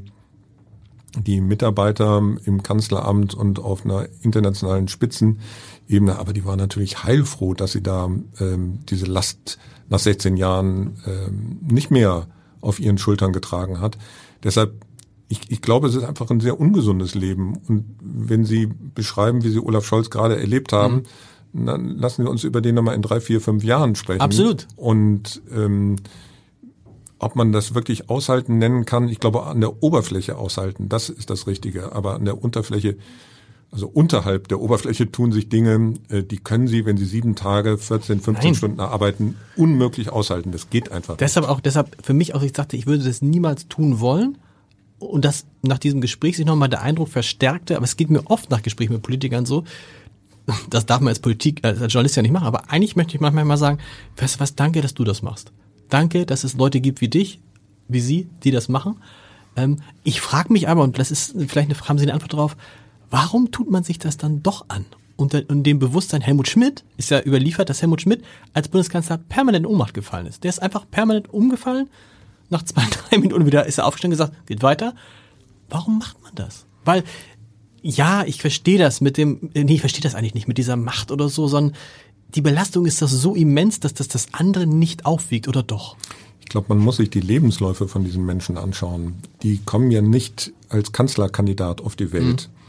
die 1.18 1.40
Mitarbeiter 1.40 2.22
im 2.44 2.62
Kanzleramt 2.62 3.34
und 3.34 3.58
auf 3.58 3.84
einer 3.84 4.08
internationalen 4.22 4.88
Spitzenebene, 5.92 6.18
aber 6.18 6.32
die 6.32 6.44
waren 6.44 6.58
natürlich 6.58 7.04
heilfroh, 7.04 7.54
dass 7.54 7.72
sie 7.72 7.82
da 7.82 8.10
ähm, 8.40 8.80
diese 8.88 9.06
Last 9.06 9.58
nach 9.88 9.98
16 9.98 10.36
Jahren 10.36 10.96
ähm, 11.06 11.58
nicht 11.62 11.90
mehr 11.90 12.26
auf 12.60 12.80
ihren 12.80 12.98
Schultern 12.98 13.32
getragen 13.32 13.80
hat. 13.80 13.98
Deshalb, 14.42 14.72
ich, 15.28 15.50
ich 15.50 15.60
glaube, 15.62 15.88
es 15.88 15.94
ist 15.94 16.04
einfach 16.04 16.30
ein 16.30 16.40
sehr 16.40 16.58
ungesundes 16.58 17.14
Leben. 17.14 17.58
Und 17.68 17.84
wenn 18.00 18.44
Sie 18.44 18.66
beschreiben, 18.66 19.42
wie 19.44 19.50
Sie 19.50 19.60
Olaf 19.60 19.84
Scholz 19.84 20.10
gerade 20.10 20.38
erlebt 20.38 20.72
haben, 20.72 21.02
mhm. 21.52 21.66
dann 21.66 21.88
lassen 21.98 22.22
Sie 22.22 22.30
uns 22.30 22.44
über 22.44 22.60
den 22.60 22.74
nochmal 22.74 22.94
in 22.94 23.02
drei, 23.02 23.20
vier, 23.20 23.40
fünf 23.40 23.64
Jahren 23.64 23.94
sprechen. 23.94 24.20
Absolut. 24.20 24.68
Und 24.76 25.42
ähm, 25.52 25.96
ob 27.18 27.36
man 27.36 27.52
das 27.52 27.74
wirklich 27.74 28.10
aushalten 28.10 28.58
nennen 28.58 28.84
kann, 28.84 29.08
ich 29.08 29.20
glaube 29.20 29.44
an 29.44 29.60
der 29.60 29.82
Oberfläche 29.82 30.36
aushalten, 30.36 30.88
das 30.88 31.08
ist 31.08 31.30
das 31.30 31.46
Richtige. 31.46 31.92
Aber 31.92 32.14
an 32.14 32.24
der 32.24 32.42
Unterfläche, 32.42 32.96
also 33.72 33.88
unterhalb 33.88 34.48
der 34.48 34.60
Oberfläche 34.60 35.10
tun 35.10 35.32
sich 35.32 35.48
Dinge, 35.48 35.94
äh, 36.10 36.22
die 36.22 36.36
können 36.36 36.68
Sie, 36.68 36.84
wenn 36.84 36.98
Sie 36.98 37.06
sieben 37.06 37.34
Tage, 37.34 37.78
14, 37.78 38.20
15 38.20 38.44
Nein. 38.44 38.54
Stunden 38.54 38.80
arbeiten, 38.80 39.36
unmöglich 39.56 40.10
aushalten. 40.10 40.52
Das 40.52 40.68
geht 40.68 40.92
einfach. 40.92 41.16
Deshalb 41.16 41.46
nicht. 41.46 41.56
auch, 41.56 41.60
deshalb 41.60 41.96
für 42.04 42.12
mich 42.12 42.34
auch, 42.34 42.42
ich 42.42 42.54
sagte, 42.54 42.76
ich 42.76 42.86
würde 42.86 43.02
das 43.02 43.22
niemals 43.22 43.68
tun 43.68 43.98
wollen. 43.98 44.36
Und 44.98 45.24
das 45.24 45.46
nach 45.62 45.78
diesem 45.78 46.00
Gespräch 46.00 46.36
sich 46.36 46.46
nochmal 46.46 46.68
der 46.68 46.82
Eindruck 46.82 47.08
verstärkte, 47.08 47.76
aber 47.76 47.84
es 47.84 47.96
geht 47.96 48.08
mir 48.08 48.24
oft 48.26 48.50
nach 48.50 48.62
Gesprächen 48.62 48.92
mit 48.92 49.02
Politikern 49.02 49.46
so, 49.46 49.64
das 50.70 50.86
darf 50.86 51.00
man 51.00 51.08
als 51.08 51.18
Politik, 51.18 51.64
als 51.64 51.78
Journalist 51.80 52.16
ja 52.16 52.22
nicht 52.22 52.32
machen, 52.32 52.46
aber 52.46 52.70
eigentlich 52.70 52.94
möchte 52.94 53.14
ich 53.14 53.20
manchmal 53.20 53.44
mal 53.44 53.56
sagen, 53.56 53.78
weißt 54.16 54.36
du 54.36 54.40
was, 54.40 54.54
danke, 54.54 54.80
dass 54.80 54.94
du 54.94 55.02
das 55.02 55.22
machst. 55.22 55.52
Danke, 55.88 56.24
dass 56.24 56.44
es 56.44 56.54
Leute 56.54 56.80
gibt 56.80 57.00
wie 57.00 57.08
dich, 57.08 57.40
wie 57.88 58.00
Sie, 58.00 58.28
die 58.44 58.50
das 58.50 58.68
machen. 58.68 58.96
Ähm, 59.56 59.78
ich 60.04 60.20
frage 60.20 60.52
mich 60.52 60.68
aber, 60.68 60.82
und 60.82 60.98
das 60.98 61.10
ist 61.10 61.34
vielleicht 61.48 61.70
eine, 61.70 61.88
haben 61.88 61.98
Sie 61.98 62.04
eine 62.04 62.14
Antwort 62.14 62.32
darauf, 62.32 62.56
warum 63.12 63.52
tut 63.52 63.70
man 63.70 63.84
sich 63.84 63.98
das 63.98 64.16
dann 64.16 64.42
doch 64.42 64.64
an? 64.68 64.86
Unter, 65.16 65.42
dem 65.42 65.78
Bewusstsein, 65.78 66.22
Helmut 66.22 66.48
Schmidt 66.48 66.82
ist 66.96 67.10
ja 67.10 67.22
überliefert, 67.22 67.68
dass 67.68 67.82
Helmut 67.82 68.00
Schmidt 68.00 68.24
als 68.54 68.68
Bundeskanzler 68.68 69.18
permanent 69.18 69.66
in 69.66 69.70
Ohnmacht 69.70 69.94
gefallen 69.94 70.26
ist. 70.26 70.42
Der 70.42 70.48
ist 70.48 70.60
einfach 70.60 70.90
permanent 70.90 71.32
umgefallen. 71.32 71.88
Nach 72.48 72.62
zwei, 72.64 72.82
drei 73.10 73.18
Minuten 73.18 73.46
wieder 73.46 73.66
ist 73.66 73.78
er 73.78 73.86
aufgestanden 73.86 74.18
und 74.18 74.26
gesagt, 74.26 74.46
geht 74.46 74.62
weiter. 74.62 74.94
Warum 75.68 75.98
macht 75.98 76.20
man 76.22 76.34
das? 76.34 76.64
Weil, 76.84 77.04
ja, 77.82 78.24
ich 78.24 78.40
verstehe 78.40 78.78
das 78.78 79.00
mit 79.00 79.16
dem, 79.16 79.50
nee, 79.54 79.74
ich 79.74 79.80
verstehe 79.80 80.02
das 80.02 80.14
eigentlich 80.14 80.34
nicht 80.34 80.48
mit 80.48 80.58
dieser 80.58 80.76
Macht 80.76 81.12
oder 81.12 81.28
so, 81.28 81.46
sondern 81.46 81.76
die 82.34 82.40
Belastung 82.40 82.86
ist 82.86 83.02
das 83.02 83.10
so 83.10 83.34
immens, 83.34 83.78
dass 83.78 83.92
das 83.94 84.08
das 84.08 84.28
andere 84.32 84.66
nicht 84.66 85.04
aufwiegt, 85.04 85.46
oder 85.48 85.62
doch? 85.62 85.96
Ich 86.40 86.46
glaube, 86.46 86.66
man 86.70 86.78
muss 86.78 86.96
sich 86.96 87.10
die 87.10 87.20
Lebensläufe 87.20 87.86
von 87.88 88.04
diesen 88.04 88.24
Menschen 88.24 88.56
anschauen. 88.56 89.14
Die 89.42 89.58
kommen 89.58 89.90
ja 89.90 90.00
nicht 90.00 90.52
als 90.70 90.92
Kanzlerkandidat 90.92 91.82
auf 91.82 91.94
die 91.94 92.12
Welt, 92.12 92.48
mhm. 92.48 92.61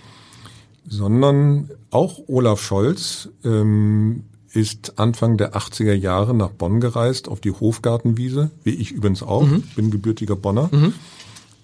Sondern 0.87 1.69
auch 1.91 2.19
Olaf 2.27 2.61
Scholz 2.61 3.29
ähm, 3.43 4.23
ist 4.51 4.99
Anfang 4.99 5.37
der 5.37 5.53
80er 5.55 5.93
Jahre 5.93 6.33
nach 6.33 6.49
Bonn 6.49 6.79
gereist, 6.79 7.27
auf 7.27 7.41
die 7.41 7.51
Hofgartenwiese, 7.51 8.51
wie 8.63 8.75
ich 8.75 8.91
übrigens 8.91 9.23
auch, 9.23 9.43
mhm. 9.43 9.63
bin 9.75 9.91
gebürtiger 9.91 10.35
Bonner. 10.35 10.69
Mhm 10.71 10.93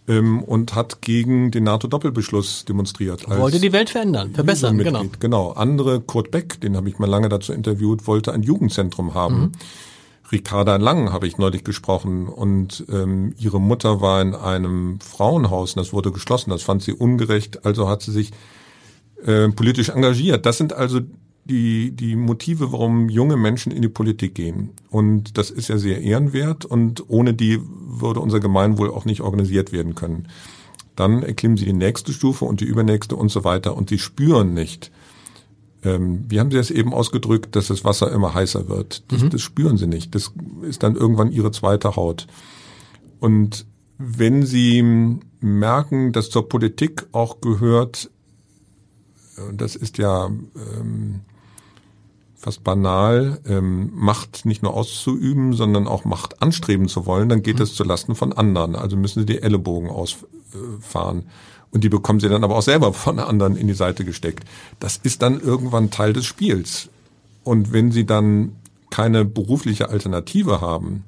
ähm, 0.09 0.43
und 0.43 0.75
hat 0.75 1.01
gegen 1.01 1.51
den 1.51 1.63
NATO-Doppelbeschluss 1.63 2.65
demonstriert. 2.65 3.29
Wollte 3.29 3.59
die 3.59 3.71
Welt 3.71 3.91
verändern, 3.91 4.31
verbessern, 4.33 4.77
genau. 4.77 5.05
Genau. 5.19 5.51
Andere, 5.51 6.01
Kurt 6.01 6.31
Beck, 6.31 6.59
den 6.59 6.75
habe 6.75 6.89
ich 6.89 6.97
mal 6.97 7.07
lange 7.09 7.29
dazu 7.29 7.53
interviewt, 7.53 8.07
wollte 8.07 8.33
ein 8.33 8.41
Jugendzentrum 8.41 9.13
haben. 9.13 9.39
Mhm. 9.39 9.51
Ricarda 10.31 10.75
Lang 10.75 11.11
habe 11.11 11.27
ich 11.27 11.37
neulich 11.37 11.63
gesprochen 11.63 12.27
und 12.27 12.85
ähm, 12.91 13.33
ihre 13.37 13.61
Mutter 13.61 14.01
war 14.01 14.21
in 14.21 14.35
einem 14.35 14.99
Frauenhaus 14.99 15.73
und 15.73 15.79
das 15.79 15.93
wurde 15.93 16.11
geschlossen. 16.11 16.49
Das 16.51 16.61
fand 16.61 16.83
sie 16.83 16.93
ungerecht, 16.93 17.65
also 17.65 17.87
hat 17.87 18.01
sie 18.01 18.11
sich 18.11 18.31
äh, 19.25 19.49
politisch 19.49 19.89
engagiert. 19.89 20.45
Das 20.45 20.57
sind 20.57 20.73
also 20.73 21.01
die, 21.45 21.91
die 21.91 22.15
Motive, 22.15 22.71
warum 22.71 23.09
junge 23.09 23.37
Menschen 23.37 23.71
in 23.71 23.81
die 23.81 23.89
Politik 23.89 24.35
gehen. 24.35 24.71
Und 24.89 25.37
das 25.37 25.49
ist 25.49 25.67
ja 25.67 25.77
sehr 25.77 26.01
ehrenwert 26.01 26.65
und 26.65 27.09
ohne 27.09 27.33
die 27.33 27.59
würde 27.61 28.19
unser 28.19 28.39
Gemeinwohl 28.39 28.91
auch 28.91 29.05
nicht 29.05 29.21
organisiert 29.21 29.71
werden 29.71 29.95
können. 29.95 30.27
Dann 30.95 31.23
erklimmen 31.23 31.57
sie 31.57 31.65
die 31.65 31.73
nächste 31.73 32.13
Stufe 32.13 32.45
und 32.45 32.61
die 32.61 32.65
übernächste 32.65 33.15
und 33.15 33.29
so 33.29 33.43
weiter 33.43 33.75
und 33.75 33.89
sie 33.89 33.97
spüren 33.97 34.53
nicht, 34.53 34.91
ähm, 35.83 36.25
wie 36.27 36.39
haben 36.39 36.51
Sie 36.51 36.57
es 36.57 36.71
eben 36.71 36.93
ausgedrückt, 36.93 37.55
dass 37.55 37.67
das 37.67 37.85
Wasser 37.85 38.11
immer 38.11 38.33
heißer 38.33 38.67
wird? 38.67 39.03
Das, 39.11 39.23
mhm. 39.23 39.29
das 39.29 39.41
spüren 39.41 39.77
Sie 39.77 39.87
nicht. 39.87 40.13
Das 40.13 40.33
ist 40.63 40.83
dann 40.83 40.95
irgendwann 40.95 41.31
Ihre 41.31 41.51
zweite 41.51 41.95
Haut. 41.95 42.27
Und 43.19 43.65
wenn 43.97 44.45
Sie 44.45 45.17
merken, 45.39 46.11
dass 46.11 46.29
zur 46.29 46.49
Politik 46.49 47.07
auch 47.11 47.39
gehört, 47.39 48.09
und 49.47 49.61
das 49.61 49.75
ist 49.75 49.97
ja 49.97 50.25
ähm, 50.27 51.21
fast 52.35 52.63
banal, 52.63 53.39
ähm, 53.45 53.91
Macht 53.93 54.45
nicht 54.45 54.63
nur 54.63 54.73
auszuüben, 54.73 55.53
sondern 55.53 55.87
auch 55.87 56.05
Macht 56.05 56.41
anstreben 56.41 56.87
zu 56.87 57.05
wollen, 57.05 57.27
dann 57.29 57.43
geht 57.43 57.55
mhm. 57.55 57.59
das 57.59 57.73
zulasten 57.73 58.15
von 58.15 58.33
anderen. 58.33 58.75
Also 58.75 58.95
müssen 58.95 59.19
sie 59.19 59.25
die 59.25 59.41
Ellenbogen 59.41 59.89
ausfahren. 59.89 61.25
Und 61.71 61.83
die 61.83 61.89
bekommen 61.89 62.19
sie 62.19 62.29
dann 62.29 62.43
aber 62.43 62.55
auch 62.55 62.63
selber 62.63 62.93
von 62.93 63.19
anderen 63.19 63.55
in 63.55 63.67
die 63.67 63.73
Seite 63.73 64.05
gesteckt. 64.05 64.45
Das 64.79 64.97
ist 64.97 65.21
dann 65.21 65.39
irgendwann 65.39 65.91
Teil 65.91 66.13
des 66.13 66.25
Spiels. 66.25 66.89
Und 67.43 67.73
wenn 67.73 67.91
sie 67.91 68.05
dann 68.05 68.55
keine 68.89 69.25
berufliche 69.25 69.89
Alternative 69.89 70.61
haben, 70.61 71.03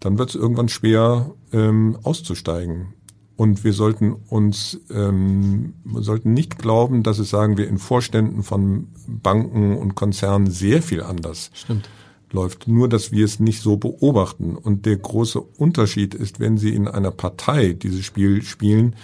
dann 0.00 0.18
wird 0.18 0.30
es 0.30 0.34
irgendwann 0.34 0.68
schwer 0.68 1.30
ähm, 1.52 1.98
auszusteigen. 2.02 2.94
Und 3.38 3.62
wir 3.62 3.72
sollten 3.72 4.14
uns 4.14 4.80
ähm, 4.90 5.74
sollten 5.94 6.34
nicht 6.34 6.58
glauben, 6.58 7.04
dass 7.04 7.20
es, 7.20 7.30
sagen 7.30 7.56
wir, 7.56 7.68
in 7.68 7.78
Vorständen 7.78 8.42
von 8.42 8.88
Banken 9.06 9.76
und 9.76 9.94
Konzernen 9.94 10.50
sehr 10.50 10.82
viel 10.82 11.04
anders 11.04 11.52
Stimmt. 11.54 11.88
läuft. 12.32 12.66
Nur, 12.66 12.88
dass 12.88 13.12
wir 13.12 13.24
es 13.24 13.38
nicht 13.38 13.62
so 13.62 13.76
beobachten. 13.76 14.56
Und 14.56 14.86
der 14.86 14.96
große 14.96 15.40
Unterschied 15.40 16.16
ist, 16.16 16.40
wenn 16.40 16.58
Sie 16.58 16.74
in 16.74 16.88
einer 16.88 17.12
Partei 17.12 17.74
dieses 17.74 18.04
Spiel 18.04 18.42
spielen, 18.42 18.96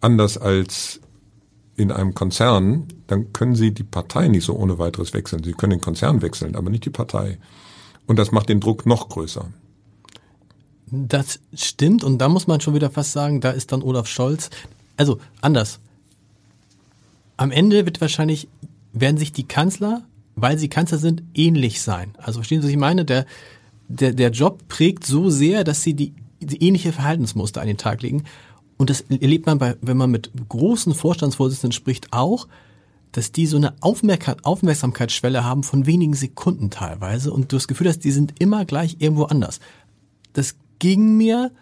anders 0.00 0.38
als 0.38 1.02
in 1.76 1.92
einem 1.92 2.14
Konzern, 2.14 2.88
dann 3.06 3.34
können 3.34 3.54
Sie 3.54 3.74
die 3.74 3.84
Partei 3.84 4.28
nicht 4.28 4.46
so 4.46 4.56
ohne 4.56 4.78
weiteres 4.78 5.12
wechseln. 5.12 5.44
Sie 5.44 5.52
können 5.52 5.72
den 5.72 5.82
Konzern 5.82 6.22
wechseln, 6.22 6.56
aber 6.56 6.70
nicht 6.70 6.86
die 6.86 6.90
Partei. 6.90 7.36
Und 8.06 8.18
das 8.18 8.32
macht 8.32 8.48
den 8.48 8.60
Druck 8.60 8.86
noch 8.86 9.10
größer. 9.10 9.44
Das 10.90 11.40
stimmt 11.54 12.04
und 12.04 12.18
da 12.18 12.28
muss 12.28 12.46
man 12.46 12.60
schon 12.60 12.74
wieder 12.74 12.90
fast 12.90 13.12
sagen, 13.12 13.40
da 13.40 13.50
ist 13.50 13.72
dann 13.72 13.82
Olaf 13.82 14.06
Scholz, 14.06 14.50
also 14.96 15.18
anders. 15.40 15.80
Am 17.36 17.50
Ende 17.50 17.84
wird 17.84 18.00
wahrscheinlich, 18.00 18.48
werden 18.92 19.16
sich 19.16 19.32
die 19.32 19.44
Kanzler, 19.44 20.02
weil 20.34 20.58
sie 20.58 20.68
Kanzler 20.68 20.98
sind, 20.98 21.22
ähnlich 21.34 21.82
sein. 21.82 22.14
Also 22.18 22.40
verstehen 22.40 22.60
Sie, 22.60 22.66
was 22.66 22.72
ich 22.72 22.78
meine? 22.78 23.04
Der, 23.04 23.26
der, 23.88 24.12
der 24.12 24.30
Job 24.30 24.66
prägt 24.68 25.04
so 25.04 25.30
sehr, 25.30 25.64
dass 25.64 25.82
sie 25.82 25.94
die, 25.94 26.14
die 26.40 26.62
ähnliche 26.62 26.92
Verhaltensmuster 26.92 27.60
an 27.60 27.66
den 27.66 27.76
Tag 27.76 28.02
legen. 28.02 28.24
Und 28.76 28.90
das 28.90 29.02
erlebt 29.02 29.46
man 29.46 29.58
bei, 29.58 29.76
wenn 29.80 29.96
man 29.96 30.10
mit 30.10 30.30
großen 30.48 30.94
Vorstandsvorsitzenden 30.94 31.72
spricht, 31.72 32.12
auch, 32.12 32.46
dass 33.12 33.32
die 33.32 33.46
so 33.46 33.56
eine 33.56 33.74
Aufmerksamkeitsschwelle 33.80 35.42
haben 35.42 35.62
von 35.62 35.86
wenigen 35.86 36.14
Sekunden 36.14 36.70
teilweise 36.70 37.32
und 37.32 37.50
du 37.50 37.56
das 37.56 37.66
Gefühl 37.66 37.88
hast, 37.88 38.00
die 38.00 38.12
sind 38.12 38.34
immer 38.38 38.64
gleich 38.64 38.96
irgendwo 39.00 39.24
anders. 39.24 39.60
Das 40.34 40.56
ging 40.78 41.16
mir 41.16 41.52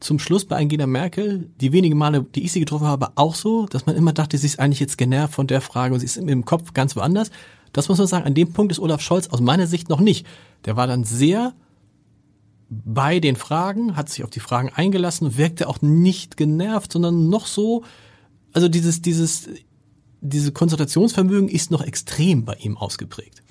zum 0.00 0.18
Schluss 0.18 0.44
bei 0.44 0.56
Angela 0.56 0.86
Merkel, 0.86 1.50
die 1.60 1.72
wenigen 1.72 1.98
Male, 1.98 2.22
die 2.22 2.44
ich 2.44 2.52
sie 2.52 2.60
getroffen 2.60 2.86
habe, 2.86 3.10
auch 3.16 3.34
so, 3.34 3.66
dass 3.66 3.86
man 3.86 3.96
immer 3.96 4.12
dachte, 4.12 4.36
sie 4.36 4.46
ist 4.46 4.60
eigentlich 4.60 4.80
jetzt 4.80 4.98
genervt 4.98 5.34
von 5.34 5.46
der 5.46 5.60
Frage 5.60 5.94
und 5.94 6.00
sie 6.00 6.06
ist 6.06 6.16
im 6.16 6.44
Kopf 6.44 6.74
ganz 6.74 6.96
woanders. 6.96 7.30
Das 7.72 7.88
muss 7.88 7.98
man 7.98 8.06
sagen, 8.06 8.26
an 8.26 8.34
dem 8.34 8.52
Punkt 8.52 8.72
ist 8.72 8.78
Olaf 8.78 9.00
Scholz 9.00 9.28
aus 9.28 9.40
meiner 9.40 9.66
Sicht 9.66 9.88
noch 9.88 10.00
nicht. 10.00 10.26
Der 10.64 10.76
war 10.76 10.86
dann 10.86 11.04
sehr 11.04 11.54
bei 12.68 13.20
den 13.20 13.36
Fragen, 13.36 13.96
hat 13.96 14.08
sich 14.08 14.24
auf 14.24 14.30
die 14.30 14.40
Fragen 14.40 14.70
eingelassen, 14.74 15.36
wirkte 15.36 15.68
auch 15.68 15.82
nicht 15.82 16.36
genervt, 16.36 16.92
sondern 16.92 17.28
noch 17.28 17.46
so, 17.46 17.84
also 18.52 18.68
dieses, 18.68 19.02
dieses, 19.02 19.48
diese 20.20 20.52
Konzentrationsvermögen 20.52 21.48
ist 21.48 21.70
noch 21.70 21.82
extrem 21.82 22.44
bei 22.44 22.54
ihm 22.54 22.76
ausgeprägt. 22.76 23.42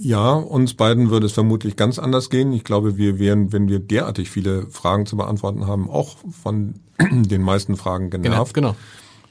Ja, 0.00 0.32
uns 0.32 0.74
beiden 0.74 1.10
würde 1.10 1.26
es 1.26 1.32
vermutlich 1.32 1.74
ganz 1.74 1.98
anders 1.98 2.30
gehen. 2.30 2.52
Ich 2.52 2.62
glaube, 2.62 2.96
wir 2.96 3.18
wären, 3.18 3.52
wenn 3.52 3.68
wir 3.68 3.80
derartig 3.80 4.30
viele 4.30 4.66
Fragen 4.66 5.06
zu 5.06 5.16
beantworten 5.16 5.66
haben, 5.66 5.90
auch 5.90 6.16
von 6.42 6.74
den 7.10 7.42
meisten 7.42 7.76
Fragen 7.76 8.10
genervt. 8.10 8.54
Genau, 8.54 8.70
genau. 8.70 8.78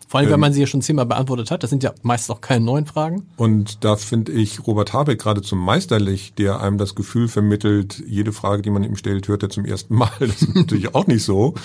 Vor 0.09 0.21
allem, 0.21 0.29
wenn 0.29 0.39
man 0.39 0.53
sie 0.53 0.61
ja 0.61 0.67
schon 0.67 0.81
zehnmal 0.81 1.05
beantwortet 1.05 1.51
hat. 1.51 1.63
Das 1.63 1.69
sind 1.69 1.83
ja 1.83 1.93
meist 2.01 2.31
auch 2.31 2.39
keine 2.39 2.63
neuen 2.63 2.85
Fragen. 2.85 3.27
Und 3.35 3.83
da 3.83 3.97
finde 3.97 4.31
ich 4.31 4.65
Robert 4.65 4.93
Habeck 4.93 5.19
geradezu 5.19 5.57
meisterlich, 5.57 6.33
der 6.33 6.61
einem 6.61 6.77
das 6.77 6.95
Gefühl 6.95 7.27
vermittelt, 7.27 8.01
jede 8.07 8.31
Frage, 8.31 8.61
die 8.61 8.69
man 8.69 8.85
ihm 8.85 8.95
stellt, 8.95 9.27
hört 9.27 9.43
er 9.43 9.49
zum 9.49 9.65
ersten 9.65 9.95
Mal. 9.95 10.09
Das 10.19 10.41
ist 10.41 10.55
natürlich 10.55 10.95
auch 10.95 11.07
nicht 11.07 11.23
so. 11.23 11.55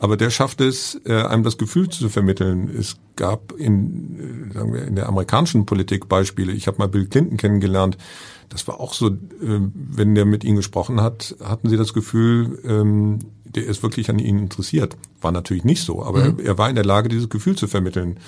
Aber 0.00 0.16
der 0.16 0.30
schafft 0.30 0.60
es, 0.60 1.00
äh, 1.04 1.22
einem 1.22 1.44
das 1.44 1.58
Gefühl 1.58 1.88
zu 1.90 2.08
vermitteln. 2.08 2.68
Es 2.76 2.96
gab 3.14 3.52
in, 3.52 4.48
äh, 4.50 4.54
sagen 4.54 4.72
wir, 4.72 4.84
in 4.84 4.96
der 4.96 5.08
amerikanischen 5.08 5.64
Politik 5.64 6.08
Beispiele. 6.08 6.50
Ich 6.52 6.66
habe 6.66 6.78
mal 6.78 6.88
Bill 6.88 7.06
Clinton 7.06 7.36
kennengelernt 7.36 7.96
das 8.52 8.68
war 8.68 8.80
auch 8.80 8.92
so, 8.92 9.08
äh, 9.08 9.16
wenn 9.40 10.14
der 10.14 10.26
mit 10.26 10.44
ihnen 10.44 10.56
gesprochen 10.56 11.00
hat, 11.00 11.34
hatten 11.42 11.70
sie 11.70 11.78
das 11.78 11.94
Gefühl, 11.94 12.60
ähm, 12.64 13.20
der 13.44 13.64
ist 13.64 13.82
wirklich 13.82 14.10
an 14.10 14.18
ihnen 14.18 14.40
interessiert. 14.40 14.96
War 15.20 15.32
natürlich 15.32 15.64
nicht 15.64 15.82
so, 15.82 16.04
aber 16.04 16.32
mhm. 16.32 16.38
er, 16.38 16.44
er 16.44 16.58
war 16.58 16.68
in 16.68 16.74
der 16.74 16.84
Lage, 16.84 17.08
dieses 17.08 17.30
Gefühl 17.30 17.56
zu 17.56 17.66
vermitteln. 17.66 18.18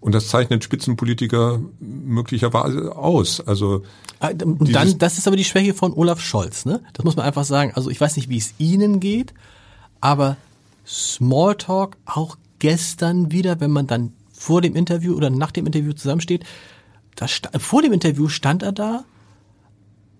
Und 0.00 0.14
das 0.14 0.28
zeichnet 0.28 0.64
Spitzenpolitiker 0.64 1.60
möglicherweise 1.80 2.96
aus. 2.96 3.40
Also 3.40 3.82
ah, 4.20 4.28
und 4.28 4.74
dann, 4.74 4.98
das 4.98 5.18
ist 5.18 5.26
aber 5.26 5.36
die 5.36 5.44
Schwäche 5.44 5.74
von 5.74 5.92
Olaf 5.92 6.20
Scholz, 6.20 6.66
ne? 6.66 6.82
Das 6.92 7.04
muss 7.04 7.16
man 7.16 7.24
einfach 7.24 7.44
sagen. 7.44 7.72
Also 7.74 7.90
ich 7.90 8.00
weiß 8.00 8.16
nicht, 8.16 8.28
wie 8.28 8.36
es 8.36 8.54
Ihnen 8.58 9.00
geht, 9.00 9.32
aber 10.00 10.36
Smalltalk 10.86 11.96
auch 12.04 12.36
gestern 12.58 13.32
wieder, 13.32 13.60
wenn 13.60 13.70
man 13.70 13.86
dann 13.86 14.12
vor 14.32 14.60
dem 14.60 14.76
Interview 14.76 15.14
oder 15.14 15.30
nach 15.30 15.52
dem 15.52 15.66
Interview 15.66 15.92
zusammensteht, 15.92 16.44
da 17.16 17.26
vor 17.58 17.80
dem 17.80 17.92
Interview 17.92 18.28
stand 18.28 18.62
er 18.62 18.72
da 18.72 19.04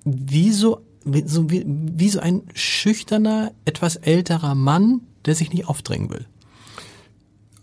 wie 0.05 0.53
so, 0.53 0.81
wie, 1.05 1.27
so, 1.27 1.51
wie, 1.51 1.65
wie 1.67 2.09
so 2.09 2.21
ein 2.21 2.43
schüchterner, 2.55 3.53
etwas 3.65 3.97
älterer 3.97 4.55
Mann, 4.55 5.01
der 5.25 5.35
sich 5.35 5.53
nicht 5.53 5.69
aufdrängen 5.69 6.11
will. 6.11 6.27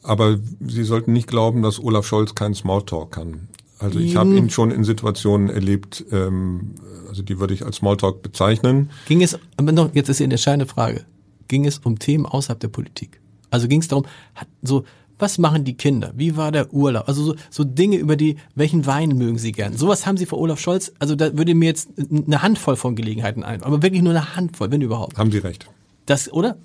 Aber 0.03 0.39
Sie 0.59 0.83
sollten 0.83 1.13
nicht 1.13 1.27
glauben, 1.27 1.61
dass 1.61 1.79
Olaf 1.79 2.07
Scholz 2.07 2.33
keinen 2.33 2.55
Smalltalk 2.55 3.11
kann. 3.11 3.47
Also 3.77 3.99
ich 3.99 4.15
habe 4.15 4.35
ihn 4.35 4.51
schon 4.51 4.69
in 4.69 4.83
Situationen 4.83 5.49
erlebt, 5.49 6.05
ähm, 6.11 6.75
also 7.09 7.23
die 7.23 7.39
würde 7.39 7.55
ich 7.55 7.65
als 7.65 7.77
Smalltalk 7.77 8.21
bezeichnen. 8.21 8.91
Ging 9.07 9.23
es, 9.23 9.39
aber 9.57 9.71
noch, 9.71 9.95
jetzt 9.95 10.07
ist 10.07 10.19
die 10.19 10.23
entscheidende 10.23 10.67
Frage, 10.67 11.03
ging 11.47 11.65
es 11.65 11.79
um 11.79 11.97
Themen 11.97 12.27
außerhalb 12.27 12.59
der 12.59 12.67
Politik? 12.67 13.19
Also 13.49 13.67
ging 13.67 13.81
es 13.81 13.87
darum, 13.87 14.05
hat 14.35 14.47
so 14.61 14.85
was 15.21 15.37
machen 15.37 15.63
die 15.63 15.75
Kinder? 15.75 16.11
Wie 16.15 16.35
war 16.35 16.51
der 16.51 16.73
Urlaub? 16.73 17.07
Also 17.07 17.23
so, 17.23 17.35
so 17.49 17.63
Dinge 17.63 17.97
über 17.97 18.15
die, 18.15 18.37
welchen 18.55 18.85
Wein 18.85 19.09
mögen 19.09 19.37
sie 19.37 19.51
gern? 19.51 19.77
Sowas 19.77 20.05
haben 20.05 20.17
sie 20.17 20.25
vor 20.25 20.39
Olaf 20.39 20.59
Scholz, 20.59 20.91
also 20.99 21.15
da 21.15 21.37
würde 21.37 21.55
mir 21.55 21.67
jetzt 21.67 21.89
eine 21.97 22.41
Handvoll 22.41 22.75
von 22.75 22.95
Gelegenheiten 22.95 23.43
ein, 23.43 23.63
aber 23.63 23.81
wirklich 23.81 24.01
nur 24.01 24.11
eine 24.11 24.35
Handvoll, 24.35 24.71
wenn 24.71 24.81
überhaupt. 24.81 25.17
Haben 25.17 25.31
Sie 25.31 25.37
recht. 25.37 25.67
Das, 26.05 26.31
oder? 26.33 26.57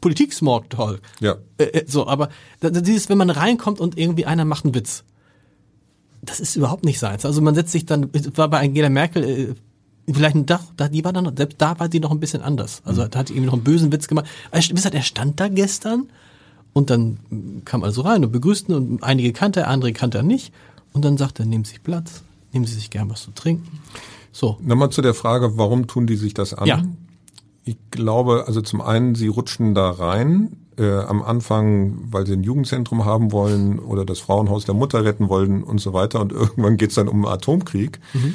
Politik 0.00 0.32
Smalltalk. 0.32 1.00
Ja. 1.20 1.36
Äh, 1.58 1.64
äh, 1.64 1.84
so, 1.86 2.06
aber 2.06 2.28
dieses, 2.62 3.08
wenn 3.08 3.18
man 3.18 3.30
reinkommt 3.30 3.80
und 3.80 3.96
irgendwie 3.96 4.26
einer 4.26 4.44
macht 4.44 4.64
einen 4.64 4.74
Witz. 4.74 5.04
Das 6.22 6.40
ist 6.40 6.56
überhaupt 6.56 6.84
nicht 6.84 6.98
seins. 6.98 7.24
Also 7.24 7.40
man 7.40 7.54
setzt 7.54 7.72
sich 7.72 7.86
dann, 7.86 8.10
war 8.34 8.48
bei 8.48 8.60
Angela 8.60 8.90
Merkel, 8.90 9.24
äh, 9.24 9.54
vielleicht 10.12 10.36
ein 10.36 10.46
Dach, 10.46 10.64
die 10.92 11.04
war 11.04 11.12
dann, 11.12 11.34
selbst 11.36 11.60
da 11.60 11.78
war 11.78 11.90
sie 11.90 12.00
noch 12.00 12.10
ein 12.10 12.20
bisschen 12.20 12.42
anders. 12.42 12.82
Also 12.84 13.04
mhm. 13.04 13.10
da 13.10 13.20
hat 13.20 13.28
sie 13.28 13.34
irgendwie 13.34 13.46
noch 13.46 13.54
einen 13.54 13.64
bösen 13.64 13.92
Witz 13.92 14.08
gemacht. 14.08 14.26
Wie 14.52 14.74
gesagt, 14.74 14.94
er 14.94 15.02
stand 15.02 15.40
da 15.40 15.48
gestern 15.48 16.08
und 16.72 16.90
dann 16.90 17.62
kam 17.64 17.82
also 17.82 18.02
rein 18.02 18.24
und 18.24 18.32
begrüßten 18.32 18.74
und 18.74 19.02
einige 19.02 19.32
kannte 19.32 19.60
er, 19.60 19.68
andere 19.68 19.92
kannte 19.92 20.18
er 20.18 20.24
nicht. 20.24 20.52
Und 20.92 21.04
dann 21.04 21.16
sagte 21.16 21.42
er, 21.42 21.46
nehmen 21.46 21.64
Sie 21.64 21.70
sich 21.70 21.82
Platz, 21.82 22.22
nehmen 22.52 22.66
Sie 22.66 22.74
sich 22.74 22.90
gern 22.90 23.10
was 23.10 23.22
zu 23.22 23.30
trinken. 23.32 23.80
So. 24.32 24.56
Nochmal 24.60 24.90
zu 24.90 25.02
der 25.02 25.14
Frage, 25.14 25.56
warum 25.56 25.86
tun 25.86 26.06
die 26.06 26.16
sich 26.16 26.34
das 26.34 26.54
an? 26.54 26.66
Ja. 26.66 26.82
Ich 27.64 27.76
glaube, 27.90 28.44
also 28.46 28.60
zum 28.62 28.80
einen, 28.80 29.14
sie 29.14 29.28
rutschen 29.28 29.74
da 29.74 29.90
rein, 29.90 30.56
äh, 30.78 30.98
am 31.00 31.22
Anfang, 31.22 31.98
weil 32.10 32.26
sie 32.26 32.32
ein 32.32 32.42
Jugendzentrum 32.42 33.04
haben 33.04 33.32
wollen 33.32 33.78
oder 33.78 34.04
das 34.04 34.18
Frauenhaus 34.18 34.64
der 34.64 34.74
Mutter 34.74 35.04
retten 35.04 35.28
wollen 35.28 35.62
und 35.62 35.78
so 35.78 35.92
weiter. 35.92 36.20
Und 36.20 36.32
irgendwann 36.32 36.76
geht's 36.76 36.94
dann 36.94 37.08
um 37.08 37.26
Atomkrieg. 37.26 38.00
Mhm. 38.14 38.34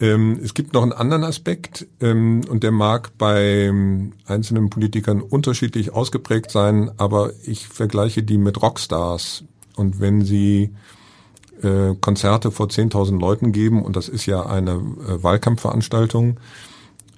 Ähm, 0.00 0.40
es 0.42 0.54
gibt 0.54 0.72
noch 0.72 0.82
einen 0.82 0.92
anderen 0.92 1.24
Aspekt 1.24 1.86
ähm, 2.00 2.40
und 2.48 2.62
der 2.62 2.72
mag 2.72 3.12
bei 3.18 3.70
einzelnen 4.26 4.70
Politikern 4.70 5.20
unterschiedlich 5.20 5.92
ausgeprägt 5.92 6.50
sein, 6.50 6.90
aber 6.96 7.32
ich 7.44 7.68
vergleiche 7.68 8.22
die 8.22 8.38
mit 8.38 8.62
Rockstars. 8.62 9.44
Und 9.76 10.00
wenn 10.00 10.24
sie 10.24 10.74
äh, 11.62 11.94
Konzerte 12.00 12.50
vor 12.50 12.66
10.000 12.66 13.20
Leuten 13.20 13.52
geben, 13.52 13.82
und 13.84 13.94
das 13.94 14.08
ist 14.08 14.24
ja 14.24 14.46
eine 14.46 14.72
äh, 14.72 15.22
Wahlkampfveranstaltung, 15.22 16.40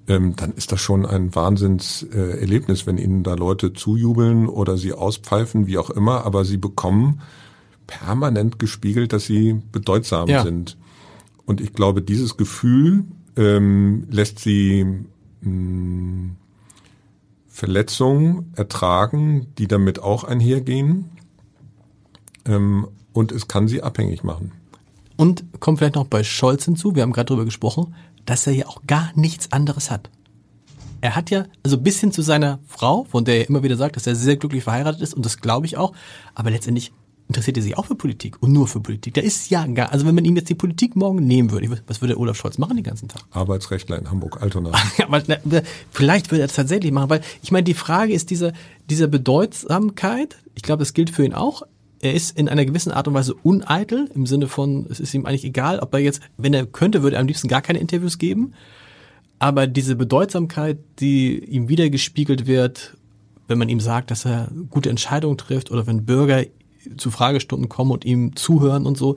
ähm, 0.09 0.35
dann 0.35 0.53
ist 0.53 0.73
das 0.73 0.81
schon 0.81 1.07
ein 1.07 1.35
Wahnsinnserlebnis, 1.35 2.87
wenn 2.87 2.99
ihnen 2.99 3.23
da 3.23 3.35
Leute 3.35 3.73
zujubeln 3.73 4.49
oder 4.49 4.77
sie 4.77 4.93
auspfeifen, 4.93 5.69
wie 5.69 5.79
auch 5.79 5.91
immer, 5.91 6.27
aber 6.27 6.45
sie 6.45 6.57
bekommen 6.57 7.21
permanent 7.87 8.59
gespiegelt, 8.59 9.13
dass 9.13 9.27
sie 9.27 9.61
bedeutsam 9.71 10.29
ja. 10.29 10.43
sind. 10.43 10.77
Und 11.47 11.61
ich 11.61 11.73
glaube, 11.73 12.03
dieses 12.03 12.37
Gefühl 12.37 13.05
ähm, 13.37 14.07
lässt 14.11 14.39
sie 14.39 14.85
mh, 14.85 15.05
hm, 15.43 16.37
Verletzungen 17.49 18.53
ertragen, 18.57 19.49
die 19.59 19.69
damit 19.69 20.01
auch 20.01 20.25
einhergehen. 20.25 21.11
Ähm, 22.47 22.89
und 23.13 23.31
es 23.31 23.47
kann 23.47 23.69
sie 23.69 23.83
abhängig 23.83 24.25
machen. 24.25 24.53
Und 25.17 25.45
kommt 25.61 25.79
vielleicht 25.79 25.95
noch 25.95 26.07
bei 26.07 26.25
Scholz 26.25 26.65
hinzu, 26.65 26.95
wir 26.95 27.03
haben 27.03 27.13
gerade 27.13 27.27
darüber 27.27 27.45
gesprochen, 27.45 27.95
dass 28.25 28.47
er 28.47 28.55
ja 28.55 28.67
auch 28.67 28.83
gar 28.87 29.13
nichts 29.15 29.53
anderes 29.53 29.91
hat. 29.91 30.11
Er 31.03 31.17
hat 31.17 31.31
ja, 31.31 31.45
also 31.63 31.79
bis 31.79 32.01
hin 32.01 32.13
zu 32.13 32.23
seiner 32.23 32.61
Frau, 32.67 33.05
von 33.05 33.25
der 33.25 33.39
er 33.39 33.49
immer 33.49 33.63
wieder 33.63 33.77
sagt, 33.77 33.97
dass 33.97 34.07
er 34.07 34.15
sehr 34.15 34.37
glücklich 34.37 34.65
verheiratet 34.65 35.03
ist, 35.03 35.15
und 35.15 35.27
das 35.27 35.39
glaube 35.39 35.67
ich 35.67 35.77
auch, 35.77 35.93
aber 36.35 36.51
letztendlich 36.51 36.93
interessiert 37.33 37.57
er 37.57 37.63
sich 37.63 37.79
auch 37.79 37.87
für 37.87 37.95
Politik 37.95 38.37
und 38.41 38.53
nur 38.53 38.69
für 38.69 38.81
Politik. 38.81 39.15
Der 39.15 39.25
ist 39.25 39.51
ja 39.51 39.67
gar, 39.67 39.91
also 39.91 40.07
wenn 40.07 40.15
man 40.15 40.25
ihm 40.25 40.37
jetzt 40.37 40.51
die 40.51 40.55
Politik 40.55 40.95
morgen 40.97 41.27
nehmen 41.27 41.51
würde, 41.51 41.83
was 41.87 42.01
würde 42.03 42.19
Olaf 42.19 42.37
Scholz 42.37 42.59
machen 42.59 42.77
den 42.77 42.85
ganzen 42.85 43.09
Tag? 43.09 43.23
Arbeitsrechtler 43.31 43.99
in 43.99 44.11
Hamburg, 44.11 44.41
Altona. 44.43 44.71
vielleicht 45.91 46.31
würde 46.31 46.43
er 46.43 46.47
es 46.47 46.53
tatsächlich 46.53 46.93
machen, 46.93 47.11
weil 47.11 47.23
ich 47.43 47.51
meine, 47.51 47.65
die 47.65 47.75
Frage 47.75 48.13
ist 48.13 48.31
dieser, 48.31 48.53
dieser 48.91 49.07
Bedeutsamkeit, 49.07 50.37
ich 50.55 50.63
glaube, 50.63 50.81
das 50.81 50.93
gilt 50.93 51.11
für 51.11 51.25
ihn 51.25 51.35
auch. 51.35 51.63
Er 52.01 52.15
ist 52.15 52.37
in 52.37 52.49
einer 52.49 52.65
gewissen 52.65 52.93
Art 52.93 53.09
und 53.09 53.15
Weise 53.15 53.35
uneitel, 53.35 54.11
im 54.15 54.27
Sinne 54.27 54.49
von, 54.49 54.87
es 54.91 55.01
ist 55.01 55.15
ihm 55.15 55.25
eigentlich 55.25 55.45
egal, 55.45 55.79
ob 55.79 55.95
er 55.95 56.01
jetzt, 56.01 56.21
wenn 56.37 56.53
er 56.53 56.67
könnte, 56.67 57.03
würde 57.03 57.17
er 57.17 57.21
am 57.21 57.29
liebsten 57.29 57.49
gar 57.49 57.63
keine 57.63 57.79
Interviews 57.79 58.19
geben. 58.19 58.55
Aber 59.39 59.67
diese 59.67 59.97
Bedeutsamkeit, 59.97 60.79
die 61.01 61.39
ihm 61.39 61.69
wiedergespiegelt 61.69 62.47
wird, 62.47 62.97
wenn 63.49 63.59
man 63.59 63.69
ihm 63.69 63.81
sagt, 63.81 64.11
dass 64.11 64.25
er 64.25 64.51
gute 64.71 64.91
Entscheidungen 64.91 65.37
trifft 65.37 65.71
oder 65.71 65.87
wenn 65.87 66.05
Bürger 66.05 66.45
zu 66.97 67.11
Fragestunden 67.11 67.69
kommen 67.69 67.91
und 67.91 68.05
ihm 68.05 68.37
zuhören 68.37 68.87
und 68.87 68.97
so, 68.97 69.17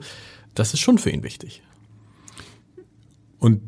das 0.54 0.74
ist 0.74 0.80
schon 0.80 0.98
für 0.98 1.10
ihn 1.10 1.22
wichtig. 1.22 1.62
Und 3.38 3.60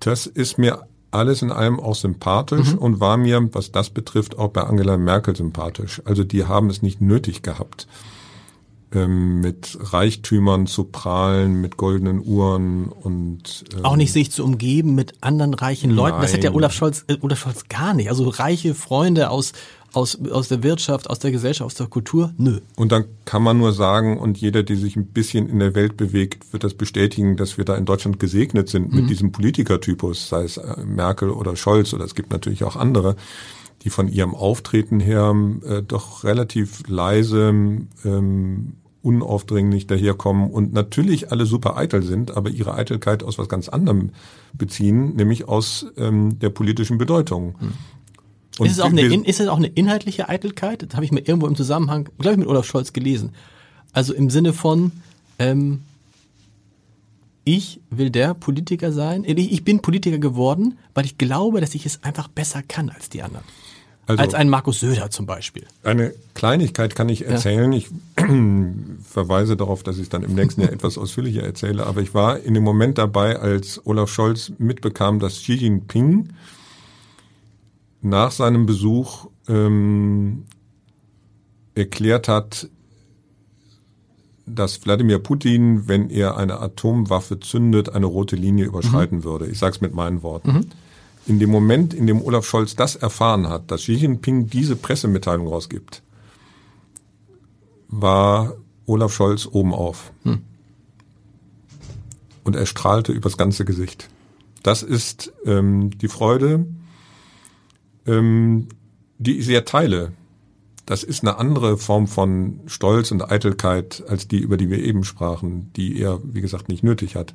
das 0.00 0.26
ist 0.26 0.58
mir 0.58 0.86
alles 1.12 1.42
in 1.42 1.52
allem 1.52 1.78
auch 1.78 1.94
sympathisch 1.94 2.72
mhm. 2.72 2.78
und 2.78 3.00
war 3.00 3.16
mir, 3.16 3.54
was 3.54 3.70
das 3.70 3.90
betrifft, 3.90 4.38
auch 4.38 4.48
bei 4.48 4.62
Angela 4.62 4.96
Merkel 4.96 5.36
sympathisch. 5.36 6.00
Also 6.04 6.24
die 6.24 6.46
haben 6.46 6.70
es 6.70 6.82
nicht 6.82 7.00
nötig 7.00 7.42
gehabt, 7.42 7.86
ähm, 8.92 9.40
mit 9.40 9.76
Reichtümern 9.78 10.66
zu 10.66 10.84
prahlen, 10.84 11.60
mit 11.60 11.76
goldenen 11.76 12.24
Uhren 12.24 12.88
und 12.88 13.64
ähm, 13.76 13.84
auch 13.84 13.96
nicht 13.96 14.12
sich 14.12 14.30
zu 14.30 14.42
umgeben 14.42 14.94
mit 14.94 15.14
anderen 15.20 15.52
reichen 15.52 15.90
Leuten. 15.90 16.16
Nein. 16.16 16.22
Das 16.22 16.32
hat 16.32 16.44
ja 16.44 16.52
Olaf 16.52 16.72
Scholz, 16.72 17.04
äh, 17.08 17.16
Olaf 17.20 17.40
Scholz 17.40 17.68
gar 17.68 17.92
nicht. 17.92 18.08
Also 18.08 18.28
reiche 18.28 18.74
Freunde 18.74 19.28
aus 19.28 19.52
aus, 19.92 20.18
aus 20.30 20.48
der 20.48 20.62
Wirtschaft, 20.62 21.08
aus 21.10 21.18
der 21.18 21.30
Gesellschaft, 21.30 21.66
aus 21.66 21.74
der 21.74 21.86
Kultur? 21.86 22.32
Nö. 22.36 22.60
Und 22.76 22.92
dann 22.92 23.04
kann 23.24 23.42
man 23.42 23.58
nur 23.58 23.72
sagen, 23.72 24.18
und 24.18 24.38
jeder, 24.38 24.62
der 24.62 24.76
sich 24.76 24.96
ein 24.96 25.06
bisschen 25.06 25.48
in 25.48 25.58
der 25.58 25.74
Welt 25.74 25.96
bewegt, 25.96 26.52
wird 26.52 26.64
das 26.64 26.74
bestätigen, 26.74 27.36
dass 27.36 27.58
wir 27.58 27.64
da 27.64 27.76
in 27.76 27.84
Deutschland 27.84 28.18
gesegnet 28.18 28.68
sind 28.68 28.92
mit 28.92 29.04
mhm. 29.04 29.08
diesem 29.08 29.32
Politikertypus, 29.32 30.28
sei 30.28 30.44
es 30.44 30.56
äh, 30.56 30.84
Merkel 30.84 31.30
oder 31.30 31.56
Scholz 31.56 31.92
oder 31.94 32.04
es 32.04 32.14
gibt 32.14 32.32
natürlich 32.32 32.64
auch 32.64 32.76
andere, 32.76 33.16
die 33.82 33.90
von 33.90 34.08
ihrem 34.08 34.34
Auftreten 34.34 35.00
her 35.00 35.34
äh, 35.64 35.82
doch 35.82 36.24
relativ 36.24 36.86
leise, 36.88 37.48
ähm, 38.04 38.72
unaufdringlich 39.02 39.88
daherkommen 39.88 40.50
und 40.50 40.72
natürlich 40.72 41.32
alle 41.32 41.44
super 41.44 41.76
eitel 41.76 42.02
sind, 42.02 42.36
aber 42.36 42.50
ihre 42.50 42.74
Eitelkeit 42.74 43.24
aus 43.24 43.36
was 43.36 43.48
ganz 43.48 43.68
anderem 43.68 44.10
beziehen, 44.52 45.16
nämlich 45.16 45.48
aus 45.48 45.86
ähm, 45.96 46.38
der 46.38 46.50
politischen 46.50 46.98
Bedeutung. 46.98 47.56
Mhm. 47.60 47.72
Und 48.58 48.66
ist, 48.66 48.72
es 48.72 48.80
auch 48.80 48.90
eine, 48.90 49.02
ist 49.02 49.40
es 49.40 49.48
auch 49.48 49.56
eine 49.56 49.68
inhaltliche 49.68 50.28
Eitelkeit? 50.28 50.82
Das 50.82 50.94
habe 50.94 51.04
ich 51.04 51.12
mir 51.12 51.20
irgendwo 51.20 51.46
im 51.46 51.56
Zusammenhang, 51.56 52.08
glaube 52.18 52.32
ich, 52.32 52.38
mit 52.38 52.48
Olaf 52.48 52.66
Scholz 52.66 52.92
gelesen. 52.92 53.30
Also 53.92 54.14
im 54.14 54.30
Sinne 54.30 54.52
von, 54.52 54.92
ähm, 55.38 55.80
ich 57.44 57.80
will 57.90 58.10
der 58.10 58.34
Politiker 58.34 58.92
sein. 58.92 59.24
Ich 59.26 59.64
bin 59.64 59.80
Politiker 59.80 60.18
geworden, 60.18 60.78
weil 60.94 61.04
ich 61.04 61.18
glaube, 61.18 61.60
dass 61.60 61.74
ich 61.74 61.86
es 61.86 62.02
einfach 62.04 62.28
besser 62.28 62.62
kann 62.62 62.90
als 62.90 63.08
die 63.08 63.22
anderen. 63.22 63.44
Also, 64.06 64.20
als 64.20 64.34
ein 64.34 64.48
Markus 64.48 64.80
Söder 64.80 65.10
zum 65.10 65.26
Beispiel. 65.26 65.64
Eine 65.84 66.12
Kleinigkeit 66.34 66.96
kann 66.96 67.08
ich 67.08 67.24
erzählen. 67.24 67.72
Ja. 67.72 67.78
Ich 67.78 67.88
verweise 69.08 69.56
darauf, 69.56 69.82
dass 69.82 69.96
ich 69.96 70.02
es 70.02 70.08
dann 70.08 70.24
im 70.24 70.34
nächsten 70.34 70.60
Jahr 70.60 70.72
etwas 70.72 70.98
ausführlicher 70.98 71.42
erzähle. 71.42 71.86
Aber 71.86 72.00
ich 72.00 72.12
war 72.12 72.40
in 72.40 72.54
dem 72.54 72.64
Moment 72.64 72.98
dabei, 72.98 73.38
als 73.38 73.80
Olaf 73.86 74.10
Scholz 74.10 74.52
mitbekam, 74.58 75.20
dass 75.20 75.34
Xi 75.34 75.54
Jinping 75.54 76.30
nach 78.02 78.32
seinem 78.32 78.66
Besuch 78.66 79.28
ähm, 79.48 80.44
erklärt 81.74 82.28
hat, 82.28 82.68
dass 84.44 84.84
Wladimir 84.84 85.18
Putin, 85.20 85.88
wenn 85.88 86.10
er 86.10 86.36
eine 86.36 86.60
Atomwaffe 86.60 87.38
zündet, 87.40 87.90
eine 87.90 88.06
rote 88.06 88.36
Linie 88.36 88.64
überschreiten 88.64 89.18
mhm. 89.18 89.24
würde. 89.24 89.46
Ich 89.46 89.58
sage 89.58 89.76
es 89.76 89.80
mit 89.80 89.94
meinen 89.94 90.22
Worten. 90.22 90.52
Mhm. 90.52 90.66
In 91.26 91.38
dem 91.38 91.50
Moment, 91.50 91.94
in 91.94 92.08
dem 92.08 92.20
Olaf 92.20 92.44
Scholz 92.44 92.74
das 92.74 92.96
erfahren 92.96 93.48
hat, 93.48 93.70
dass 93.70 93.82
Xi 93.82 93.92
Jinping 93.94 94.48
diese 94.48 94.74
Pressemitteilung 94.74 95.46
rausgibt, 95.46 96.02
war 97.88 98.56
Olaf 98.86 99.12
Scholz 99.12 99.46
oben 99.46 99.72
auf. 99.72 100.12
Mhm. 100.24 100.42
Und 102.42 102.56
er 102.56 102.66
strahlte 102.66 103.12
übers 103.12 103.36
ganze 103.36 103.64
Gesicht. 103.64 104.08
Das 104.64 104.82
ist 104.82 105.32
ähm, 105.44 105.96
die 105.96 106.08
Freude, 106.08 106.66
ähm, 108.06 108.68
die 109.18 109.38
ich 109.38 109.46
sehr 109.46 109.64
teile. 109.64 110.12
Das 110.86 111.04
ist 111.04 111.22
eine 111.22 111.38
andere 111.38 111.78
Form 111.78 112.08
von 112.08 112.60
Stolz 112.66 113.12
und 113.12 113.30
Eitelkeit 113.30 114.02
als 114.08 114.26
die, 114.26 114.38
über 114.38 114.56
die 114.56 114.68
wir 114.68 114.78
eben 114.78 115.04
sprachen, 115.04 115.70
die 115.76 116.00
er, 116.00 116.20
wie 116.24 116.40
gesagt, 116.40 116.68
nicht 116.68 116.82
nötig 116.82 117.14
hat. 117.14 117.34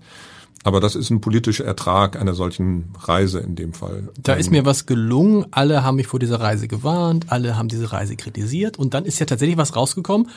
Aber 0.64 0.82
das 0.82 0.96
ist 0.96 1.10
ein 1.12 1.22
politischer 1.22 1.64
Ertrag 1.64 2.20
einer 2.20 2.34
solchen 2.34 2.94
Reise 3.00 3.40
in 3.40 3.56
dem 3.56 3.74
Fall. 3.74 4.10
Da 4.22 4.34
ist 4.34 4.52
mir 4.52 4.66
was 4.66 4.86
gelungen. 4.86 5.46
Alle 5.52 5.84
haben 5.84 5.96
mich 5.96 6.08
vor 6.08 6.20
dieser 6.20 6.42
Reise 6.42 6.68
gewarnt. 6.68 7.28
Alle 7.30 7.56
haben 7.56 7.70
diese 7.70 7.94
Reise 7.94 8.18
kritisiert. 8.18 8.78
Und 8.78 8.94
dann 8.94 9.06
ist 9.06 9.20
ja 9.20 9.26
tatsächlich 9.26 9.58
was 9.58 9.78
rausgekommen, 9.78 10.30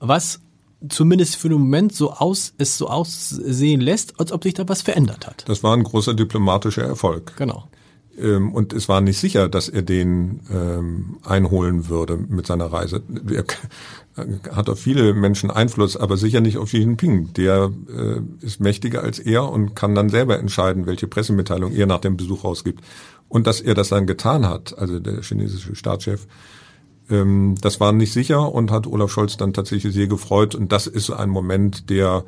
was 0.00 0.40
zumindest 0.88 1.36
für 1.36 1.48
den 1.48 1.58
Moment 1.58 1.94
so 1.94 2.12
aus, 2.12 2.52
es 2.58 2.76
so 2.76 2.88
aussehen 2.88 3.80
lässt, 3.80 4.18
als 4.18 4.32
ob 4.32 4.42
sich 4.42 4.54
da 4.54 4.68
was 4.68 4.82
verändert 4.82 5.26
hat. 5.26 5.44
Das 5.46 5.62
war 5.62 5.76
ein 5.76 5.84
großer 5.84 6.14
diplomatischer 6.14 6.82
Erfolg. 6.82 7.36
Genau. 7.36 7.68
Ähm, 8.18 8.52
und 8.52 8.72
es 8.72 8.88
war 8.88 9.00
nicht 9.00 9.18
sicher, 9.18 9.48
dass 9.48 9.68
er 9.68 9.82
den 9.82 10.40
ähm, 10.52 11.16
einholen 11.24 11.88
würde 11.88 12.16
mit 12.16 12.46
seiner 12.46 12.66
Reise. 12.66 13.02
Er 13.28 13.44
hat 14.54 14.70
auf 14.70 14.80
viele 14.80 15.12
Menschen 15.12 15.50
Einfluss, 15.50 15.96
aber 15.96 16.16
sicher 16.16 16.40
nicht 16.40 16.56
auf 16.56 16.68
Xi 16.68 16.78
Jinping. 16.78 17.34
Der 17.34 17.70
äh, 17.88 18.44
ist 18.44 18.60
mächtiger 18.60 19.02
als 19.02 19.18
er 19.18 19.50
und 19.50 19.74
kann 19.74 19.94
dann 19.94 20.08
selber 20.08 20.38
entscheiden, 20.38 20.86
welche 20.86 21.06
Pressemitteilung 21.06 21.72
er 21.72 21.86
nach 21.86 22.00
dem 22.00 22.16
Besuch 22.16 22.44
rausgibt. 22.44 22.82
Und 23.28 23.46
dass 23.46 23.60
er 23.60 23.74
das 23.74 23.88
dann 23.90 24.06
getan 24.06 24.48
hat, 24.48 24.78
also 24.78 24.98
der 25.00 25.20
chinesische 25.22 25.74
Staatschef, 25.74 26.26
ähm, 27.10 27.56
das 27.60 27.80
war 27.80 27.92
nicht 27.92 28.12
sicher 28.12 28.52
und 28.52 28.70
hat 28.70 28.86
Olaf 28.86 29.10
Scholz 29.10 29.36
dann 29.36 29.52
tatsächlich 29.52 29.92
sehr 29.92 30.06
gefreut. 30.06 30.54
Und 30.54 30.72
das 30.72 30.86
ist 30.86 31.10
ein 31.10 31.28
Moment, 31.28 31.90
der 31.90 32.24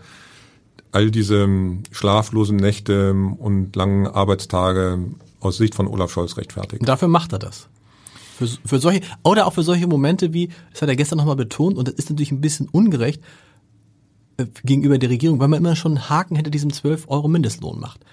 all 0.93 1.11
diese 1.11 1.49
schlaflosen 1.91 2.57
Nächte 2.57 3.13
und 3.13 3.77
langen 3.77 4.07
Arbeitstage 4.07 4.99
aus 5.41 5.57
Sicht 5.57 5.75
von 5.75 5.87
Olaf 5.87 6.13
Scholz 6.13 6.37
rechtfertigen. 6.37 6.85
Dafür 6.85 7.09
macht 7.09 7.33
er 7.33 7.39
das. 7.39 7.69
Für, 8.37 8.47
für 8.47 8.79
solche, 8.79 9.01
oder 9.25 9.47
auch 9.47 9.53
für 9.53 9.63
solche 9.63 9.87
Momente 9.87 10.33
wie, 10.33 10.49
das 10.73 10.83
hat 10.83 10.89
er 10.89 10.97
gestern 10.97 11.19
nochmal 11.19 11.37
betont, 11.37 11.77
und 11.77 11.89
das 11.89 11.95
ist 11.95 12.11
natürlich 12.11 12.33
ein 12.33 12.41
bisschen 12.41 12.69
ungerecht 12.69 13.21
äh, 14.37 14.47
gegenüber 14.65 14.99
der 14.99 15.11
Regierung, 15.11 15.41
weil 15.41 15.49
man 15.49 15.59
immer 15.59 15.77
schon 15.77 15.97
einen 15.97 16.09
Haken 16.09 16.37
hinter 16.37 16.51
diesem 16.51 16.73
12 16.73 17.07
Euro 17.09 17.29
Mindestlohn 17.29 17.81
macht. 17.81 18.05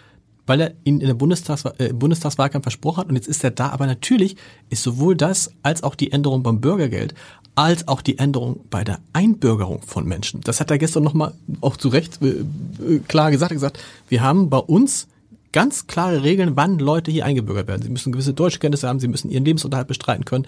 Weil 0.47 0.61
er 0.61 0.73
ihn 0.83 0.99
in 0.99 1.07
der 1.07 1.15
Bundestags, 1.15 1.65
äh, 1.79 1.91
Bundestagswahlkampf 1.93 2.65
versprochen 2.65 2.97
hat 2.97 3.09
und 3.09 3.15
jetzt 3.15 3.27
ist 3.27 3.43
er 3.43 3.51
da. 3.51 3.69
Aber 3.69 3.87
natürlich 3.87 4.35
ist 4.69 4.83
sowohl 4.83 5.15
das 5.15 5.51
als 5.63 5.81
auch 5.81 5.95
die 5.95 6.11
Änderung 6.11 6.43
beim 6.43 6.61
Bürgergeld 6.61 7.15
als 7.55 7.87
auch 7.87 8.01
die 8.01 8.17
Änderung 8.17 8.59
bei 8.69 8.83
der 8.83 8.99
Einbürgerung 9.13 9.81
von 9.81 10.05
Menschen. 10.05 10.41
Das 10.41 10.59
hat 10.59 10.69
er 10.71 10.77
gestern 10.77 11.03
nochmal 11.03 11.33
auch 11.61 11.77
zu 11.77 11.87
Recht 11.87 12.21
äh, 12.21 12.27
äh, 12.27 12.99
klar 13.07 13.31
gesagt. 13.31 13.51
Er 13.51 13.55
gesagt, 13.55 13.79
wir 14.09 14.21
haben 14.21 14.49
bei 14.49 14.57
uns 14.57 15.07
ganz 15.55 15.87
klare 15.87 16.21
Regeln, 16.23 16.57
wann 16.57 16.79
Leute 16.79 17.11
hier 17.11 17.25
eingebürgert 17.25 17.69
werden. 17.69 17.81
Sie 17.81 17.89
müssen 17.89 18.11
gewisse 18.11 18.33
Deutschkenntnisse 18.33 18.89
haben, 18.89 18.99
sie 18.99 19.07
müssen 19.07 19.31
ihren 19.31 19.45
Lebensunterhalt 19.45 19.87
bestreiten 19.87 20.25
können. 20.25 20.45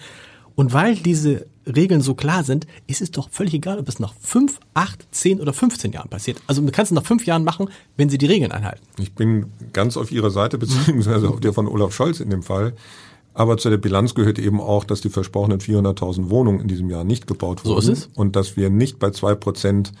Und 0.54 0.74
weil 0.74 0.96
diese 0.96 1.46
Regeln 1.66 2.02
so 2.02 2.14
klar 2.14 2.44
sind, 2.44 2.66
ist 2.86 3.00
es 3.00 3.10
doch 3.10 3.30
völlig 3.30 3.54
egal, 3.54 3.78
ob 3.78 3.88
es 3.88 4.00
nach 4.00 4.12
fünf, 4.20 4.60
acht, 4.74 5.06
zehn 5.10 5.40
oder 5.40 5.54
15 5.54 5.92
Jahren 5.92 6.10
passiert. 6.10 6.42
Also 6.46 6.60
man 6.60 6.72
kann 6.72 6.82
es 6.82 6.90
nach 6.90 7.06
fünf 7.06 7.24
Jahren 7.24 7.42
machen, 7.42 7.70
wenn 7.96 8.10
Sie 8.10 8.18
die 8.18 8.26
Regeln 8.26 8.52
einhalten. 8.52 8.82
Ich 8.98 9.14
bin 9.14 9.46
ganz 9.72 9.96
auf 9.96 10.12
Ihrer 10.12 10.30
Seite, 10.30 10.58
beziehungsweise 10.58 11.28
auf 11.30 11.40
der 11.40 11.54
von 11.54 11.68
Olaf 11.68 11.94
Scholz 11.94 12.20
in 12.20 12.28
dem 12.28 12.42
Fall. 12.42 12.74
Aber 13.32 13.56
zu 13.56 13.70
der 13.70 13.78
Bilanz 13.78 14.14
gehört 14.14 14.38
eben 14.38 14.60
auch, 14.60 14.84
dass 14.84 15.00
die 15.00 15.08
versprochenen 15.10 15.60
400.000 15.60 16.28
Wohnungen 16.28 16.60
in 16.60 16.68
diesem 16.68 16.90
Jahr 16.90 17.04
nicht 17.04 17.26
gebaut 17.26 17.64
wurden. 17.64 17.80
So 17.80 17.92
ist 17.92 17.98
es. 17.98 18.10
Und 18.14 18.36
dass 18.36 18.58
wir 18.58 18.68
nicht 18.68 18.98
bei 18.98 19.10
zwei 19.10 19.34
Prozent 19.34 19.92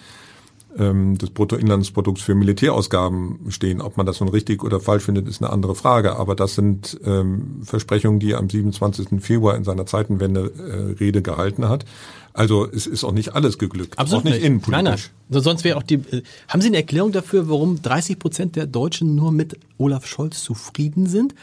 ähm, 0.76 1.16
des 1.18 1.30
Bruttoinlandsprodukts 1.30 2.22
für 2.22 2.34
Militärausgaben 2.34 3.46
stehen. 3.48 3.80
Ob 3.80 3.96
man 3.96 4.06
das 4.06 4.20
nun 4.20 4.28
richtig 4.28 4.62
oder 4.62 4.80
falsch 4.80 5.04
findet, 5.04 5.28
ist 5.28 5.42
eine 5.42 5.50
andere 5.50 5.74
Frage. 5.74 6.16
Aber 6.16 6.34
das 6.34 6.54
sind 6.54 6.98
ähm, 7.04 7.60
Versprechungen, 7.62 8.20
die 8.20 8.32
er 8.32 8.38
am 8.38 8.50
27. 8.50 9.20
Februar 9.20 9.56
in 9.56 9.64
seiner 9.64 9.86
Zeitenwende-Rede 9.86 11.18
äh, 11.18 11.22
gehalten 11.22 11.68
hat. 11.68 11.84
Also 12.32 12.66
es 12.70 12.86
ist 12.86 13.02
auch 13.04 13.12
nicht 13.12 13.34
alles 13.34 13.58
geglückt. 13.58 13.98
Absolut 13.98 14.20
auch 14.20 14.24
nicht, 14.24 14.34
nicht. 14.34 14.46
innenpolitisch. 14.46 14.84
Nein, 14.84 15.00
nein. 15.30 15.42
Sonst 15.42 15.64
wäre 15.64 15.76
auch 15.78 15.82
die. 15.82 15.94
Äh, 15.94 16.22
haben 16.48 16.60
Sie 16.60 16.68
eine 16.68 16.76
Erklärung 16.76 17.12
dafür, 17.12 17.48
warum 17.48 17.82
30 17.82 18.18
Prozent 18.18 18.56
der 18.56 18.66
Deutschen 18.66 19.14
nur 19.14 19.32
mit 19.32 19.58
Olaf 19.78 20.06
Scholz 20.06 20.42
zufrieden 20.42 21.06
sind? 21.06 21.34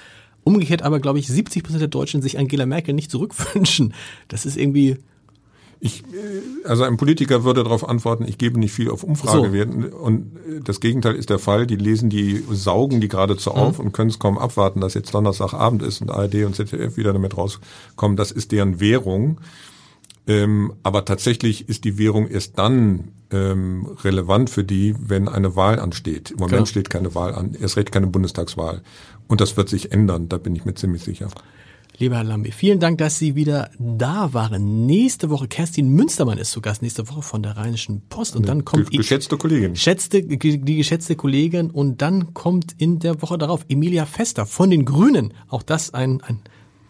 Umgekehrt 0.43 0.83
aber, 0.83 0.99
glaube 0.99 1.17
ich, 1.19 1.27
70 1.27 1.63
Prozent 1.63 1.81
der 1.81 1.87
Deutschen 1.87 2.21
sich 2.21 2.37
Angela 2.37 2.65
Merkel 2.65 2.93
nicht 2.93 3.09
zurückwünschen. 3.09 3.93
Das 4.27 4.45
ist 4.45 4.57
irgendwie 4.57 4.97
ich, 5.79 6.03
äh, 6.03 6.67
also 6.67 6.83
ein 6.83 6.97
Politiker 6.97 7.43
würde 7.43 7.63
darauf 7.63 7.87
antworten, 7.87 8.25
ich 8.27 8.37
gebe 8.37 8.59
nicht 8.59 8.73
viel 8.73 8.89
auf 8.89 9.03
Umfragewerten. 9.03 9.91
So. 9.91 9.97
Und 9.97 10.37
äh, 10.37 10.61
das 10.63 10.79
Gegenteil 10.79 11.15
ist 11.15 11.29
der 11.29 11.39
Fall. 11.39 11.67
Die 11.67 11.75
lesen 11.75 12.09
die, 12.09 12.43
saugen 12.51 13.01
die 13.01 13.07
geradezu 13.07 13.51
mhm. 13.51 13.55
auf 13.55 13.79
und 13.79 13.91
können 13.91 14.09
es 14.09 14.19
kaum 14.19 14.37
abwarten, 14.37 14.81
dass 14.81 14.93
jetzt 14.93 15.13
Donnerstagabend 15.13 15.83
ist 15.83 16.01
und 16.01 16.11
ARD 16.11 16.45
und 16.45 16.55
ZDF 16.55 16.97
wieder 16.97 17.13
damit 17.13 17.37
rauskommen. 17.37 18.17
Das 18.17 18.31
ist 18.31 18.51
deren 18.51 18.79
Währung. 18.79 19.39
Ähm, 20.27 20.73
aber 20.81 21.05
tatsächlich 21.05 21.69
ist 21.69 21.83
die 21.83 21.99
Währung 21.99 22.27
erst 22.27 22.57
dann 22.57 23.11
ähm, 23.31 23.85
relevant 24.03 24.49
für 24.49 24.63
die, 24.63 24.95
wenn 24.97 25.27
eine 25.27 25.55
Wahl 25.55 25.79
ansteht. 25.79 26.31
Im 26.31 26.37
Moment 26.37 26.53
Klar. 26.53 26.65
steht 26.65 26.89
keine 26.89 27.13
Wahl 27.13 27.35
an, 27.35 27.55
erst 27.59 27.77
recht 27.77 27.91
keine 27.91 28.07
Bundestagswahl. 28.07 28.81
Und 29.27 29.41
das 29.41 29.55
wird 29.57 29.69
sich 29.69 29.91
ändern, 29.91 30.29
da 30.29 30.37
bin 30.37 30.55
ich 30.55 30.65
mir 30.65 30.73
ziemlich 30.73 31.03
sicher. 31.03 31.29
Lieber 31.97 32.17
Herr 32.17 32.23
Lambi, 32.25 32.51
vielen 32.51 32.79
Dank, 32.79 32.97
dass 32.97 33.17
Sie 33.17 33.35
wieder 33.35 33.69
da 33.79 34.33
waren. 34.33 34.85
Nächste 34.85 35.29
Woche, 35.29 35.47
Kerstin 35.47 35.87
Münstermann 35.89 36.37
ist 36.37 36.51
zu 36.51 36.59
Gast, 36.59 36.81
nächste 36.81 37.07
Woche 37.07 37.21
von 37.21 37.41
der 37.41 37.55
Rheinischen 37.55 38.01
Post. 38.09 38.35
Und 38.35 38.49
dann 38.49 38.65
kommt... 38.65 38.91
Die 38.91 38.97
geschätzte 38.97 39.37
Kollegin. 39.37 39.73
Geschätzte, 39.73 40.21
die 40.23 40.75
geschätzte 40.75 41.15
Kollegin. 41.15 41.71
Und 41.71 42.01
dann 42.01 42.33
kommt 42.33 42.73
in 42.77 42.99
der 42.99 43.21
Woche 43.21 43.37
darauf 43.37 43.65
Emilia 43.69 44.05
Fester 44.05 44.45
von 44.45 44.69
den 44.69 44.83
Grünen. 44.83 45.33
Auch 45.47 45.63
das 45.63 45.93
ein, 45.93 46.21
ein 46.21 46.41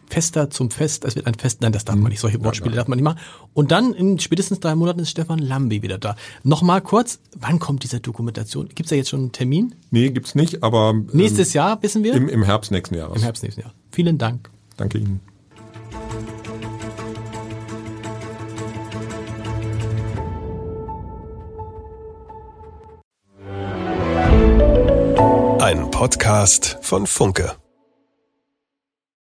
Fester 0.08 0.50
zum 0.50 0.72
Fest, 0.72 1.06
es 1.06 1.16
wird 1.16 1.28
ein 1.28 1.36
Fest, 1.36 1.62
nein, 1.62 1.72
das 1.72 1.86
darf 1.86 1.96
man 1.96 2.12
nicht, 2.12 2.20
solche 2.20 2.44
Wortspiele 2.44 2.76
darf 2.76 2.88
man 2.88 2.98
nicht 2.98 3.04
machen. 3.04 3.20
Und 3.54 3.72
dann 3.72 3.94
in 3.94 4.20
spätestens 4.20 4.60
drei 4.60 4.76
Monaten 4.76 5.00
ist 5.00 5.10
Stefan 5.10 5.40
Lambi 5.40 5.82
wieder 5.82 5.98
da. 5.98 6.16
Nochmal 6.44 6.82
kurz, 6.82 7.20
wann 7.36 7.60
kommt 7.60 7.84
diese 7.84 8.00
Dokumentation? 8.00 8.68
Gibt 8.70 8.82
es 8.82 8.90
da 8.90 8.96
jetzt 8.96 9.10
schon 9.10 9.20
einen 9.22 9.32
Termin? 9.32 9.76
Nee, 9.92 10.12
gibt's 10.12 10.36
nicht, 10.36 10.64
aber 10.64 10.92
ähm, 10.92 11.10
Nächstes 11.12 11.54
Jahr, 11.54 11.82
wissen 11.82 12.04
wir? 12.04 12.14
im, 12.14 12.30
im 12.30 12.44
Herbst 12.44 12.72
nächsten 12.72 12.96
Jahres. 12.96 13.18
Im 13.18 13.24
Herbst 13.24 13.44
nächsten 13.44 13.62
Jahr. 13.62 13.74
Vielen 13.92 14.18
Dank. 14.18 14.52
Danke 14.78 14.98
Ihnen. 15.00 15.22
Ein 25.60 25.90
Podcast 25.92 26.78
von 26.82 27.08
Funke. 27.08 27.56